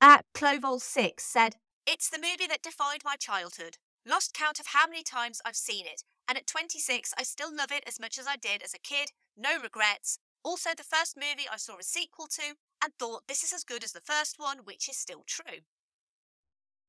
At 0.00 0.24
Clovol6 0.34 1.20
said, 1.20 1.56
It's 1.86 2.10
the 2.10 2.18
movie 2.18 2.46
that 2.48 2.62
defined 2.62 3.00
my 3.04 3.16
childhood. 3.16 3.78
Lost 4.06 4.34
count 4.34 4.60
of 4.60 4.68
how 4.68 4.86
many 4.86 5.02
times 5.02 5.40
I've 5.44 5.56
seen 5.56 5.86
it, 5.86 6.02
and 6.28 6.36
at 6.36 6.46
26, 6.46 7.14
I 7.18 7.22
still 7.22 7.54
love 7.54 7.72
it 7.72 7.82
as 7.86 7.98
much 7.98 8.18
as 8.18 8.26
I 8.26 8.36
did 8.36 8.62
as 8.62 8.74
a 8.74 8.78
kid, 8.78 9.10
no 9.36 9.58
regrets. 9.60 10.18
Also, 10.44 10.70
the 10.76 10.84
first 10.84 11.16
movie 11.16 11.48
I 11.50 11.56
saw 11.56 11.78
a 11.78 11.82
sequel 11.82 12.26
to, 12.32 12.54
and 12.82 12.92
thought 12.98 13.26
this 13.26 13.42
is 13.42 13.52
as 13.52 13.64
good 13.64 13.82
as 13.82 13.92
the 13.92 14.00
first 14.00 14.38
one, 14.38 14.58
which 14.64 14.88
is 14.88 14.96
still 14.98 15.24
true. 15.26 15.64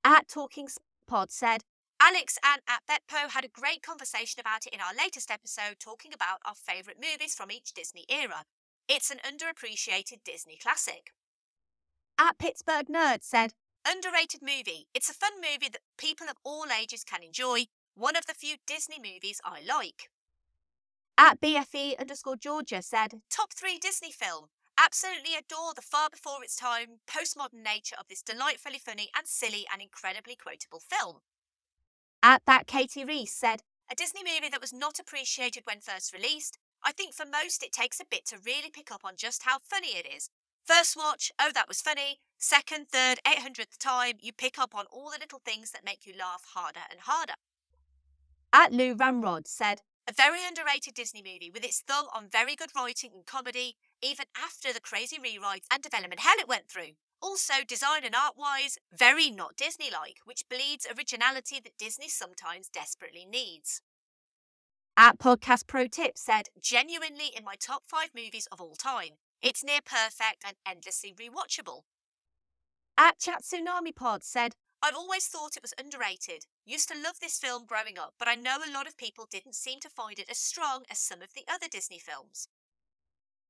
At 0.03 0.27
Talking 0.27 0.67
Pod 1.07 1.31
said, 1.31 1.63
Alex 1.99 2.37
and 2.43 2.61
at 2.67 2.83
Betpo 2.87 3.31
had 3.31 3.45
a 3.45 3.49
great 3.49 3.81
conversation 3.81 4.39
about 4.39 4.67
it 4.67 4.73
in 4.73 4.81
our 4.81 4.93
latest 4.95 5.31
episode, 5.31 5.79
talking 5.79 6.13
about 6.13 6.39
our 6.45 6.53
favourite 6.55 6.99
movies 7.01 7.33
from 7.33 7.51
each 7.51 7.73
Disney 7.73 8.05
era. 8.09 8.43
It's 8.87 9.09
an 9.09 9.19
underappreciated 9.25 10.23
Disney 10.23 10.57
classic. 10.61 11.13
At 12.19 12.39
Pittsburgh 12.39 12.87
Nerd 12.87 13.23
said, 13.23 13.53
Underrated 13.87 14.41
movie. 14.41 14.87
It's 14.93 15.09
a 15.09 15.13
fun 15.13 15.33
movie 15.35 15.69
that 15.71 15.81
people 15.97 16.27
of 16.27 16.37
all 16.43 16.65
ages 16.71 17.03
can 17.03 17.23
enjoy. 17.23 17.65
One 17.95 18.15
of 18.15 18.25
the 18.25 18.33
few 18.33 18.55
Disney 18.65 18.97
movies 18.97 19.39
I 19.45 19.61
like. 19.61 20.09
At 21.17 21.39
BFE 21.39 21.99
underscore 21.99 22.35
Georgia 22.35 22.81
said, 22.81 23.21
Top 23.29 23.53
three 23.53 23.77
Disney 23.77 24.11
film. 24.11 24.47
Absolutely 24.79 25.35
adore 25.35 25.73
the 25.75 25.81
far 25.81 26.09
before 26.09 26.43
its 26.43 26.55
time, 26.55 26.99
postmodern 27.07 27.63
nature 27.63 27.95
of 27.99 28.07
this 28.07 28.21
delightfully 28.21 28.79
funny 28.79 29.09
and 29.17 29.27
silly 29.27 29.65
and 29.71 29.81
incredibly 29.81 30.35
quotable 30.35 30.79
film. 30.79 31.17
At 32.21 32.41
that 32.45 32.67
Katie 32.67 33.05
Reese 33.05 33.33
said, 33.33 33.61
A 33.91 33.95
Disney 33.95 34.21
movie 34.23 34.49
that 34.49 34.61
was 34.61 34.73
not 34.73 34.99
appreciated 34.99 35.63
when 35.65 35.79
first 35.79 36.13
released. 36.13 36.57
I 36.83 36.91
think 36.91 37.15
for 37.15 37.25
most 37.25 37.63
it 37.63 37.71
takes 37.71 37.99
a 37.99 38.05
bit 38.09 38.25
to 38.27 38.37
really 38.45 38.69
pick 38.71 38.91
up 38.91 39.01
on 39.03 39.13
just 39.17 39.43
how 39.43 39.57
funny 39.63 39.97
it 39.97 40.05
is. 40.05 40.29
First 40.67 40.97
watch, 40.97 41.31
oh, 41.39 41.51
that 41.53 41.69
was 41.69 41.79
funny. 41.79 42.19
Second, 42.37 42.89
third, 42.89 43.19
800th 43.25 43.77
time, 43.79 44.15
you 44.19 44.33
pick 44.33 44.59
up 44.59 44.75
on 44.75 44.85
all 44.91 45.09
the 45.09 45.19
little 45.19 45.41
things 45.43 45.71
that 45.71 45.85
make 45.85 46.05
you 46.05 46.13
laugh 46.19 46.43
harder 46.53 46.81
and 46.91 46.99
harder. 46.99 47.35
At 48.51 48.73
Lou 48.73 48.93
Ramrod 48.93 49.47
said, 49.47 49.81
a 50.09 50.13
very 50.13 50.39
underrated 50.45 50.93
Disney 50.93 51.21
movie 51.21 51.49
with 51.53 51.63
its 51.63 51.81
thumb 51.81 52.07
on 52.13 52.27
very 52.29 52.55
good 52.55 52.71
writing 52.75 53.11
and 53.13 53.25
comedy, 53.25 53.77
even 54.01 54.25
after 54.35 54.73
the 54.73 54.81
crazy 54.81 55.17
rewrites 55.17 55.67
and 55.71 55.81
development 55.81 56.19
hell 56.19 56.35
it 56.37 56.49
went 56.49 56.67
through. 56.67 56.95
Also, 57.21 57.55
design 57.65 58.03
and 58.03 58.13
art 58.13 58.35
wise, 58.37 58.77
very 58.95 59.29
not 59.29 59.55
Disney 59.55 59.89
like, 59.89 60.17
which 60.25 60.49
bleeds 60.49 60.85
originality 60.85 61.61
that 61.63 61.77
Disney 61.77 62.09
sometimes 62.09 62.67
desperately 62.67 63.25
needs. 63.25 63.81
At 64.97 65.17
Podcast 65.17 65.65
Pro 65.67 65.87
Tip 65.87 66.17
said, 66.17 66.47
genuinely 66.61 67.31
in 67.35 67.45
my 67.45 67.55
top 67.59 67.83
five 67.87 68.09
movies 68.15 68.47
of 68.51 68.59
all 68.59 68.75
time. 68.75 69.17
It's 69.41 69.63
near 69.63 69.79
perfect 69.85 70.43
and 70.45 70.55
endlessly 70.67 71.13
rewatchable. 71.13 71.81
At 72.97 73.19
Chat 73.19 73.43
Tsunami 73.43 73.95
Pod 73.95 74.23
said, 74.23 74.55
I've 74.81 74.95
always 74.95 75.27
thought 75.27 75.55
it 75.55 75.63
was 75.63 75.73
underrated. 75.79 76.45
Used 76.65 76.89
to 76.89 76.95
love 76.95 77.19
this 77.19 77.39
film 77.39 77.65
growing 77.65 77.97
up, 77.97 78.13
but 78.19 78.27
I 78.27 78.35
know 78.35 78.57
a 78.57 78.73
lot 78.73 78.87
of 78.87 78.97
people 78.97 79.27
didn't 79.29 79.55
seem 79.55 79.79
to 79.81 79.89
find 79.89 80.19
it 80.19 80.29
as 80.29 80.37
strong 80.37 80.83
as 80.89 80.99
some 80.99 81.21
of 81.21 81.33
the 81.33 81.45
other 81.51 81.67
Disney 81.69 81.99
films. 81.99 82.47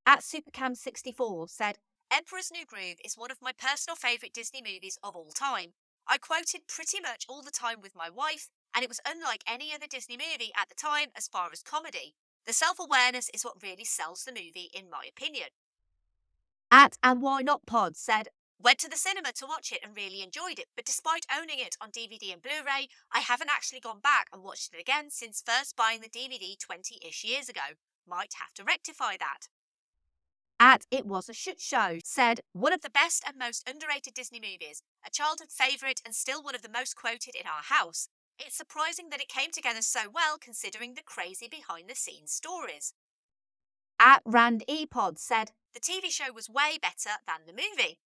At 0.05 0.19
Supercam64 0.19 1.49
said, 1.49 1.77
Emperor's 2.11 2.51
New 2.51 2.65
Groove 2.65 2.99
is 3.03 3.17
one 3.17 3.31
of 3.31 3.41
my 3.41 3.51
personal 3.51 3.97
favourite 3.97 4.33
Disney 4.33 4.61
movies 4.61 4.97
of 5.03 5.15
all 5.15 5.31
time. 5.31 5.73
I 6.07 6.17
quoted 6.17 6.67
pretty 6.67 7.01
much 7.01 7.25
all 7.27 7.41
the 7.41 7.51
time 7.51 7.81
with 7.81 7.95
my 7.95 8.09
wife, 8.09 8.49
and 8.73 8.83
it 8.83 8.89
was 8.89 9.01
unlike 9.05 9.43
any 9.45 9.73
other 9.73 9.87
Disney 9.89 10.15
movie 10.15 10.51
at 10.55 10.69
the 10.69 10.75
time 10.75 11.07
as 11.15 11.27
far 11.27 11.49
as 11.51 11.61
comedy. 11.61 12.15
The 12.45 12.53
self 12.53 12.79
awareness 12.79 13.29
is 13.33 13.43
what 13.43 13.61
really 13.61 13.83
sells 13.83 14.23
the 14.23 14.31
movie, 14.31 14.69
in 14.73 14.89
my 14.89 15.03
opinion. 15.09 15.49
At 16.71 16.97
And 17.01 17.21
Why 17.21 17.41
Not 17.41 17.65
Pod 17.65 17.95
said, 17.95 18.27
Went 18.59 18.79
to 18.79 18.89
the 18.89 18.97
cinema 18.97 19.31
to 19.33 19.45
watch 19.45 19.71
it 19.71 19.79
and 19.83 19.95
really 19.95 20.21
enjoyed 20.21 20.59
it, 20.59 20.65
but 20.75 20.85
despite 20.85 21.25
owning 21.33 21.59
it 21.59 21.77
on 21.79 21.91
DVD 21.91 22.33
and 22.33 22.41
Blu 22.41 22.65
ray, 22.65 22.89
I 23.13 23.19
haven't 23.19 23.51
actually 23.51 23.79
gone 23.79 23.99
back 23.99 24.27
and 24.33 24.43
watched 24.43 24.73
it 24.73 24.81
again 24.81 25.09
since 25.09 25.43
first 25.45 25.75
buying 25.75 26.01
the 26.01 26.09
DVD 26.09 26.57
20 26.59 26.99
ish 27.07 27.23
years 27.23 27.47
ago. 27.47 27.77
Might 28.07 28.33
have 28.39 28.53
to 28.55 28.63
rectify 28.63 29.15
that. 29.17 29.47
At 30.59 30.85
It 30.89 31.05
Was 31.05 31.29
a 31.29 31.33
Shit 31.33 31.61
Show 31.61 31.99
said, 32.03 32.41
one 32.51 32.73
of 32.73 32.81
the 32.81 32.89
best 32.89 33.23
and 33.27 33.37
most 33.37 33.69
underrated 33.69 34.15
Disney 34.15 34.39
movies, 34.39 34.81
a 35.05 35.11
childhood 35.11 35.51
favourite 35.51 36.01
and 36.03 36.15
still 36.15 36.41
one 36.41 36.55
of 36.55 36.63
the 36.63 36.69
most 36.69 36.95
quoted 36.95 37.35
in 37.35 37.45
our 37.45 37.63
house. 37.63 38.09
It's 38.39 38.57
surprising 38.57 39.09
that 39.11 39.21
it 39.21 39.29
came 39.29 39.51
together 39.51 39.83
so 39.83 40.09
well 40.13 40.37
considering 40.39 40.95
the 40.95 41.03
crazy 41.03 41.47
behind 41.47 41.89
the 41.89 41.95
scenes 41.95 42.31
stories. 42.31 42.93
At 43.99 44.21
Rand 44.25 44.63
Epod 44.69 45.17
said, 45.17 45.51
the 45.73 45.79
TV 45.79 46.09
show 46.09 46.31
was 46.33 46.49
way 46.49 46.77
better 46.81 47.17
than 47.25 47.45
the 47.45 47.53
movie. 47.53 47.99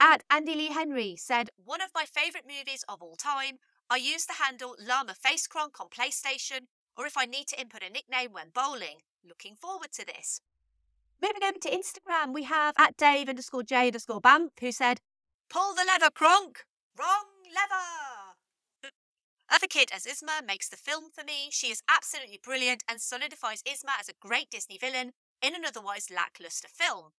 At 0.00 0.24
Andy 0.30 0.54
Lee 0.54 0.72
Henry 0.72 1.16
said, 1.16 1.50
one 1.64 1.80
of 1.80 1.90
my 1.94 2.04
favourite 2.04 2.46
movies 2.46 2.84
of 2.88 3.00
all 3.00 3.16
time. 3.16 3.58
I 3.88 3.96
use 3.96 4.26
the 4.26 4.42
handle 4.42 4.74
Llama 4.78 5.14
Face 5.14 5.46
Kronk 5.46 5.80
on 5.80 5.88
PlayStation, 5.88 6.66
or 6.96 7.06
if 7.06 7.16
I 7.16 7.24
need 7.24 7.46
to 7.48 7.60
input 7.60 7.82
a 7.82 7.90
nickname 7.90 8.32
when 8.32 8.50
bowling. 8.54 8.98
Looking 9.24 9.54
forward 9.54 9.92
to 9.92 10.04
this. 10.04 10.40
Moving 11.20 11.44
over 11.44 11.58
to 11.58 11.70
Instagram, 11.70 12.32
we 12.32 12.44
have 12.44 12.74
at 12.78 12.96
Dave 12.96 13.28
underscore 13.28 13.62
J 13.62 13.86
underscore 13.86 14.20
Bamp 14.20 14.52
who 14.60 14.72
said, 14.72 15.00
Pull 15.48 15.74
the 15.74 15.84
lever, 15.86 16.10
Kronk! 16.10 16.64
Wrong 16.98 17.26
lever! 17.46 18.21
Eartha 19.52 19.68
Kitt 19.68 19.92
as 19.94 20.06
Yzma 20.06 20.46
makes 20.46 20.68
the 20.68 20.78
film 20.78 21.10
for 21.12 21.24
me. 21.24 21.48
She 21.50 21.66
is 21.66 21.82
absolutely 21.86 22.40
brilliant 22.42 22.82
and 22.88 23.00
solidifies 23.00 23.62
Yzma 23.64 24.00
as 24.00 24.08
a 24.08 24.14
great 24.26 24.48
Disney 24.50 24.78
villain 24.78 25.12
in 25.42 25.54
an 25.54 25.64
otherwise 25.66 26.08
lackluster 26.10 26.68
film. 26.68 27.10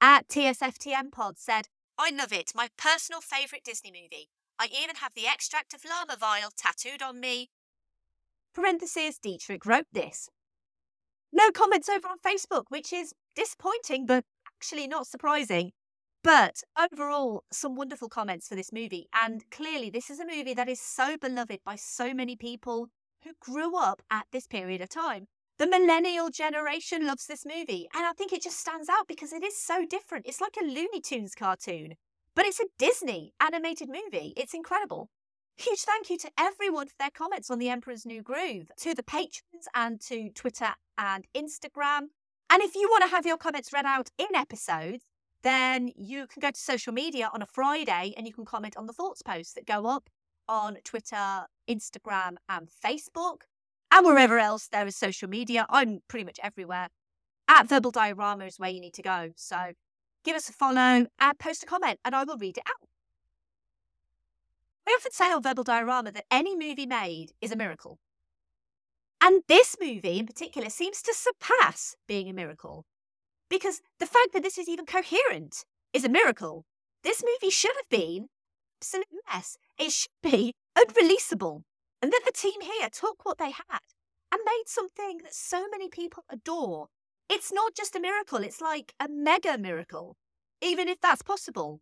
At 0.00 0.28
TSFTM 0.28 1.12
Pod 1.12 1.38
said, 1.38 1.68
I 1.98 2.10
love 2.10 2.32
it, 2.32 2.52
my 2.54 2.68
personal 2.78 3.20
favourite 3.20 3.62
Disney 3.62 3.90
movie. 3.92 4.30
I 4.58 4.68
even 4.72 4.96
have 4.96 5.12
the 5.14 5.26
extract 5.26 5.74
of 5.74 5.84
Llama 5.84 6.16
Vial 6.18 6.50
tattooed 6.56 7.02
on 7.02 7.20
me. 7.20 7.50
Parentheses, 8.54 9.18
Dietrich 9.18 9.66
wrote 9.66 9.86
this. 9.92 10.30
No 11.32 11.50
comments 11.50 11.88
over 11.88 12.08
on 12.08 12.18
Facebook, 12.24 12.64
which 12.68 12.92
is 12.92 13.12
disappointing, 13.34 14.06
but 14.06 14.24
actually 14.46 14.86
not 14.86 15.06
surprising. 15.06 15.72
But 16.24 16.62
overall, 16.74 17.44
some 17.52 17.76
wonderful 17.76 18.08
comments 18.08 18.48
for 18.48 18.54
this 18.54 18.72
movie. 18.72 19.08
And 19.12 19.44
clearly, 19.50 19.90
this 19.90 20.08
is 20.08 20.18
a 20.18 20.26
movie 20.26 20.54
that 20.54 20.70
is 20.70 20.80
so 20.80 21.18
beloved 21.18 21.60
by 21.66 21.76
so 21.76 22.14
many 22.14 22.34
people 22.34 22.88
who 23.24 23.32
grew 23.40 23.76
up 23.76 24.00
at 24.10 24.24
this 24.32 24.46
period 24.46 24.80
of 24.80 24.88
time. 24.88 25.26
The 25.58 25.66
millennial 25.66 26.30
generation 26.30 27.06
loves 27.06 27.26
this 27.26 27.44
movie. 27.44 27.88
And 27.94 28.06
I 28.06 28.12
think 28.12 28.32
it 28.32 28.42
just 28.42 28.58
stands 28.58 28.88
out 28.88 29.06
because 29.06 29.34
it 29.34 29.44
is 29.44 29.62
so 29.62 29.84
different. 29.84 30.24
It's 30.26 30.40
like 30.40 30.56
a 30.58 30.64
Looney 30.64 31.02
Tunes 31.02 31.34
cartoon, 31.34 31.96
but 32.34 32.46
it's 32.46 32.58
a 32.58 32.72
Disney 32.78 33.34
animated 33.38 33.90
movie. 33.90 34.32
It's 34.34 34.54
incredible. 34.54 35.10
Huge 35.56 35.80
thank 35.80 36.08
you 36.08 36.16
to 36.16 36.30
everyone 36.38 36.86
for 36.86 36.96
their 36.98 37.10
comments 37.10 37.50
on 37.50 37.58
The 37.58 37.68
Emperor's 37.68 38.06
New 38.06 38.22
Groove, 38.22 38.70
to 38.78 38.94
the 38.94 39.02
patrons 39.02 39.68
and 39.74 40.00
to 40.00 40.30
Twitter 40.30 40.72
and 40.96 41.26
Instagram. 41.36 42.06
And 42.48 42.62
if 42.62 42.74
you 42.74 42.88
want 42.90 43.04
to 43.04 43.10
have 43.10 43.26
your 43.26 43.36
comments 43.36 43.74
read 43.74 43.84
out 43.84 44.08
in 44.18 44.34
episodes, 44.34 45.04
then 45.44 45.92
you 45.94 46.26
can 46.26 46.40
go 46.40 46.50
to 46.50 46.58
social 46.58 46.92
media 46.92 47.30
on 47.32 47.42
a 47.42 47.46
Friday 47.46 48.14
and 48.16 48.26
you 48.26 48.32
can 48.32 48.44
comment 48.44 48.76
on 48.76 48.86
the 48.86 48.92
thoughts 48.92 49.22
posts 49.22 49.52
that 49.52 49.66
go 49.66 49.86
up 49.86 50.10
on 50.48 50.78
Twitter, 50.84 51.46
Instagram, 51.70 52.36
and 52.48 52.68
Facebook, 52.68 53.42
and 53.92 54.04
wherever 54.04 54.38
else 54.38 54.68
there 54.68 54.86
is 54.86 54.96
social 54.96 55.28
media. 55.28 55.66
I'm 55.70 56.00
pretty 56.08 56.24
much 56.24 56.40
everywhere. 56.42 56.88
At 57.46 57.68
Verbal 57.68 57.92
Diorama 57.92 58.46
is 58.46 58.58
where 58.58 58.70
you 58.70 58.80
need 58.80 58.94
to 58.94 59.02
go. 59.02 59.30
So 59.36 59.72
give 60.24 60.34
us 60.34 60.48
a 60.48 60.52
follow 60.52 61.06
and 61.20 61.38
post 61.38 61.62
a 61.62 61.66
comment, 61.66 62.00
and 62.04 62.14
I 62.14 62.24
will 62.24 62.38
read 62.38 62.58
it 62.58 62.64
out. 62.66 62.88
We 64.86 64.92
often 64.92 65.12
say 65.12 65.30
on 65.30 65.42
Verbal 65.42 65.64
Diorama 65.64 66.12
that 66.12 66.24
any 66.30 66.56
movie 66.56 66.86
made 66.86 67.32
is 67.40 67.52
a 67.52 67.56
miracle. 67.56 67.98
And 69.20 69.42
this 69.48 69.76
movie 69.80 70.18
in 70.18 70.26
particular 70.26 70.68
seems 70.68 71.00
to 71.02 71.14
surpass 71.14 71.96
being 72.06 72.28
a 72.28 72.34
miracle. 72.34 72.84
Because 73.48 73.80
the 73.98 74.06
fact 74.06 74.32
that 74.32 74.42
this 74.42 74.58
is 74.58 74.68
even 74.68 74.86
coherent 74.86 75.64
is 75.92 76.04
a 76.04 76.08
miracle. 76.08 76.64
This 77.02 77.22
movie 77.22 77.50
should 77.50 77.76
have 77.76 77.88
been 77.88 78.28
absolute 78.80 79.06
mess. 79.32 79.56
It 79.78 79.92
should 79.92 80.10
be 80.22 80.54
unreleasable. 80.76 81.62
And 82.02 82.12
that 82.12 82.22
the 82.26 82.32
team 82.32 82.60
here 82.60 82.88
took 82.90 83.24
what 83.24 83.38
they 83.38 83.50
had 83.50 83.80
and 84.30 84.40
made 84.44 84.64
something 84.66 85.18
that 85.22 85.34
so 85.34 85.66
many 85.70 85.88
people 85.88 86.24
adore. 86.28 86.88
It's 87.30 87.52
not 87.52 87.74
just 87.74 87.96
a 87.96 88.00
miracle, 88.00 88.38
it's 88.38 88.60
like 88.60 88.92
a 89.00 89.08
mega 89.08 89.56
miracle, 89.56 90.16
even 90.60 90.88
if 90.88 91.00
that's 91.00 91.22
possible. 91.22 91.80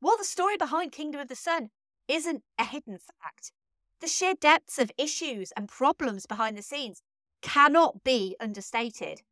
While 0.00 0.16
the 0.16 0.24
story 0.24 0.56
behind 0.56 0.90
Kingdom 0.90 1.20
of 1.20 1.28
the 1.28 1.36
Sun 1.36 1.70
isn't 2.08 2.42
a 2.58 2.64
hidden 2.64 2.98
fact, 2.98 3.52
the 4.00 4.08
sheer 4.08 4.34
depths 4.34 4.78
of 4.78 4.90
issues 4.98 5.52
and 5.56 5.68
problems 5.68 6.26
behind 6.26 6.56
the 6.56 6.62
scenes 6.62 7.02
cannot 7.42 8.02
be 8.02 8.34
understated. 8.40 9.22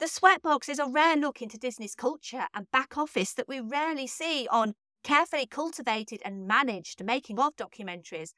The 0.00 0.06
Sweatbox 0.06 0.68
is 0.68 0.80
a 0.80 0.88
rare 0.88 1.16
look 1.16 1.40
into 1.40 1.56
Disney's 1.56 1.94
culture 1.94 2.48
and 2.52 2.70
back 2.72 2.98
office 2.98 3.32
that 3.34 3.48
we 3.48 3.60
rarely 3.60 4.08
see 4.08 4.48
on 4.50 4.74
carefully 5.04 5.46
cultivated 5.46 6.20
and 6.24 6.48
managed 6.48 7.04
making 7.04 7.38
of 7.38 7.54
documentaries 7.54 8.32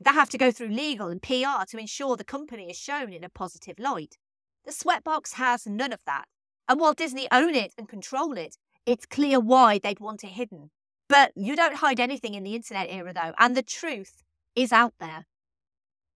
that 0.00 0.14
have 0.14 0.30
to 0.30 0.38
go 0.38 0.50
through 0.50 0.68
legal 0.68 1.08
and 1.08 1.22
PR 1.22 1.64
to 1.68 1.78
ensure 1.78 2.16
the 2.16 2.24
company 2.24 2.70
is 2.70 2.78
shown 2.78 3.12
in 3.12 3.24
a 3.24 3.28
positive 3.28 3.78
light. 3.78 4.16
The 4.64 4.72
Sweatbox 4.72 5.34
has 5.34 5.66
none 5.66 5.92
of 5.92 6.00
that. 6.06 6.24
And 6.66 6.80
while 6.80 6.94
Disney 6.94 7.28
own 7.30 7.54
it 7.54 7.74
and 7.76 7.88
control 7.88 8.38
it, 8.38 8.56
it's 8.86 9.04
clear 9.04 9.38
why 9.38 9.78
they'd 9.78 10.00
want 10.00 10.24
it 10.24 10.28
hidden. 10.28 10.70
But 11.08 11.32
you 11.36 11.54
don't 11.56 11.76
hide 11.76 12.00
anything 12.00 12.32
in 12.34 12.42
the 12.42 12.54
internet 12.54 12.86
era, 12.88 13.12
though, 13.12 13.34
and 13.38 13.54
the 13.54 13.62
truth 13.62 14.22
is 14.56 14.72
out 14.72 14.94
there. 14.98 15.26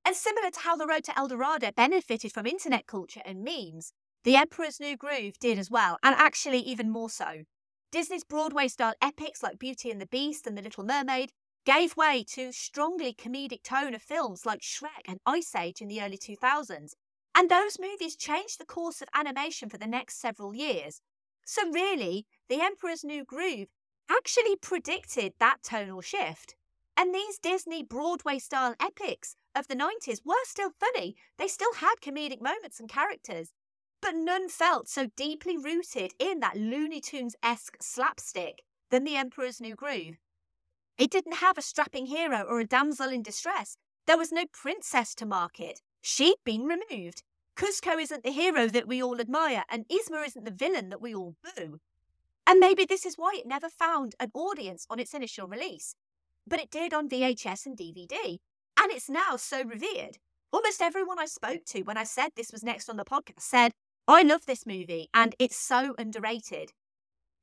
And 0.07 0.17
similar 0.17 0.51
to 0.51 0.61
how 0.61 0.77
The 0.77 0.87
Road 0.87 1.05
to 1.05 1.19
El 1.19 1.29
Dorado 1.29 1.71
benefited 1.77 2.33
from 2.33 2.47
internet 2.47 2.87
culture 2.87 3.21
and 3.25 3.45
memes, 3.45 3.93
The 4.27 4.35
Emperor's 4.35 4.81
New 4.81 4.97
Groove 4.97 5.39
did 5.39 5.57
as 5.57 5.71
well, 5.71 5.99
and 6.03 6.13
actually 6.19 6.59
even 6.59 6.91
more 6.91 7.09
so. 7.09 7.45
Disney's 7.93 8.25
Broadway 8.25 8.67
style 8.67 8.95
epics 9.01 9.41
like 9.41 9.57
Beauty 9.57 9.89
and 9.89 10.01
the 10.01 10.07
Beast 10.07 10.49
and 10.49 10.59
The 10.59 10.63
Little 10.63 10.83
Mermaid 10.83 11.31
gave 11.65 11.97
way 11.97 12.25
to 12.31 12.51
strongly 12.51 13.15
comedic 13.15 13.63
tone 13.63 13.95
of 13.95 14.03
films 14.03 14.45
like 14.45 14.63
Shrek 14.63 15.07
and 15.07 15.21
Ice 15.27 15.55
Age 15.55 15.81
in 15.81 15.87
the 15.87 16.03
early 16.03 16.19
2000s. 16.19 16.95
And 17.37 17.49
those 17.49 17.79
movies 17.79 18.17
changed 18.17 18.59
the 18.59 18.65
course 18.65 19.01
of 19.01 19.07
animation 19.15 19.69
for 19.69 19.79
the 19.79 19.87
next 19.87 20.21
several 20.21 20.57
years. 20.57 21.01
So, 21.45 21.71
really, 21.71 22.27
The 22.49 22.61
Emperor's 22.61 23.05
New 23.05 23.25
Groove 23.25 23.69
actually 24.11 24.57
predicted 24.57 25.35
that 25.39 25.63
tonal 25.63 26.01
shift. 26.01 26.57
And 26.97 27.15
these 27.15 27.39
Disney 27.39 27.85
Broadway 27.85 28.41
style 28.41 28.75
epics 28.81 29.37
of 29.55 29.69
the 29.69 29.77
90s 29.77 30.23
were 30.25 30.35
still 30.43 30.73
funny. 30.81 31.15
They 31.39 31.47
still 31.47 31.75
had 31.75 32.01
comedic 32.03 32.41
moments 32.41 32.81
and 32.81 32.89
characters, 32.89 33.53
but 34.01 34.15
none 34.15 34.49
felt 34.49 34.89
so 34.89 35.09
deeply 35.17 35.57
rooted 35.57 36.13
in 36.19 36.41
that 36.41 36.57
Looney 36.57 37.01
Tunes 37.01 37.37
esque 37.43 37.77
slapstick 37.81 38.63
than 38.91 39.05
The 39.05 39.17
Emperor's 39.17 39.61
New 39.61 39.75
Groove. 39.75 40.19
It 40.99 41.11
didn't 41.11 41.37
have 41.37 41.59
a 41.59 41.63
strapping 41.63 42.07
hero 42.07 42.43
or 42.43 42.61
a 42.61 42.67
damsel 42.67 43.11
in 43.11 43.23
distress. 43.23 43.77
There 44.07 44.17
was 44.17 44.33
no 44.33 44.45
princess 44.53 45.15
to 45.17 45.27
market. 45.27 45.81
She'd 46.01 46.37
been 46.45 46.65
removed. 46.65 47.23
Kuzco 47.57 48.01
isn't 48.01 48.23
the 48.23 48.31
hero 48.31 48.69
that 48.69 48.87
we 48.87 49.03
all 49.03 49.21
admire, 49.21 49.65
and 49.71 49.87
Yzma 49.89 50.27
isn't 50.27 50.45
the 50.45 50.51
villain 50.51 50.91
that 50.91 51.01
we 51.01 51.15
all 51.15 51.35
boo. 51.43 51.81
And 52.47 52.61
maybe 52.61 52.85
this 52.85 53.05
is 53.05 53.17
why 53.17 53.33
it 53.35 53.47
never 53.47 53.69
found 53.69 54.15
an 54.21 54.31
audience 54.35 54.87
on 54.89 55.01
its 55.01 55.15
initial 55.15 55.49
release. 55.49 55.95
But 56.47 56.61
it 56.61 56.71
did 56.71 56.95
on 56.95 57.09
VHS 57.09 57.67
and 57.67 57.77
DVD, 57.77 58.39
and 58.79 58.93
it's 58.93 59.11
now 59.11 59.37
so 59.37 59.65
revered. 59.65 60.19
Almost 60.53 60.81
everyone 60.81 61.19
I 61.19 61.27
spoke 61.27 61.65
to 61.67 61.83
when 61.83 61.99
I 61.99 62.05
said 62.05 62.31
this 62.37 62.53
was 62.53 62.63
next 62.63 62.89
on 62.89 62.97
the 62.97 63.05
podcast 63.05 63.41
said, 63.41 63.73
I 64.09 64.23
love 64.23 64.47
this 64.47 64.65
movie 64.65 65.09
and 65.13 65.35
it's 65.41 65.57
so 65.57 65.95
underrated. 65.99 66.73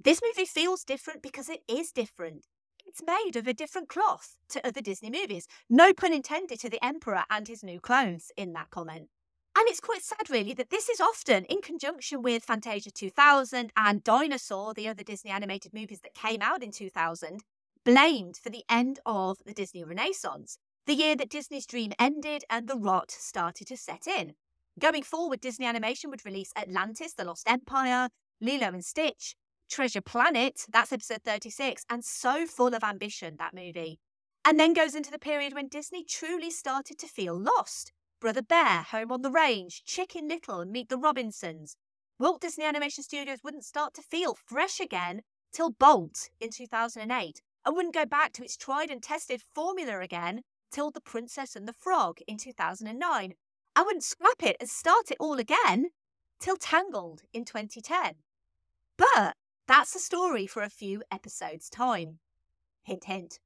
This 0.02 0.22
movie 0.24 0.46
feels 0.46 0.86
different 0.86 1.22
because 1.22 1.50
it 1.50 1.62
is 1.68 1.92
different. 1.92 2.46
It's 2.86 3.02
made 3.06 3.36
of 3.36 3.48
a 3.48 3.54
different 3.54 3.90
cloth 3.90 4.38
to 4.50 4.66
other 4.66 4.80
Disney 4.80 5.10
movies. 5.10 5.46
No 5.70 5.94
pun 5.94 6.14
intended 6.14 6.62
to 6.62 6.70
the 6.70 6.84
Emperor 6.84 7.24
and 7.30 7.50
his 7.50 7.64
new 7.64 7.82
clones 7.82 8.32
in 8.38 8.54
that 8.54 8.70
comment. 8.70 9.10
And 9.58 9.68
it's 9.68 9.82
quite 9.82 10.04
sad, 10.04 10.30
really, 10.30 10.54
that 10.54 10.70
this 10.70 10.88
is 10.88 11.02
often 11.02 11.44
in 11.46 11.62
conjunction 11.62 12.22
with 12.22 12.46
Fantasia 12.46 12.92
2000 12.92 13.72
and 13.76 14.04
Dinosaur, 14.04 14.74
the 14.74 14.88
other 14.88 15.04
Disney 15.04 15.32
animated 15.32 15.74
movies 15.74 16.00
that 16.02 16.16
came 16.16 16.42
out 16.42 16.64
in 16.64 16.72
2000, 16.72 17.42
blamed 17.84 18.38
for 18.38 18.50
the 18.50 18.64
end 18.70 19.00
of 19.06 19.38
the 19.46 19.54
Disney 19.54 19.84
Renaissance, 19.84 20.58
the 20.86 20.96
year 20.96 21.16
that 21.18 21.30
Disney's 21.30 21.66
dream 21.66 21.92
ended 22.00 22.46
and 22.50 22.68
the 22.68 22.78
rot 22.78 23.12
started 23.12 23.68
to 23.68 23.78
set 23.78 24.08
in. 24.08 24.36
Going 24.80 25.04
forward, 25.04 25.40
Disney 25.40 25.68
Animation 25.68 26.10
would 26.10 26.26
release 26.26 26.52
Atlantis, 26.58 27.14
The 27.14 27.26
Lost 27.26 27.48
Empire, 27.48 28.10
Lilo 28.42 28.68
and 28.68 28.84
Stitch, 28.84 29.36
Treasure 29.70 30.02
Planet, 30.02 30.66
that's 30.68 30.92
episode 30.92 31.22
36, 31.24 31.86
and 31.90 32.04
so 32.04 32.48
full 32.48 32.74
of 32.74 32.84
ambition, 32.84 33.36
that 33.38 33.54
movie. 33.54 34.00
And 34.44 34.60
then 34.60 34.74
goes 34.74 34.96
into 34.96 35.12
the 35.12 35.20
period 35.20 35.54
when 35.54 35.68
Disney 35.68 36.04
truly 36.04 36.50
started 36.50 36.98
to 37.00 37.08
feel 37.08 37.40
lost. 37.40 37.92
Brother 38.20 38.42
Bear, 38.42 38.82
Home 38.82 39.12
on 39.12 39.22
the 39.22 39.32
Range, 39.32 39.84
Chicken 39.86 40.28
Little, 40.28 40.60
and 40.62 40.72
Meet 40.72 40.90
the 40.90 40.98
Robinsons. 40.98 41.78
Walt 42.20 42.42
Disney 42.42 42.66
Animation 42.66 43.04
Studios 43.04 43.40
wouldn't 43.44 43.66
start 43.66 43.94
to 43.94 44.02
feel 44.02 44.36
fresh 44.46 44.80
again 44.80 45.22
till 45.54 45.70
Bolt 45.70 46.30
in 46.40 46.50
2008, 46.50 47.42
and 47.66 47.76
wouldn't 47.76 47.94
go 47.94 48.06
back 48.06 48.34
to 48.34 48.44
its 48.44 48.58
tried 48.58 48.90
and 48.90 49.04
tested 49.04 49.44
formula 49.54 50.00
again 50.00 50.42
till 50.72 50.90
The 50.90 51.02
Princess 51.02 51.56
and 51.56 51.68
the 51.68 51.74
Frog 51.74 52.18
in 52.28 52.38
2009. 52.38 53.36
I 53.76 53.82
wouldn't 53.82 54.04
scrap 54.04 54.44
it 54.44 54.58
and 54.60 54.70
start 54.70 55.10
it 55.10 55.18
all 55.20 55.40
again 55.40 55.90
till 56.40 56.58
Tangled 56.58 57.22
in 57.34 57.46
2010. 57.46 58.16
But 58.98 59.36
that's 59.68 59.96
a 59.96 60.00
story 60.00 60.46
for 60.46 60.62
a 60.62 60.70
few 60.70 61.02
episodes' 61.12 61.70
time. 61.70 62.20
Hint, 62.84 63.06
hint. 63.06 63.40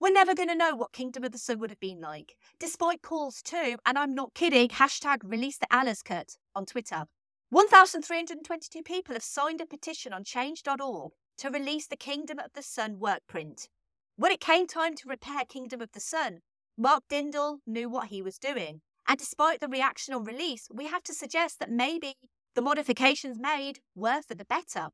We're 0.00 0.12
never 0.12 0.34
going 0.34 0.48
to 0.48 0.54
know 0.54 0.76
what 0.76 0.92
Kingdom 0.92 1.24
of 1.24 1.32
the 1.32 1.38
Sun 1.38 1.58
would 1.58 1.70
have 1.70 1.80
been 1.80 2.00
like, 2.00 2.36
despite 2.60 3.02
calls 3.02 3.42
to, 3.42 3.76
and 3.84 3.98
I'm 3.98 4.14
not 4.14 4.32
kidding, 4.32 4.68
hashtag 4.68 5.18
release 5.24 5.58
the 5.58 5.72
Allers 5.72 6.02
cut 6.02 6.36
on 6.54 6.66
Twitter. 6.66 7.04
1,322 7.50 8.82
people 8.82 9.14
have 9.14 9.24
signed 9.24 9.60
a 9.60 9.66
petition 9.66 10.12
on 10.12 10.22
change.org 10.22 11.12
to 11.38 11.50
release 11.50 11.86
the 11.86 11.96
Kingdom 11.96 12.38
of 12.38 12.52
the 12.54 12.62
Sun 12.62 13.00
work 13.00 13.20
print. 13.26 13.68
When 14.16 14.30
it 14.30 14.40
came 14.40 14.66
time 14.66 14.94
to 14.96 15.08
repair 15.08 15.44
Kingdom 15.48 15.80
of 15.80 15.92
the 15.92 16.00
Sun, 16.00 16.40
Mark 16.76 17.02
Dindal 17.10 17.58
knew 17.66 17.88
what 17.88 18.08
he 18.08 18.22
was 18.22 18.38
doing. 18.38 18.82
And 19.08 19.18
despite 19.18 19.60
the 19.60 19.68
reaction 19.68 20.12
on 20.12 20.24
release, 20.24 20.68
we 20.70 20.86
have 20.86 21.02
to 21.04 21.14
suggest 21.14 21.58
that 21.60 21.70
maybe 21.70 22.16
the 22.54 22.60
modifications 22.60 23.38
made 23.38 23.80
were 23.94 24.20
for 24.20 24.34
the 24.34 24.44
better. 24.44 24.88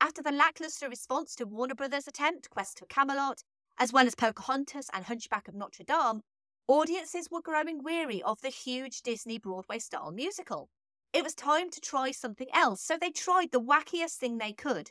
After 0.00 0.22
the 0.22 0.32
lackluster 0.32 0.88
response 0.88 1.36
to 1.36 1.46
Warner 1.46 1.76
Brothers' 1.76 2.08
attempt, 2.08 2.50
Quest 2.50 2.80
for 2.80 2.86
Camelot, 2.86 3.42
as 3.78 3.92
well 3.92 4.08
as 4.08 4.16
Pocahontas 4.16 4.90
and 4.92 5.04
Hunchback 5.04 5.46
of 5.46 5.54
Notre 5.54 5.84
Dame, 5.84 6.22
audiences 6.66 7.30
were 7.30 7.40
growing 7.40 7.84
weary 7.84 8.20
of 8.24 8.40
the 8.40 8.48
huge 8.48 9.02
Disney 9.02 9.38
Broadway 9.38 9.78
style 9.78 10.10
musical. 10.10 10.68
It 11.12 11.22
was 11.22 11.36
time 11.36 11.70
to 11.70 11.80
try 11.80 12.10
something 12.10 12.48
else, 12.52 12.82
so 12.82 12.96
they 13.00 13.10
tried 13.10 13.52
the 13.52 13.60
wackiest 13.60 14.16
thing 14.16 14.38
they 14.38 14.52
could. 14.52 14.90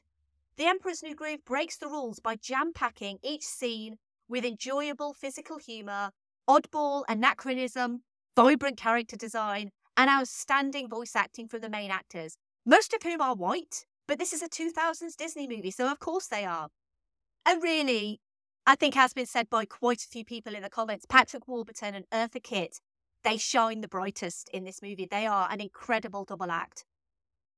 The 0.55 0.67
Emperor's 0.67 1.03
New 1.03 1.15
Groove 1.15 1.43
breaks 1.43 1.75
the 1.75 1.87
rules 1.89 2.21
by 2.21 2.37
jam 2.37 2.71
packing 2.73 3.19
each 3.21 3.43
scene 3.43 3.97
with 4.29 4.45
enjoyable 4.45 5.13
physical 5.13 5.57
humour, 5.57 6.11
oddball 6.47 7.03
anachronism, 7.09 8.03
vibrant 8.35 8.77
character 8.77 9.15
design, 9.15 9.69
and 9.95 10.09
outstanding 10.09 10.89
voice 10.89 11.15
acting 11.15 11.47
from 11.47 11.61
the 11.61 11.69
main 11.69 11.91
actors, 11.91 12.37
most 12.65 12.93
of 12.93 13.03
whom 13.03 13.21
are 13.21 13.35
white, 13.35 13.85
but 14.07 14.17
this 14.19 14.33
is 14.33 14.41
a 14.41 14.49
2000s 14.49 15.15
Disney 15.15 15.47
movie, 15.47 15.71
so 15.71 15.91
of 15.91 15.99
course 15.99 16.27
they 16.27 16.45
are. 16.45 16.69
And 17.45 17.61
really, 17.61 18.19
I 18.65 18.75
think 18.75 18.95
has 18.95 19.13
been 19.13 19.25
said 19.25 19.49
by 19.49 19.65
quite 19.65 20.01
a 20.01 20.07
few 20.07 20.23
people 20.25 20.55
in 20.55 20.63
the 20.63 20.69
comments, 20.69 21.05
Patrick 21.07 21.47
Warburton 21.47 21.95
and 21.95 22.09
Eartha 22.11 22.41
Kitt, 22.41 22.79
they 23.23 23.37
shine 23.37 23.81
the 23.81 23.87
brightest 23.87 24.49
in 24.53 24.63
this 24.63 24.81
movie. 24.81 25.07
They 25.09 25.25
are 25.25 25.49
an 25.51 25.61
incredible 25.61 26.25
double 26.25 26.51
act. 26.51 26.85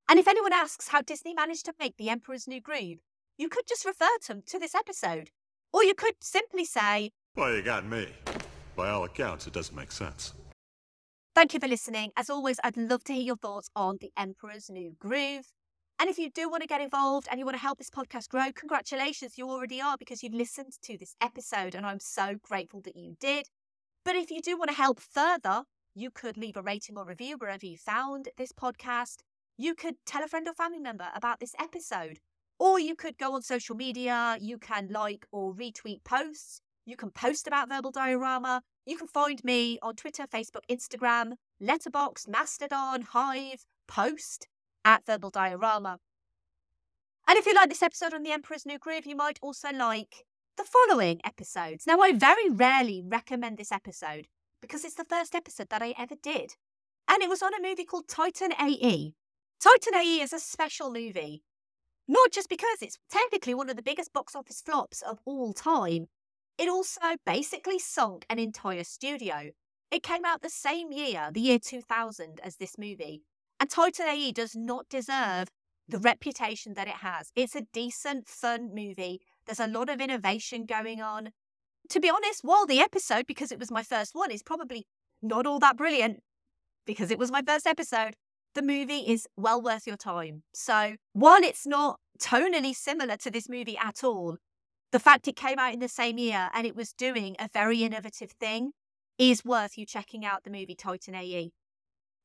And 0.10 0.20
if 0.20 0.28
anyone 0.28 0.54
asks 0.54 0.90
how 0.90 1.02
Disney 1.02 1.34
managed 1.34 1.66
to 1.66 1.74
make 1.80 1.98
The 1.98 2.10
Emperor's 2.10 2.48
New 2.48 2.62
Groove, 2.62 3.00
you 3.38 3.50
could 3.50 3.68
just 3.68 3.86
refer 3.86 4.06
them 4.28 4.44
to 4.46 4.60
this 4.60 4.76
episode. 4.76 5.32
Or 5.74 5.84
you 5.84 5.96
could 5.96 6.16
simply 6.22 6.66
say, 6.66 7.12
Well, 7.36 7.54
you 7.54 7.62
got 7.62 7.86
me. 7.86 8.08
By 8.76 8.90
all 8.90 9.04
accounts, 9.04 9.48
it 9.48 9.54
doesn't 9.54 9.76
make 9.76 9.92
sense. 9.92 10.34
Thank 11.36 11.54
you 11.54 11.60
for 11.60 11.68
listening. 11.68 12.12
As 12.16 12.30
always, 12.30 12.62
I'd 12.64 12.78
love 12.78 13.04
to 13.04 13.14
hear 13.14 13.22
your 13.22 13.36
thoughts 13.36 13.70
on 13.76 13.98
The 14.00 14.10
Emperor's 14.16 14.70
New 14.70 14.96
Groove. 14.98 15.52
And 16.00 16.10
if 16.10 16.18
you 16.18 16.30
do 16.30 16.50
want 16.50 16.62
to 16.62 16.68
get 16.68 16.80
involved 16.80 17.28
and 17.30 17.38
you 17.38 17.46
want 17.46 17.58
to 17.58 17.62
help 17.62 17.78
this 17.78 17.90
podcast 17.90 18.30
grow, 18.30 18.54
congratulations, 18.56 19.38
you 19.38 19.50
already 19.50 19.82
are 19.82 19.98
because 19.98 20.24
you've 20.24 20.34
listened 20.34 20.72
to 20.84 20.98
this 20.98 21.14
episode, 21.20 21.76
and 21.76 21.86
I'm 21.86 22.00
so 22.00 22.36
grateful 22.42 22.80
that 22.86 22.96
you 22.96 23.18
did. 23.20 23.48
But 24.06 24.16
if 24.16 24.32
you 24.32 24.42
do 24.42 24.58
want 24.58 24.70
to 24.70 24.78
help 24.78 25.02
further, 25.02 25.64
you 25.94 26.10
could 26.10 26.38
leave 26.38 26.56
a 26.56 26.62
rating 26.62 26.98
or 26.98 27.06
review 27.06 27.36
wherever 27.38 27.66
you 27.66 27.76
found 27.76 28.30
this 28.38 28.54
podcast. 28.54 29.18
You 29.58 29.76
could 29.76 29.96
tell 30.06 30.24
a 30.24 30.30
friend 30.30 30.48
or 30.48 30.54
family 30.54 30.80
member 30.80 31.10
about 31.14 31.42
this 31.42 31.54
episode. 31.60 32.20
Or 32.60 32.80
you 32.80 32.96
could 32.96 33.18
go 33.18 33.34
on 33.34 33.42
social 33.42 33.76
media, 33.76 34.38
you 34.40 34.58
can 34.58 34.88
like 34.90 35.26
or 35.34 35.54
retweet 35.54 36.06
posts, 36.06 36.62
you 36.86 36.96
can 36.96 37.12
post 37.12 37.46
about 37.46 37.68
Verbal 37.68 37.92
Diorama, 37.92 38.62
you 38.86 38.98
can 38.98 39.08
find 39.08 39.44
me 39.44 39.80
on 39.82 39.96
Twitter, 39.96 40.28
Facebook, 40.28 40.62
Instagram, 40.70 41.34
Letterboxd, 41.62 42.28
Mastodon, 42.28 43.02
Hive, 43.02 43.66
Post 43.88 44.48
at 44.84 45.06
Verbal 45.06 45.32
Diorama. 45.32 46.00
And 47.28 47.38
if 47.38 47.46
you 47.46 47.56
like 47.56 47.70
this 47.70 47.82
episode 47.82 48.14
on 48.14 48.24
The 48.24 48.32
Emperor's 48.32 48.66
New 48.66 48.78
Groove, 48.78 49.08
you 49.08 49.16
might 49.16 49.40
also 49.42 49.70
like 49.72 50.26
the 50.58 50.64
following 50.64 51.20
episodes. 51.26 51.88
Now, 51.88 52.00
I 52.00 52.14
very 52.14 52.50
rarely 52.50 53.02
recommend 53.04 53.58
this 53.58 53.72
episode 53.72 54.28
because 54.62 54.86
it's 54.86 54.96
the 54.96 55.06
first 55.06 55.34
episode 55.34 55.70
that 55.70 55.82
I 55.82 55.96
ever 55.98 56.16
did. 56.22 56.54
And 57.08 57.24
it 57.24 57.30
was 57.30 57.42
on 57.42 57.54
a 57.54 57.62
movie 57.62 57.86
called 57.86 58.08
Titan 58.08 58.52
AE. 58.54 59.14
Titan 59.60 59.96
AE 59.96 60.22
is 60.22 60.34
a 60.34 60.40
special 60.40 60.92
movie, 60.92 61.44
not 62.08 62.32
just 62.32 62.50
because 62.50 62.82
it's 62.82 63.00
technically 63.10 63.54
one 63.54 63.70
of 63.70 63.76
the 63.76 63.82
biggest 63.82 64.14
box 64.14 64.36
office 64.36 64.62
flops 64.62 65.02
of 65.02 65.20
all 65.26 65.54
time, 65.54 66.08
it 66.58 66.70
also 66.70 67.02
basically 67.26 67.80
sunk 67.80 68.26
an 68.30 68.40
entire 68.40 68.84
studio. 68.84 69.52
It 69.92 70.04
came 70.04 70.26
out 70.26 70.42
the 70.42 70.50
same 70.50 70.92
year, 70.92 71.30
the 71.32 71.42
year 71.42 71.60
2000, 71.60 72.40
as 72.44 72.58
this 72.58 72.78
movie. 72.78 73.24
And 73.60 73.70
Titan 73.70 74.08
AE 74.08 74.32
does 74.32 74.56
not 74.56 74.90
deserve 74.90 75.48
the 75.88 76.00
reputation 76.00 76.74
that 76.74 76.88
it 76.88 76.96
has. 76.96 77.32
It's 77.36 77.56
a 77.56 77.68
decent, 77.74 78.28
fun 78.28 78.72
movie. 78.74 79.22
There's 79.46 79.60
a 79.60 79.68
lot 79.68 79.90
of 79.90 80.02
innovation 80.02 80.66
going 80.66 81.02
on. 81.02 81.30
To 81.90 82.00
be 82.00 82.10
honest, 82.10 82.42
while 82.44 82.66
the 82.66 82.80
episode, 82.80 83.28
because 83.28 83.52
it 83.52 83.60
was 83.60 83.72
my 83.72 83.84
first 83.84 84.16
one, 84.16 84.32
is 84.32 84.42
probably 84.42 84.88
not 85.22 85.46
all 85.46 85.60
that 85.60 85.78
brilliant, 85.78 86.22
because 86.86 87.12
it 87.12 87.20
was 87.20 87.32
my 87.32 87.42
first 87.42 87.68
episode, 87.68 88.16
the 88.56 88.62
movie 88.62 89.04
is 89.08 89.28
well 89.38 89.62
worth 89.62 89.86
your 89.86 89.98
time. 89.98 90.44
So 90.54 90.96
while 91.14 91.44
it's 91.44 91.68
not 91.68 92.00
tonally 92.20 92.74
similar 92.74 93.18
to 93.18 93.30
this 93.30 93.50
movie 93.50 93.78
at 93.78 94.04
all, 94.04 94.38
the 94.92 95.00
fact 95.00 95.28
it 95.28 95.36
came 95.36 95.60
out 95.60 95.74
in 95.74 95.80
the 95.80 95.88
same 95.88 96.18
year 96.18 96.50
and 96.54 96.66
it 96.66 96.76
was 96.76 96.94
doing 96.94 97.36
a 97.40 97.50
very 97.54 97.84
innovative 97.84 98.32
thing 98.32 98.72
is 99.18 99.46
worth 99.46 99.78
you 99.78 99.86
checking 99.86 100.26
out 100.26 100.44
the 100.44 100.50
movie 100.50 100.76
Titan 100.76 101.16
AE. 101.16 101.52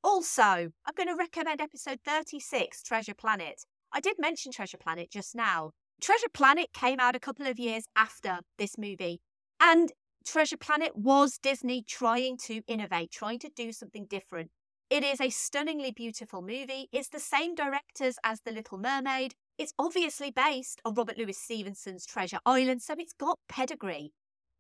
Also, 0.03 0.43
I'm 0.43 0.95
going 0.97 1.09
to 1.09 1.15
recommend 1.15 1.61
episode 1.61 2.01
36, 2.05 2.83
Treasure 2.83 3.15
Planet. 3.15 3.65
I 3.93 4.01
did 4.01 4.17
mention 4.19 4.53
Treasure 4.53 4.79
Planet 4.79 5.11
just 5.11 5.35
now. 5.35 5.73
Treasure 6.01 6.29
Planet 6.33 6.69
came 6.73 6.99
out 6.99 7.15
a 7.15 7.21
couple 7.21 7.47
of 7.47 7.59
years 7.59 7.85
after 7.95 8.39
this 8.57 8.79
movie, 8.79 9.21
and 9.61 9.93
Treasure 10.27 10.57
Planet 10.57 10.97
was 10.97 11.39
Disney 11.39 11.83
trying 11.83 12.39
to 12.45 12.63
innovate, 12.67 13.11
trying 13.11 13.39
to 13.41 13.51
do 13.55 13.73
something 13.73 14.07
different. 14.09 14.51
It 14.89 15.05
is 15.05 15.21
a 15.21 15.31
stunningly 15.31 15.93
beautiful 15.93 16.41
movie. 16.43 16.89
It's 16.93 17.09
the 17.09 17.21
same 17.21 17.55
directors 17.55 18.17
as 18.25 18.41
The 18.41 18.53
Little 18.53 18.79
Mermaid. 18.79 19.35
It's 19.61 19.75
obviously 19.79 20.31
based 20.31 20.81
on 20.87 20.95
Robert 20.95 21.19
Louis 21.19 21.37
Stevenson's 21.37 22.07
Treasure 22.07 22.39
Island, 22.47 22.81
so 22.81 22.95
it's 22.97 23.13
got 23.13 23.39
pedigree. 23.47 24.11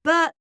But 0.04 0.34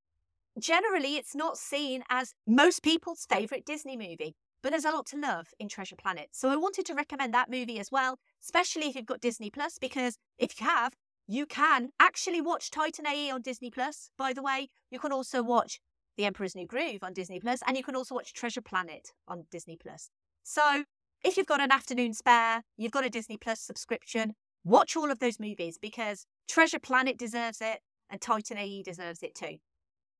generally, 0.59 1.15
it's 1.15 1.33
not 1.33 1.57
seen 1.57 2.03
as 2.09 2.33
most 2.45 2.83
people's 2.83 3.25
favourite 3.29 3.65
Disney 3.65 3.95
movie. 3.95 4.35
But 4.61 4.71
there's 4.71 4.83
a 4.83 4.91
lot 4.91 5.05
to 5.07 5.17
love 5.17 5.47
in 5.61 5.69
Treasure 5.69 5.95
Planet. 5.95 6.27
So 6.33 6.49
I 6.49 6.57
wanted 6.57 6.85
to 6.87 6.93
recommend 6.93 7.33
that 7.33 7.49
movie 7.49 7.79
as 7.79 7.89
well, 7.89 8.19
especially 8.43 8.89
if 8.89 8.97
you've 8.97 9.05
got 9.05 9.21
Disney 9.21 9.49
Plus, 9.49 9.77
because 9.79 10.17
if 10.37 10.59
you 10.59 10.67
have, 10.67 10.91
you 11.25 11.45
can 11.45 11.91
actually 11.97 12.41
watch 12.41 12.69
Titan 12.69 13.07
AE 13.07 13.31
on 13.31 13.41
Disney 13.41 13.71
Plus. 13.71 14.09
By 14.17 14.33
the 14.33 14.43
way, 14.43 14.67
you 14.91 14.99
can 14.99 15.13
also 15.13 15.41
watch 15.41 15.79
The 16.17 16.25
Emperor's 16.25 16.53
New 16.53 16.67
Groove 16.67 17.01
on 17.01 17.13
Disney 17.13 17.39
Plus, 17.39 17.61
and 17.65 17.77
you 17.77 17.83
can 17.83 17.95
also 17.95 18.13
watch 18.13 18.33
Treasure 18.33 18.59
Planet 18.59 19.13
on 19.25 19.45
Disney 19.49 19.77
Plus. 19.81 20.09
So 20.43 20.83
if 21.23 21.37
you've 21.37 21.47
got 21.47 21.61
an 21.61 21.71
afternoon 21.71 22.13
spare, 22.13 22.63
you've 22.75 22.91
got 22.91 23.05
a 23.05 23.09
Disney 23.09 23.37
Plus 23.37 23.61
subscription, 23.61 24.35
watch 24.63 24.95
all 24.95 25.11
of 25.11 25.19
those 25.19 25.39
movies 25.39 25.77
because 25.81 26.25
Treasure 26.47 26.79
Planet 26.79 27.17
deserves 27.17 27.61
it 27.61 27.81
and 28.09 28.19
Titan 28.19 28.57
AE 28.57 28.83
deserves 28.83 29.23
it 29.23 29.35
too. 29.35 29.57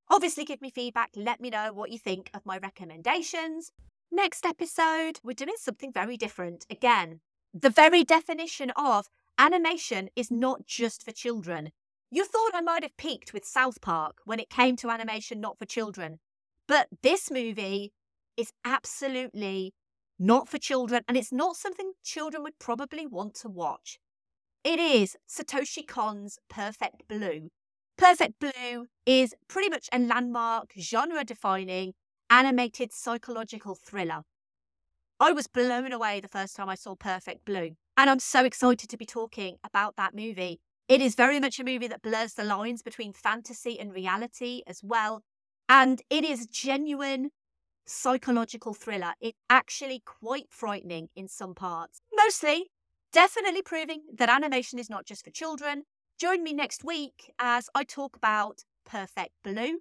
Obviously, 0.10 0.44
give 0.44 0.62
me 0.62 0.72
feedback. 0.72 1.12
Let 1.16 1.40
me 1.40 1.50
know 1.50 1.72
what 1.72 1.92
you 1.92 2.00
think 2.00 2.32
of 2.34 2.46
my 2.46 2.58
recommendations. 2.58 3.72
Next 4.12 4.46
episode, 4.46 5.20
we're 5.24 5.34
doing 5.34 5.54
something 5.58 5.94
very 5.94 6.18
different. 6.18 6.66
Again, 6.70 7.20
the 7.54 7.70
very 7.70 8.04
definition 8.04 8.72
of 8.76 9.08
animation 9.38 10.10
is 10.16 10.32
not 10.32 10.66
just 10.66 11.04
for 11.04 11.12
children. 11.12 11.72
You 12.12 12.26
thought 12.26 12.56
I 12.56 12.62
might 12.62 12.82
have 12.82 12.98
peaked 12.98 13.34
with 13.34 13.46
South 13.46 13.82
Park 13.82 14.18
when 14.26 14.40
it 14.40 14.50
came 14.50 14.76
to 14.78 14.90
animation 14.90 15.40
not 15.40 15.60
for 15.60 15.66
children. 15.66 16.20
But 16.68 16.88
this 17.04 17.30
movie 17.30 17.94
is 18.36 18.52
absolutely 18.66 19.74
not 20.18 20.50
for 20.50 20.58
children, 20.58 21.04
and 21.08 21.18
it's 21.18 21.32
not 21.32 21.56
something 21.56 21.94
children 22.04 22.44
would 22.44 22.60
probably 22.60 23.06
want 23.06 23.36
to 23.36 23.48
watch. 23.48 24.00
It 24.64 24.78
is 24.78 25.16
Satoshi 25.26 25.88
Kon's 25.88 26.38
Perfect 26.50 27.08
Blue. 27.08 27.50
Perfect 27.98 28.34
Blue 28.42 28.88
is 29.06 29.34
pretty 29.48 29.70
much 29.70 29.88
a 29.94 30.00
landmark, 30.00 30.74
genre 30.78 31.24
defining 31.24 31.94
animated 32.30 32.92
psychological 32.92 33.74
thriller. 33.74 34.24
I 35.18 35.32
was 35.32 35.48
blown 35.48 35.94
away 35.94 36.20
the 36.20 36.28
first 36.28 36.58
time 36.58 36.68
I 36.68 36.76
saw 36.76 36.96
Perfect 36.96 37.46
Blue, 37.46 37.78
and 37.96 38.10
I'm 38.10 38.20
so 38.20 38.44
excited 38.44 38.90
to 38.90 38.98
be 38.98 39.06
talking 39.06 39.56
about 39.64 39.96
that 39.96 40.14
movie. 40.14 40.60
It 40.90 41.00
is 41.00 41.16
very 41.16 41.40
much 41.40 41.62
a 41.62 41.64
movie 41.64 41.88
that 41.88 42.02
blurs 42.02 42.34
the 42.34 42.44
lines 42.44 42.82
between 42.82 43.14
fantasy 43.14 43.80
and 43.80 43.94
reality 43.94 44.64
as 44.68 44.82
well, 44.84 45.24
and 45.70 46.02
it 46.10 46.26
is 46.26 46.48
genuine 46.48 47.30
psychological 47.86 48.74
thriller. 48.74 49.14
It's 49.22 49.40
actually 49.50 50.04
quite 50.06 50.48
frightening 50.50 51.08
in 51.16 51.30
some 51.30 51.56
parts. 51.56 52.02
Mostly, 52.14 52.72
definitely 53.12 53.62
proving 53.62 54.02
that 54.16 54.30
animation 54.30 54.80
is 54.80 54.90
not 54.90 55.06
just 55.06 55.24
for 55.24 55.32
children. 55.32 55.84
Join 56.20 56.44
me 56.44 56.54
next 56.54 56.84
week 56.84 57.32
as 57.40 57.70
I 57.74 57.84
talk 57.84 58.16
about 58.16 58.64
Perfect 58.86 59.32
Blue. 59.44 59.80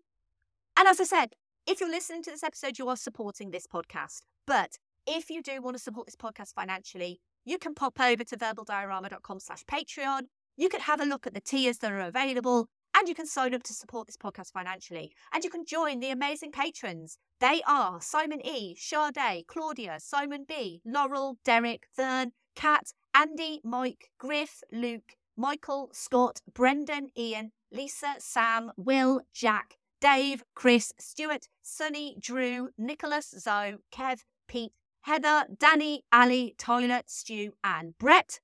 And 0.76 0.86
as 0.86 1.00
I 1.00 1.04
said, 1.04 1.34
if 1.66 1.80
you're 1.80 1.90
listening 1.90 2.22
to 2.22 2.30
this 2.30 2.44
episode, 2.44 2.78
you 2.78 2.88
are 2.88 2.96
supporting 2.96 3.50
this 3.50 3.66
podcast. 3.66 4.20
But 4.46 4.78
if 5.06 5.30
you 5.30 5.42
do 5.42 5.60
want 5.60 5.76
to 5.76 5.82
support 5.82 6.06
this 6.06 6.16
podcast 6.16 6.54
financially, 6.54 7.20
you 7.44 7.58
can 7.58 7.74
pop 7.74 7.98
over 8.00 8.24
to 8.24 8.36
verbaldiorama.com 8.36 9.40
slash 9.40 9.64
Patreon. 9.64 10.22
You 10.56 10.68
can 10.68 10.80
have 10.80 11.00
a 11.00 11.04
look 11.04 11.26
at 11.26 11.34
the 11.34 11.40
tiers 11.40 11.78
that 11.78 11.92
are 11.92 12.00
available 12.00 12.68
and 12.96 13.08
you 13.08 13.14
can 13.14 13.26
sign 13.26 13.54
up 13.54 13.62
to 13.64 13.72
support 13.72 14.06
this 14.06 14.16
podcast 14.16 14.52
financially. 14.52 15.12
And 15.32 15.44
you 15.44 15.50
can 15.50 15.64
join 15.64 16.00
the 16.00 16.10
amazing 16.10 16.52
patrons. 16.52 17.18
They 17.40 17.62
are 17.66 18.00
Simon 18.00 18.44
E, 18.44 18.74
Sade, 18.76 19.44
Claudia, 19.46 19.98
Simon 20.00 20.44
B, 20.48 20.80
Laurel, 20.84 21.38
Derek, 21.44 21.86
Thern, 21.96 22.32
Kat, 22.58 22.92
Andy, 23.14 23.60
Mike, 23.62 24.10
Griff, 24.18 24.64
Luke, 24.72 25.14
Michael, 25.36 25.90
Scott, 25.92 26.40
Brendan, 26.52 27.10
Ian, 27.16 27.52
Lisa, 27.70 28.16
Sam, 28.18 28.72
Will, 28.76 29.20
Jack, 29.32 29.76
Dave, 30.00 30.42
Chris, 30.56 30.92
Stuart, 30.98 31.46
Sunny, 31.62 32.16
Drew, 32.18 32.70
Nicholas, 32.76 33.32
Zoe, 33.38 33.76
Kev, 33.92 34.24
Pete, 34.48 34.72
Heather, 35.02 35.44
Danny, 35.56 36.02
Ali, 36.12 36.56
Tyler, 36.58 37.02
Stu, 37.06 37.52
and 37.62 37.96
Brett. 37.96 38.40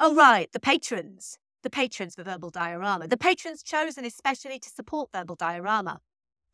Oh, 0.00 0.14
right, 0.14 0.50
the 0.50 0.58
patrons. 0.58 1.36
The 1.62 1.68
patrons 1.68 2.14
for 2.14 2.22
Verbal 2.22 2.48
Diorama. 2.48 3.06
The 3.06 3.18
patrons 3.18 3.62
chosen 3.62 4.06
especially 4.06 4.58
to 4.58 4.70
support 4.70 5.10
Verbal 5.12 5.36
Diorama. 5.36 6.00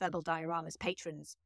Verbal 0.01 0.23
Diorama's 0.23 0.77
patrons. 0.77 1.37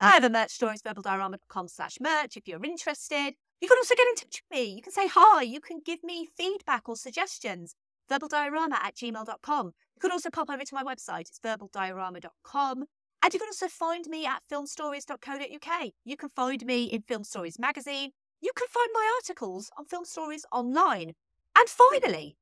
I 0.00 0.10
have 0.10 0.22
a 0.22 0.30
merch 0.30 0.52
store, 0.52 0.70
it's 0.70 0.82
verbaldiorama.com 0.82 1.66
slash 1.66 1.98
merch 2.00 2.36
if 2.36 2.46
you're 2.46 2.64
interested. 2.64 3.34
You 3.60 3.68
can 3.68 3.78
also 3.78 3.94
get 3.94 4.08
in 4.08 4.14
touch 4.14 4.42
with 4.50 4.58
me. 4.58 4.64
You 4.74 4.82
can 4.82 4.92
say 4.92 5.06
hi. 5.06 5.42
You 5.42 5.60
can 5.60 5.80
give 5.84 6.02
me 6.02 6.26
feedback 6.36 6.88
or 6.88 6.96
suggestions. 6.96 7.74
Verbaldiorama 8.10 8.72
at 8.74 8.96
gmail.com. 8.96 9.66
You 9.66 10.00
can 10.00 10.10
also 10.12 10.30
pop 10.30 10.50
over 10.50 10.64
to 10.64 10.74
my 10.74 10.82
website. 10.82 11.22
It's 11.28 11.38
verbaldiorama.com. 11.40 12.84
And 13.22 13.34
you 13.34 13.38
can 13.38 13.48
also 13.48 13.68
find 13.68 14.06
me 14.06 14.24
at 14.26 14.42
filmstories.co.uk. 14.50 15.90
You 16.04 16.16
can 16.16 16.28
find 16.30 16.64
me 16.64 16.84
in 16.84 17.02
Film 17.02 17.22
Stories 17.24 17.58
magazine. 17.58 18.10
You 18.40 18.50
can 18.56 18.66
find 18.68 18.88
my 18.94 19.10
articles 19.18 19.70
on 19.78 19.84
Film 19.84 20.06
Stories 20.06 20.46
online. 20.50 21.12
And 21.56 21.68
finally, 21.68 22.36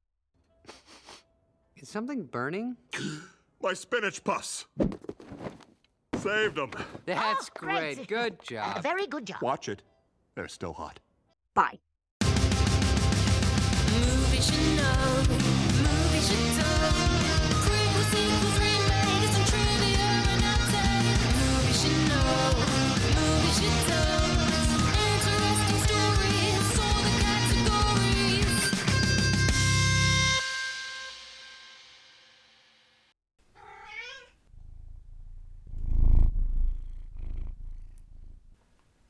Is 1.77 1.89
something 1.89 2.25
burning? 2.27 2.77
My 3.63 3.73
spinach 3.75 4.23
pus. 4.23 4.67
Saved 6.17 6.55
them. 6.57 6.71
That's 7.07 7.51
Oh, 7.51 7.59
great. 7.59 7.97
great. 7.97 8.07
Good 8.09 8.43
job. 8.45 8.83
very 8.83 9.07
good 9.09 9.27
job. 9.27 9.43
Watch 9.43 9.69
it. 9.69 9.83
They're 10.37 10.47
still 10.49 10.73
hot. 10.75 11.01
Bye. 11.59 11.79